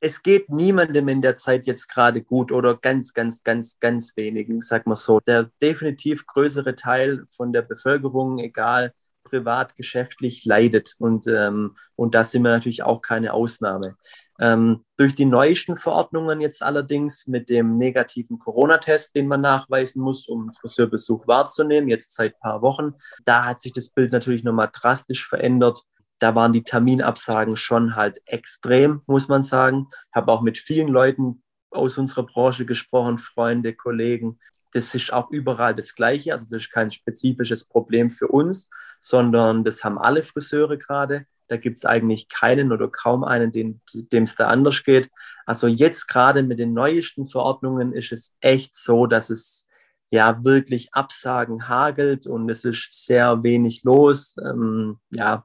es 0.00 0.22
geht 0.22 0.48
niemandem 0.48 1.08
in 1.08 1.20
der 1.20 1.36
Zeit 1.36 1.66
jetzt 1.66 1.88
gerade 1.88 2.22
gut 2.22 2.52
oder 2.52 2.76
ganz, 2.76 3.12
ganz, 3.12 3.42
ganz, 3.42 3.78
ganz 3.80 4.16
wenigen, 4.16 4.62
sagen 4.62 4.90
wir 4.90 4.96
so. 4.96 5.20
Der 5.20 5.50
definitiv 5.60 6.26
größere 6.26 6.74
Teil 6.74 7.24
von 7.36 7.52
der 7.52 7.62
Bevölkerung, 7.62 8.38
egal 8.38 8.94
privat, 9.22 9.76
geschäftlich 9.76 10.44
leidet. 10.44 10.94
Und, 10.98 11.26
ähm, 11.26 11.76
und 11.96 12.14
da 12.14 12.24
sind 12.24 12.42
wir 12.42 12.50
natürlich 12.50 12.82
auch 12.82 13.02
keine 13.02 13.34
Ausnahme. 13.34 13.96
Ähm, 14.38 14.84
durch 14.96 15.14
die 15.14 15.26
neuesten 15.26 15.76
Verordnungen 15.76 16.40
jetzt 16.40 16.62
allerdings 16.62 17.26
mit 17.26 17.50
dem 17.50 17.76
negativen 17.76 18.38
Corona-Test, 18.38 19.14
den 19.14 19.28
man 19.28 19.42
nachweisen 19.42 20.00
muss, 20.02 20.26
um 20.26 20.42
einen 20.42 20.52
Friseurbesuch 20.52 21.26
wahrzunehmen, 21.26 21.90
jetzt 21.90 22.14
seit 22.14 22.34
ein 22.34 22.40
paar 22.40 22.62
Wochen, 22.62 22.94
da 23.24 23.44
hat 23.44 23.60
sich 23.60 23.72
das 23.72 23.90
Bild 23.90 24.12
natürlich 24.12 24.44
nochmal 24.44 24.70
drastisch 24.72 25.28
verändert. 25.28 25.82
Da 26.20 26.34
waren 26.34 26.52
die 26.52 26.62
Terminabsagen 26.62 27.56
schon 27.56 27.96
halt 27.96 28.20
extrem, 28.26 29.02
muss 29.06 29.26
man 29.28 29.42
sagen. 29.42 29.88
Ich 29.90 30.14
habe 30.14 30.30
auch 30.30 30.42
mit 30.42 30.58
vielen 30.58 30.88
Leuten 30.88 31.42
aus 31.70 31.98
unserer 31.98 32.24
Branche 32.24 32.66
gesprochen, 32.66 33.18
Freunde, 33.18 33.74
Kollegen. 33.74 34.38
Das 34.72 34.94
ist 34.94 35.12
auch 35.12 35.30
überall 35.30 35.74
das 35.74 35.94
Gleiche. 35.94 36.32
Also 36.32 36.44
das 36.44 36.62
ist 36.62 36.70
kein 36.70 36.90
spezifisches 36.90 37.64
Problem 37.64 38.10
für 38.10 38.28
uns, 38.28 38.68
sondern 39.00 39.64
das 39.64 39.82
haben 39.82 39.98
alle 39.98 40.22
Friseure 40.22 40.76
gerade. 40.76 41.26
Da 41.48 41.56
gibt 41.56 41.78
es 41.78 41.84
eigentlich 41.84 42.28
keinen 42.28 42.70
oder 42.70 42.88
kaum 42.88 43.24
einen, 43.24 43.50
dem 43.50 43.80
es 44.12 44.36
da 44.36 44.46
anders 44.46 44.84
geht. 44.84 45.10
Also 45.46 45.66
jetzt 45.66 46.06
gerade 46.06 46.42
mit 46.44 46.60
den 46.60 46.74
neuesten 46.74 47.26
Verordnungen 47.26 47.92
ist 47.92 48.12
es 48.12 48.36
echt 48.40 48.76
so, 48.76 49.06
dass 49.06 49.30
es 49.30 49.66
ja 50.10 50.44
wirklich 50.44 50.92
Absagen 50.92 51.68
hagelt 51.68 52.26
und 52.26 52.48
es 52.50 52.64
ist 52.64 53.06
sehr 53.06 53.42
wenig 53.42 53.82
los. 53.84 54.36
Ähm, 54.44 54.98
ja, 55.10 55.44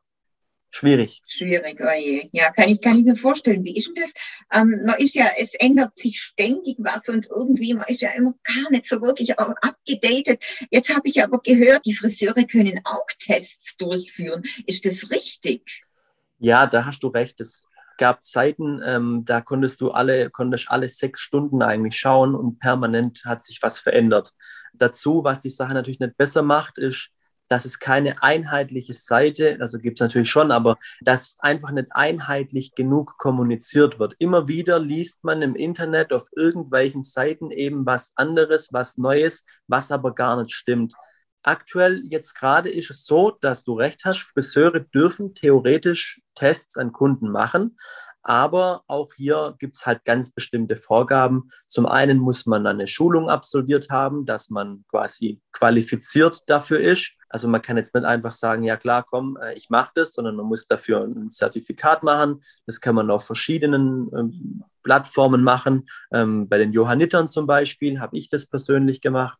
schwierig. 0.76 1.22
Schwierig, 1.26 1.80
oje. 1.80 2.30
Ja, 2.32 2.52
kann 2.52 2.70
ich, 2.70 2.82
kann 2.82 2.98
ich 2.98 3.06
mir 3.06 3.16
vorstellen. 3.16 3.64
Wie 3.64 3.76
ist 3.76 3.88
denn 3.88 4.04
das? 4.04 4.14
Ähm, 4.52 4.82
man 4.86 5.00
ist 5.00 5.16
ja, 5.16 5.28
es 5.38 5.54
ändert 5.56 5.98
sich 5.98 6.20
ständig 6.20 6.76
was 6.80 7.08
und 7.10 7.28
irgendwie, 7.28 7.74
man 7.74 7.88
ist 7.88 8.02
ja 8.02 8.12
immer 8.12 8.34
gar 8.44 8.72
nicht 8.72 8.88
so 8.88 9.02
wirklich 9.02 9.40
abgedatet. 9.40 10.44
Jetzt 10.70 10.94
habe 10.94 11.08
ich 11.08 11.24
aber 11.24 11.40
gehört, 11.40 11.86
die 11.86 11.94
Friseure 11.94 12.44
können 12.46 12.82
auch 12.84 13.06
Tests 13.20 13.78
durchführen. 13.78 14.44
Ist 14.66 14.86
das 14.86 15.10
richtig? 15.12 15.84
Ja, 16.40 16.68
da 16.68 16.86
hast 16.86 17.02
du 17.04 17.08
recht. 17.08 17.40
Es 17.40 17.66
gab 17.98 18.24
Zeiten, 18.26 18.82
ähm, 18.86 19.24
da 19.26 19.42
konntest 19.42 19.82
du 19.82 19.92
alle, 19.92 20.30
konntest 20.30 20.70
alle 20.70 20.90
sechs 20.90 21.22
Stunden 21.22 21.62
eigentlich 21.62 21.96
schauen 21.96 22.36
und 22.36 22.60
permanent 22.60 23.24
hat 23.26 23.44
sich 23.44 23.62
was 23.62 23.80
verändert. 23.80 24.34
Dazu, 24.74 25.24
was 25.24 25.40
die 25.40 25.50
Sache 25.50 25.74
natürlich 25.74 26.00
nicht 26.00 26.18
besser 26.18 26.42
macht, 26.42 26.78
ist, 26.78 27.12
dass 27.48 27.66
es 27.66 27.80
keine 27.80 28.22
einheitliche 28.24 28.94
Seite, 28.94 29.58
also 29.60 29.80
gibt 29.80 29.98
es 29.98 30.02
natürlich 30.02 30.30
schon, 30.30 30.52
aber 30.52 30.78
dass 31.02 31.36
einfach 31.40 31.72
nicht 31.72 31.90
einheitlich 31.92 32.74
genug 32.76 33.18
kommuniziert 33.18 34.00
wird. 34.00 34.16
Immer 34.20 34.48
wieder 34.48 34.80
liest 34.80 35.24
man 35.24 35.42
im 35.42 35.56
Internet 35.56 36.14
auf 36.14 36.28
irgendwelchen 36.36 37.04
Seiten 37.04 37.52
eben 37.52 37.86
was 37.86 38.14
anderes, 38.16 38.70
was 38.72 38.98
Neues, 38.98 39.46
was 39.68 39.92
aber 39.92 40.14
gar 40.14 40.38
nicht 40.38 40.54
stimmt. 40.54 40.94
Aktuell 41.44 42.02
jetzt 42.10 42.34
gerade 42.34 42.70
ist 42.70 42.90
es 42.90 43.06
so, 43.06 43.30
dass 43.30 43.64
du 43.64 43.76
recht 43.76 44.04
hast, 44.04 44.22
Friseure 44.22 44.80
dürfen 44.80 45.36
theoretisch 45.36 46.20
Tests 46.34 46.76
an 46.76 46.92
Kunden 46.92 47.30
machen, 47.30 47.78
aber 48.28 48.82
auch 48.88 49.14
hier 49.14 49.56
gibt 49.60 49.76
es 49.76 49.86
halt 49.86 50.04
ganz 50.04 50.32
bestimmte 50.32 50.76
Vorgaben. 50.76 51.52
Zum 51.68 51.86
einen 51.86 52.18
muss 52.18 52.48
man 52.48 52.66
eine 52.66 52.88
Schulung 52.88 53.30
absolviert 53.30 53.92
haben, 53.92 54.26
dass 54.26 54.50
man 54.50 54.84
quasi 54.90 55.40
qualifiziert 55.52 56.40
dafür 56.48 56.80
ist. 56.80 57.12
Also 57.30 57.48
man 57.48 57.62
kann 57.62 57.78
jetzt 57.78 57.94
nicht 57.94 58.04
einfach 58.04 58.32
sagen, 58.32 58.64
ja 58.64 58.78
klar, 58.78 59.06
komm, 59.08 59.38
äh, 59.38 59.54
ich 59.54 59.70
mache 59.70 59.92
das, 59.94 60.14
sondern 60.14 60.38
man 60.38 60.48
muss 60.48 60.66
dafür 60.66 61.04
ein 61.04 61.30
Zertifikat 61.30 62.02
machen. 62.02 62.42
Das 62.66 62.82
kann 62.82 62.96
man 62.96 63.12
auf 63.12 63.26
verschiedenen 63.26 64.10
ähm, 64.18 64.64
Plattformen 64.82 65.44
machen. 65.44 65.88
Ähm, 66.12 66.50
bei 66.50 66.58
den 66.58 66.72
Johannitern 66.72 67.28
zum 67.28 67.46
Beispiel 67.46 68.00
habe 68.00 68.18
ich 68.18 68.28
das 68.28 68.48
persönlich 68.48 69.02
gemacht. 69.02 69.38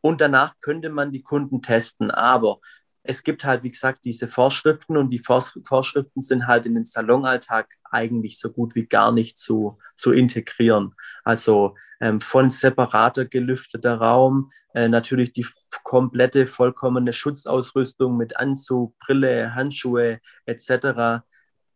Und 0.00 0.20
danach 0.20 0.54
könnte 0.60 0.90
man 0.90 1.10
die 1.10 1.22
Kunden 1.22 1.60
testen. 1.60 2.12
Aber 2.12 2.60
es 3.06 3.22
gibt 3.22 3.44
halt, 3.44 3.62
wie 3.62 3.70
gesagt, 3.70 4.04
diese 4.04 4.28
Vorschriften 4.28 4.96
und 4.96 5.10
die 5.10 5.22
Vorschriften 5.22 6.20
sind 6.20 6.46
halt 6.46 6.66
in 6.66 6.74
den 6.74 6.84
Salonalltag 6.84 7.74
eigentlich 7.90 8.38
so 8.38 8.50
gut 8.50 8.74
wie 8.74 8.86
gar 8.86 9.12
nicht 9.12 9.38
zu, 9.38 9.78
zu 9.96 10.12
integrieren. 10.12 10.94
Also 11.24 11.76
ähm, 12.00 12.20
von 12.20 12.48
separater 12.48 13.24
gelüfteter 13.24 13.96
Raum, 13.96 14.50
äh, 14.74 14.88
natürlich 14.88 15.32
die 15.32 15.46
komplette, 15.84 16.46
vollkommene 16.46 17.12
Schutzausrüstung 17.12 18.16
mit 18.16 18.36
Anzug, 18.36 18.98
Brille, 18.98 19.54
Handschuhe 19.54 20.20
etc 20.44 21.22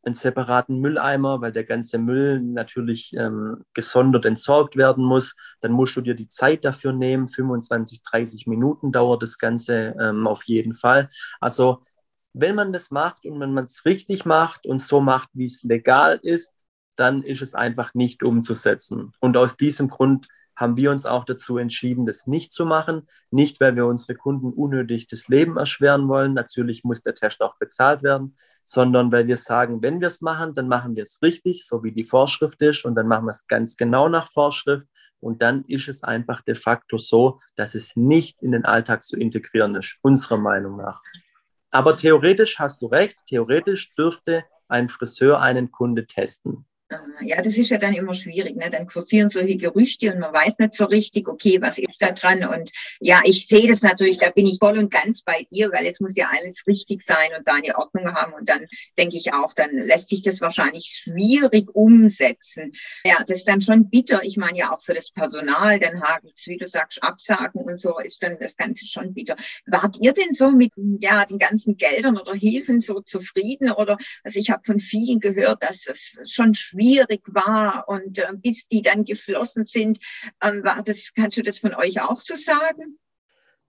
einen 0.03 0.15
separaten 0.15 0.81
Mülleimer, 0.81 1.41
weil 1.41 1.53
der 1.53 1.65
ganze 1.65 1.99
Müll 1.99 2.41
natürlich 2.41 3.13
ähm, 3.17 3.65
gesondert 3.75 4.27
entsorgt 4.27 4.77
werden 4.77 5.05
muss. 5.05 5.37
Dann 5.61 5.73
musst 5.73 5.97
du 5.97 6.01
dir 6.01 6.15
die 6.15 6.29
Zeit 6.29 6.65
dafür 6.65 6.93
nehmen. 6.93 7.29
25, 7.29 8.03
30 8.03 8.47
Minuten 8.47 8.93
dauert 8.93 9.23
das 9.23 9.39
Ganze 9.39 9.95
ähm, 10.01 10.27
auf 10.27 10.45
jeden 10.45 10.75
Fall. 10.75 11.09
Also 11.41 11.81
wenn 12.33 12.55
man 12.55 12.73
das 12.73 12.91
macht 12.91 13.27
und 13.27 13.41
wenn 13.41 13.53
man 13.53 13.65
es 13.65 13.85
richtig 13.85 14.25
macht 14.25 14.67
und 14.67 14.81
so 14.81 15.01
macht, 15.01 15.29
wie 15.35 15.47
es 15.47 15.63
legal 15.63 16.19
ist, 16.23 16.53
dann 16.97 17.23
ist 17.23 17.43
es 17.43 17.55
einfach 17.55 17.95
nicht 17.95 18.23
umzusetzen. 18.23 19.13
Und 19.21 19.37
aus 19.37 19.57
diesem 19.57 19.89
Grund 19.89 20.29
haben 20.61 20.77
wir 20.77 20.91
uns 20.91 21.07
auch 21.07 21.25
dazu 21.25 21.57
entschieden, 21.57 22.05
das 22.05 22.27
nicht 22.27 22.53
zu 22.53 22.67
machen. 22.67 23.09
Nicht, 23.31 23.61
weil 23.61 23.77
wir 23.77 23.87
unsere 23.87 24.15
Kunden 24.15 24.53
unnötig 24.53 25.07
das 25.07 25.29
Leben 25.29 25.57
erschweren 25.57 26.07
wollen. 26.09 26.35
Natürlich 26.35 26.85
muss 26.85 27.03
der 27.03 27.15
Test 27.15 27.41
auch 27.41 27.57
bezahlt 27.57 28.03
werden, 28.03 28.37
sondern 28.63 29.11
weil 29.11 29.27
wir 29.27 29.39
sagen, 29.39 29.83
wenn 29.83 30.01
wir 30.01 30.09
es 30.09 30.21
machen, 30.21 30.55
dann 30.55 30.69
machen 30.69 30.97
wir 30.97 31.03
es 31.03 31.21
richtig, 31.23 31.67
so 31.67 31.83
wie 31.83 31.93
die 31.93 32.05
Vorschrift 32.05 32.61
ist. 32.61 32.85
Und 32.85 32.95
dann 32.95 33.09
machen 33.09 33.25
wir 33.25 33.31
es 33.31 33.47
ganz 33.47 33.77
genau 33.77 34.11
nach 34.11 34.31
Vorschrift. 34.31 34.87
Und 35.19 35.41
dann 35.41 35.65
ist 35.65 35.89
es 35.89 36.03
einfach 36.03 36.43
de 36.43 36.55
facto 36.55 36.99
so, 36.99 37.39
dass 37.57 37.75
es 37.75 37.97
nicht 37.97 38.43
in 38.43 38.53
den 38.53 38.67
Alltag 38.67 39.03
zu 39.03 39.17
integrieren 39.17 39.75
ist, 39.77 39.97
unserer 40.03 40.39
Meinung 40.39 40.77
nach. 40.77 41.01
Aber 41.71 41.97
theoretisch 41.97 42.59
hast 42.59 42.83
du 42.83 42.87
recht, 42.87 43.19
theoretisch 43.27 43.95
dürfte 43.95 44.45
ein 44.69 44.89
Friseur 44.89 45.41
einen 45.41 45.71
Kunde 45.71 46.07
testen. 46.07 46.67
Ja, 47.23 47.41
das 47.41 47.57
ist 47.57 47.71
ja 47.71 47.79
dann 47.79 47.95
immer 47.95 48.15
schwierig. 48.15 48.57
Ne? 48.57 48.69
Dann 48.69 48.89
kursieren 48.89 49.29
solche 49.29 49.57
Gerüchte 49.57 50.13
und 50.13 50.19
man 50.19 50.33
weiß 50.33 50.59
nicht 50.59 50.75
so 50.75 50.87
richtig, 50.87 51.29
okay, 51.29 51.59
was 51.61 51.79
ist 51.79 52.01
da 52.01 52.11
dran? 52.11 52.45
Und 52.45 52.73
ja, 52.99 53.21
ich 53.25 53.47
sehe 53.47 53.69
das 53.69 53.83
natürlich, 53.83 54.19
da 54.19 54.31
bin 54.31 54.47
ich 54.47 54.59
voll 54.59 54.77
und 54.77 54.91
ganz 54.91 55.23
bei 55.23 55.47
dir, 55.53 55.71
weil 55.71 55.85
jetzt 55.85 56.01
muss 56.01 56.17
ja 56.17 56.29
alles 56.37 56.67
richtig 56.67 57.03
sein 57.03 57.29
und 57.39 57.45
seine 57.45 57.79
Ordnung 57.79 58.13
haben. 58.13 58.33
Und 58.33 58.49
dann 58.49 58.67
denke 58.99 59.17
ich 59.17 59.33
auch, 59.33 59.53
dann 59.53 59.71
lässt 59.77 60.09
sich 60.09 60.23
das 60.23 60.41
wahrscheinlich 60.41 60.87
schwierig 60.87 61.69
umsetzen. 61.73 62.73
Ja, 63.05 63.23
das 63.25 63.41
ist 63.41 63.49
dann 63.49 63.61
schon 63.61 63.89
bitter. 63.89 64.25
Ich 64.25 64.37
meine 64.37 64.59
ja 64.59 64.75
auch 64.75 64.83
für 64.83 64.95
das 64.95 65.13
Personal, 65.13 65.79
dann 65.79 66.03
hagelt's, 66.03 66.47
wie 66.47 66.57
du 66.57 66.67
sagst, 66.67 67.03
Absagen 67.03 67.61
und 67.61 67.79
so 67.79 68.01
ist 68.01 68.23
dann 68.23 68.39
das 68.41 68.57
Ganze 68.57 68.87
schon 68.87 69.15
bitter. 69.15 69.37
Wart 69.67 69.97
ihr 70.01 70.13
denn 70.13 70.33
so 70.33 70.51
mit 70.51 70.73
ja, 70.77 71.25
den 71.25 71.39
ganzen 71.39 71.77
Geldern 71.77 72.19
oder 72.19 72.35
Hilfen 72.35 72.81
so 72.81 73.01
zufrieden? 73.01 73.71
Oder 73.71 73.97
also 74.25 74.41
ich 74.41 74.51
habe 74.51 74.63
von 74.65 74.81
vielen 74.81 75.21
gehört, 75.21 75.63
dass 75.63 75.87
es 75.87 76.17
schon 76.27 76.53
schwierig 76.55 76.80
schwierig 76.81 77.23
war 77.27 77.85
und 77.89 78.19
äh, 78.19 78.33
bis 78.35 78.67
die 78.69 78.83
dann 78.83 79.05
geflossen 79.05 79.65
sind. 79.65 79.99
Ähm, 80.43 80.65
war 80.65 80.83
das, 80.83 81.13
kannst 81.15 81.37
du 81.37 81.43
das 81.43 81.59
von 81.59 81.75
euch 81.75 82.01
auch 82.01 82.17
so 82.17 82.37
sagen? 82.37 82.99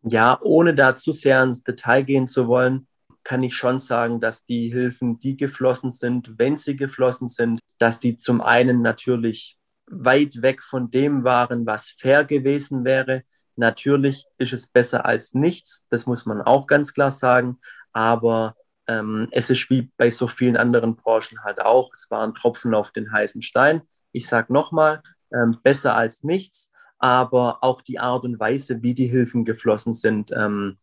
Ja, 0.04 0.39
ohne 0.41 0.74
da 0.74 0.95
zu 0.95 1.12
sehr 1.12 1.43
ins 1.43 1.63
Detail 1.63 2.04
gehen 2.04 2.28
zu 2.28 2.47
wollen, 2.47 2.88
kann 3.24 3.43
ich 3.43 3.54
schon 3.54 3.78
sagen, 3.78 4.19
dass 4.19 4.45
die 4.45 4.71
Hilfen, 4.71 5.19
die 5.19 5.38
geflossen 5.38 5.91
sind, 5.91 6.39
wenn 6.39 6.56
sie 6.58 6.76
geflossen 6.76 7.28
sind, 7.28 7.60
dass 7.78 8.00
die 8.00 8.17
zum 8.17 8.41
einen 8.41 8.82
natürlich 8.82 9.58
weit 9.86 10.41
weg 10.41 10.63
von 10.63 10.89
dem 10.89 11.24
waren, 11.24 11.65
was 11.65 11.93
fair 12.00 12.24
gewesen 12.24 12.84
wäre. 12.84 13.24
Natürlich 13.58 14.26
ist 14.39 14.54
es 14.54 14.65
besser 14.65 15.06
als 15.06 15.36
nichts, 15.36 15.86
das 15.89 16.08
muss 16.08 16.26
man 16.26 16.41
auch 16.41 16.65
ganz 16.65 16.93
klar 16.93 17.12
sagen, 17.12 17.60
aber 17.91 18.56
ähm, 18.99 19.27
es 19.32 19.49
ist 19.49 19.69
wie 19.69 19.91
bei 19.97 20.10
so 20.10 20.27
vielen 20.27 20.58
anderen 20.58 20.95
Branchen 20.95 21.43
halt 21.43 21.62
auch. 21.62 21.91
Es 21.93 22.10
war 22.10 22.23
ein 22.25 22.34
Tropfen 22.34 22.73
auf 22.73 22.91
den 22.91 23.12
heißen 23.12 23.41
Stein. 23.41 23.82
Ich 24.12 24.27
sage 24.27 24.51
nochmal, 24.51 25.01
ähm, 25.34 25.58
besser 25.63 25.95
als 25.95 26.23
nichts, 26.23 26.71
aber 26.99 27.63
auch 27.63 27.82
die 27.82 27.99
Art 27.99 28.23
und 28.23 28.39
Weise, 28.39 28.82
wie 28.84 28.93
die 28.93 29.08
Hilfen 29.08 29.45
geflossen 29.45 29.93
sind. 29.93 30.32
Ähm, 30.32 30.77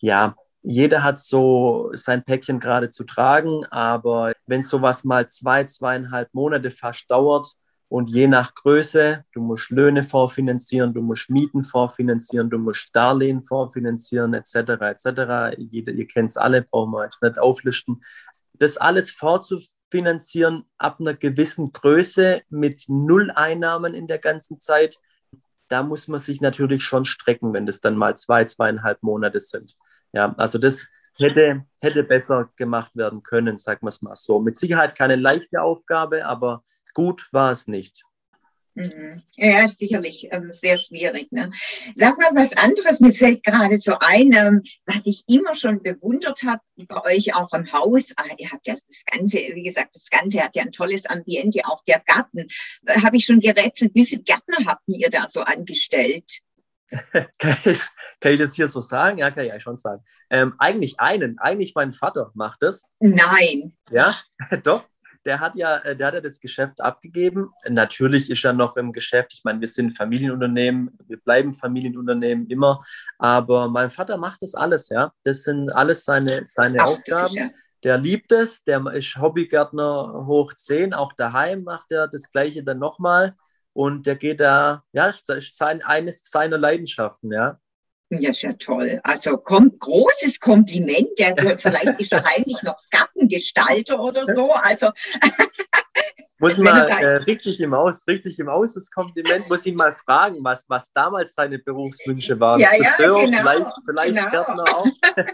ja, 0.00 0.36
jeder 0.62 1.02
hat 1.02 1.18
so 1.18 1.90
sein 1.92 2.24
Päckchen 2.24 2.60
gerade 2.60 2.88
zu 2.88 3.04
tragen, 3.04 3.64
aber 3.66 4.32
wenn 4.46 4.62
sowas 4.62 5.04
mal 5.04 5.28
zwei, 5.28 5.64
zweieinhalb 5.64 6.32
Monate 6.32 6.70
fast 6.70 7.10
dauert, 7.10 7.54
und 7.88 8.10
je 8.10 8.26
nach 8.26 8.54
Größe, 8.54 9.24
du 9.32 9.40
musst 9.40 9.70
Löhne 9.70 10.02
vorfinanzieren, 10.02 10.94
du 10.94 11.02
musst 11.02 11.30
Mieten 11.30 11.62
vorfinanzieren, 11.62 12.50
du 12.50 12.58
musst 12.58 12.88
Darlehen 12.94 13.44
vorfinanzieren, 13.44 14.34
etc. 14.34 14.54
etc. 14.80 15.56
Jeder, 15.58 15.92
ihr 15.92 16.06
kennt 16.06 16.30
es 16.30 16.36
alle, 16.36 16.62
brauchen 16.62 16.92
wir 16.92 17.04
jetzt 17.04 17.22
nicht 17.22 17.38
auflisten. 17.38 18.00
Das 18.54 18.76
alles 18.76 19.10
vorzufinanzieren 19.10 20.64
ab 20.78 20.98
einer 21.00 21.14
gewissen 21.14 21.72
Größe 21.72 22.42
mit 22.48 22.84
null 22.88 23.30
Einnahmen 23.30 23.94
in 23.94 24.06
der 24.06 24.18
ganzen 24.18 24.60
Zeit, 24.60 24.98
da 25.68 25.82
muss 25.82 26.08
man 26.08 26.20
sich 26.20 26.40
natürlich 26.40 26.82
schon 26.84 27.04
strecken, 27.04 27.52
wenn 27.54 27.66
das 27.66 27.80
dann 27.80 27.96
mal 27.96 28.16
zwei, 28.16 28.44
zweieinhalb 28.44 29.02
Monate 29.02 29.40
sind. 29.40 29.76
Ja, 30.12 30.34
also 30.36 30.58
das 30.58 30.86
hätte, 31.16 31.64
hätte 31.80 32.04
besser 32.04 32.50
gemacht 32.56 32.94
werden 32.94 33.22
können, 33.22 33.58
sagen 33.58 33.80
wir 33.82 33.88
es 33.88 34.02
mal 34.02 34.16
so. 34.16 34.40
Mit 34.40 34.56
Sicherheit 34.56 34.94
keine 34.94 35.16
leichte 35.16 35.62
Aufgabe, 35.62 36.26
aber 36.26 36.62
Gut 36.94 37.28
war 37.32 37.50
es 37.50 37.66
nicht. 37.66 38.04
Mhm. 38.76 39.22
Ja, 39.36 39.68
sicherlich 39.68 40.28
ähm, 40.32 40.52
sehr 40.52 40.78
schwierig. 40.78 41.30
Ne? 41.30 41.50
Sag 41.94 42.18
mal 42.18 42.30
was 42.34 42.56
anderes, 42.56 42.98
mir 42.98 43.12
fällt 43.12 43.44
gerade 43.44 43.78
so 43.78 43.96
ein, 44.00 44.32
ähm, 44.32 44.62
was 44.84 45.06
ich 45.06 45.22
immer 45.28 45.54
schon 45.54 45.80
bewundert 45.80 46.42
habe 46.42 46.60
bei 46.88 47.04
euch 47.04 47.34
auch 47.34 47.52
im 47.52 47.72
Haus. 47.72 48.10
Ah, 48.16 48.24
ihr 48.36 48.50
habt 48.50 48.66
ja 48.66 48.74
das 48.74 49.04
Ganze, 49.06 49.38
wie 49.38 49.62
gesagt, 49.62 49.94
das 49.94 50.10
Ganze 50.10 50.42
hat 50.42 50.56
ja 50.56 50.62
ein 50.62 50.72
tolles 50.72 51.06
Ambiente, 51.06 51.60
auch 51.66 51.84
der 51.84 52.00
Garten. 52.04 52.48
Äh, 52.86 53.00
habe 53.00 53.16
ich 53.16 53.24
schon 53.24 53.38
gerätselt, 53.38 53.92
wie 53.94 54.06
viele 54.06 54.22
Gärtner 54.22 54.66
habt 54.66 54.82
ihr 54.88 55.10
da 55.10 55.28
so 55.30 55.42
angestellt? 55.42 56.24
kann, 57.38 57.56
ich, 57.64 57.80
kann, 58.20 58.32
ich, 58.32 58.38
das 58.40 58.56
hier 58.56 58.68
so 58.68 58.80
sagen? 58.80 59.18
Ja, 59.18 59.30
kann 59.30 59.44
ich 59.44 59.62
schon 59.62 59.76
sagen. 59.76 60.02
Ähm, 60.30 60.54
eigentlich 60.58 60.98
einen, 60.98 61.38
eigentlich 61.38 61.74
mein 61.76 61.92
Vater 61.92 62.32
macht 62.34 62.62
das. 62.62 62.84
Nein. 62.98 63.76
Ja, 63.90 64.16
doch 64.64 64.88
der 65.24 65.40
hat 65.40 65.56
ja, 65.56 65.78
äh, 65.78 65.96
der 65.96 66.08
hat 66.08 66.14
ja 66.14 66.20
das 66.20 66.40
Geschäft 66.40 66.80
abgegeben. 66.80 67.50
Natürlich 67.68 68.30
ist 68.30 68.44
er 68.44 68.52
noch 68.52 68.76
im 68.76 68.92
Geschäft. 68.92 69.32
Ich 69.32 69.44
meine, 69.44 69.60
wir 69.60 69.68
sind 69.68 69.96
Familienunternehmen, 69.96 70.96
wir 71.06 71.18
bleiben 71.18 71.54
Familienunternehmen 71.54 72.48
immer. 72.48 72.82
Aber 73.18 73.68
mein 73.68 73.90
Vater 73.90 74.16
macht 74.16 74.42
das 74.42 74.54
alles, 74.54 74.88
ja. 74.88 75.12
Das 75.22 75.42
sind 75.42 75.74
alles 75.74 76.04
seine, 76.04 76.42
seine 76.44 76.80
Ach, 76.80 76.86
Aufgaben. 76.86 77.34
Ja. 77.34 77.50
Der 77.82 77.98
liebt 77.98 78.32
es, 78.32 78.64
der 78.64 78.84
ist 78.92 79.16
Hobbygärtner 79.16 80.24
hoch 80.26 80.54
10, 80.54 80.94
auch 80.94 81.12
daheim 81.12 81.64
macht 81.64 81.92
er 81.92 82.08
das 82.08 82.30
Gleiche 82.30 82.64
dann 82.64 82.78
nochmal. 82.78 83.34
Und 83.74 84.06
der 84.06 84.16
geht 84.16 84.40
da, 84.40 84.84
ja, 84.92 85.06
das 85.06 85.38
ist 85.38 85.56
sein, 85.56 85.82
eines 85.82 86.22
seiner 86.24 86.58
Leidenschaften, 86.58 87.32
ja. 87.32 87.58
Ja, 88.10 88.30
ist 88.30 88.42
ja 88.42 88.52
toll. 88.52 89.00
Also 89.02 89.36
kommt 89.38 89.80
großes 89.80 90.38
Kompliment. 90.40 91.08
Der, 91.18 91.36
vielleicht 91.58 92.00
ist 92.00 92.12
er 92.12 92.24
heimlich 92.24 92.62
noch 92.62 92.76
Gartengestalter 92.90 93.98
oder 93.98 94.26
so. 94.34 94.52
Also 94.52 94.90
muss 96.38 96.58
man 96.58 96.88
äh, 96.88 97.16
richtig 97.16 97.60
im 97.60 97.72
Aus, 97.72 98.06
richtig 98.06 98.38
im 98.38 98.48
Aus 98.48 98.74
das 98.74 98.90
Kompliment, 98.90 99.48
muss 99.48 99.64
ihn 99.66 99.76
mal 99.76 99.92
fragen, 99.92 100.38
was, 100.42 100.66
was 100.68 100.92
damals 100.92 101.34
seine 101.34 101.58
Berufswünsche 101.58 102.38
waren. 102.38 102.60
Ja, 102.60 102.70
Friseur, 102.70 103.20
ja, 103.20 103.24
genau, 103.24 103.38
vielleicht, 103.38 103.66
vielleicht 103.86 104.14
genau. 104.16 104.30
Gärtner 104.30 104.64
auch. 104.76 104.86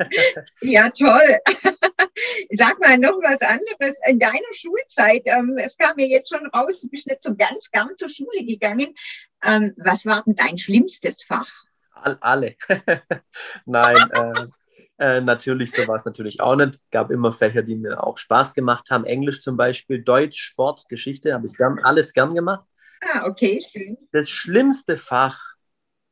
ja, 0.60 0.90
toll. 0.90 1.38
Sag 2.50 2.78
mal 2.80 2.98
noch 2.98 3.18
was 3.22 3.40
anderes. 3.40 3.98
In 4.06 4.18
deiner 4.18 4.52
Schulzeit, 4.52 5.22
ähm, 5.24 5.58
es 5.58 5.76
kam 5.76 5.96
mir 5.96 6.06
jetzt 6.06 6.28
schon 6.28 6.46
raus, 6.46 6.78
du 6.80 6.88
bist 6.88 7.06
nicht 7.06 7.22
so 7.22 7.34
ganz 7.34 7.70
gern 7.72 7.90
zur 7.96 8.08
Schule 8.08 8.44
gegangen. 8.44 8.94
Ähm, 9.42 9.74
was 9.78 10.06
war 10.06 10.22
denn 10.24 10.34
dein 10.34 10.58
schlimmstes 10.58 11.24
Fach? 11.24 11.50
Alle. 11.92 12.56
Nein, 13.66 13.96
äh, 14.12 14.46
äh, 15.00 15.20
natürlich 15.20 15.72
so 15.72 15.86
war 15.88 15.96
es 15.96 16.04
natürlich 16.04 16.40
auch 16.40 16.56
nicht. 16.56 16.78
Gab 16.90 17.10
immer 17.10 17.32
Fächer, 17.32 17.62
die 17.62 17.76
mir 17.76 18.04
auch 18.04 18.18
Spaß 18.18 18.54
gemacht 18.54 18.90
haben. 18.90 19.04
Englisch 19.04 19.40
zum 19.40 19.56
Beispiel, 19.56 20.02
Deutsch, 20.02 20.40
Sport, 20.42 20.88
Geschichte, 20.88 21.32
habe 21.32 21.46
ich 21.46 21.56
gern, 21.56 21.78
alles 21.82 22.12
gern 22.12 22.34
gemacht. 22.34 22.66
Ah, 23.02 23.24
okay, 23.26 23.62
schön. 23.66 23.96
Das 24.12 24.28
schlimmste 24.28 24.98
Fach, 24.98 25.54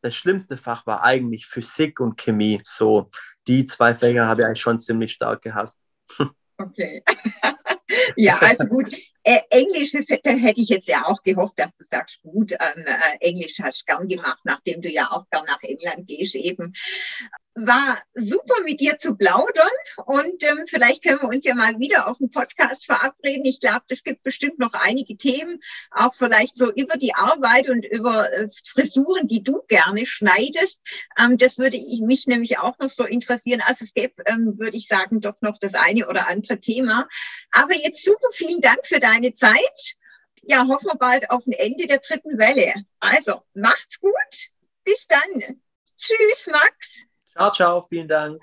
das 0.01 0.15
schlimmste 0.15 0.57
Fach 0.57 0.87
war 0.87 1.03
eigentlich 1.03 1.47
Physik 1.47 2.01
und 2.01 2.17
Chemie. 2.17 2.61
So, 2.65 3.11
die 3.47 3.67
zwei 3.67 3.95
Fächer 3.95 4.27
habe 4.27 4.41
ich 4.41 4.47
eigentlich 4.47 4.61
schon 4.61 4.79
ziemlich 4.79 5.13
stark 5.13 5.43
gehasst. 5.43 5.79
Okay. 6.61 7.05
ja, 8.17 8.37
also 8.39 8.67
gut. 8.67 8.93
Äh, 9.29 9.43
Englisch 9.51 9.93
ist, 9.93 10.11
da 10.11 10.31
hätte 10.31 10.63
ich 10.63 10.71
jetzt 10.71 10.89
ja 10.89 11.05
auch 11.05 11.23
gehofft, 11.23 11.59
dass 11.59 11.71
du 11.77 11.85
sagst, 11.85 12.23
gut, 12.23 12.53
ähm, 12.53 12.87
äh, 12.87 13.19
Englisch 13.21 13.59
hast 13.63 13.83
du 13.83 13.85
gern 13.85 14.09
gemacht, 14.09 14.41
nachdem 14.45 14.81
du 14.81 14.89
ja 14.89 15.11
auch 15.11 15.29
gern 15.31 15.45
nach 15.45 15.63
England 15.63 16.09
gehst 16.09 16.35
eben 16.35 16.73
war 17.67 17.99
super 18.15 18.63
mit 18.65 18.81
dir 18.81 18.99
zu 18.99 19.15
plaudern 19.17 19.69
und 20.07 20.43
ähm, 20.43 20.65
vielleicht 20.67 21.03
können 21.03 21.21
wir 21.21 21.29
uns 21.29 21.45
ja 21.45 21.55
mal 21.55 21.79
wieder 21.79 22.09
auf 22.09 22.19
dem 22.19 22.31
Podcast 22.31 22.87
verabreden. 22.87 23.45
Ich 23.45 23.61
glaube, 23.61 23.83
es 23.89 24.05
gibt 24.05 24.23
bestimmt 24.23 24.59
noch 24.59 24.73
einige 24.73 25.17
Themen, 25.17 25.61
auch 25.91 26.15
vielleicht 26.15 26.57
so 26.57 26.73
über 26.73 26.97
die 26.97 27.15
Arbeit 27.15 27.69
und 27.69 27.85
über 27.85 28.33
äh, 28.33 28.47
Frisuren, 28.65 29.27
die 29.27 29.43
du 29.43 29.63
gerne 29.69 30.07
schneidest. 30.07 30.83
Ähm, 31.19 31.39
das 31.39 31.59
würde 31.59 31.77
ich 31.77 32.01
mich 32.01 32.27
nämlich 32.27 32.59
auch 32.59 32.79
noch 32.79 32.89
so 32.89 33.05
interessieren. 33.05 33.63
Also 33.67 33.85
es 33.85 33.95
gäbe, 33.95 34.23
ähm, 34.27 34.55
würde 34.59 34.77
ich 34.77 34.87
sagen, 34.87 35.21
doch 35.21 35.41
noch 35.41 35.59
das 35.59 35.75
eine 35.75 36.09
oder 36.09 36.29
andere 36.29 36.61
Thema. 36.61 37.09
Aber 37.53 37.75
jetzt 37.75 38.05
super 38.05 38.29
vielen 38.33 38.61
Dank 38.61 38.85
für 38.85 39.01
deine 39.01 39.18
Zeit. 39.33 39.97
Ja, 40.43 40.67
hoffen 40.67 40.87
wir 40.87 40.97
bald 40.97 41.31
auf 41.31 41.47
ein 41.47 41.53
Ende 41.53 41.87
der 41.87 41.99
dritten 41.99 42.39
Welle. 42.39 42.75
Also 43.01 43.43
macht's 43.55 44.01
gut. 44.01 44.13
Bis 44.85 45.07
dann. 45.07 45.61
Tschüss, 45.99 46.47
Max. 46.51 47.05
Ciao, 47.33 47.51
ciao, 47.51 47.83
vielen 47.83 48.09
Dank. 48.09 48.41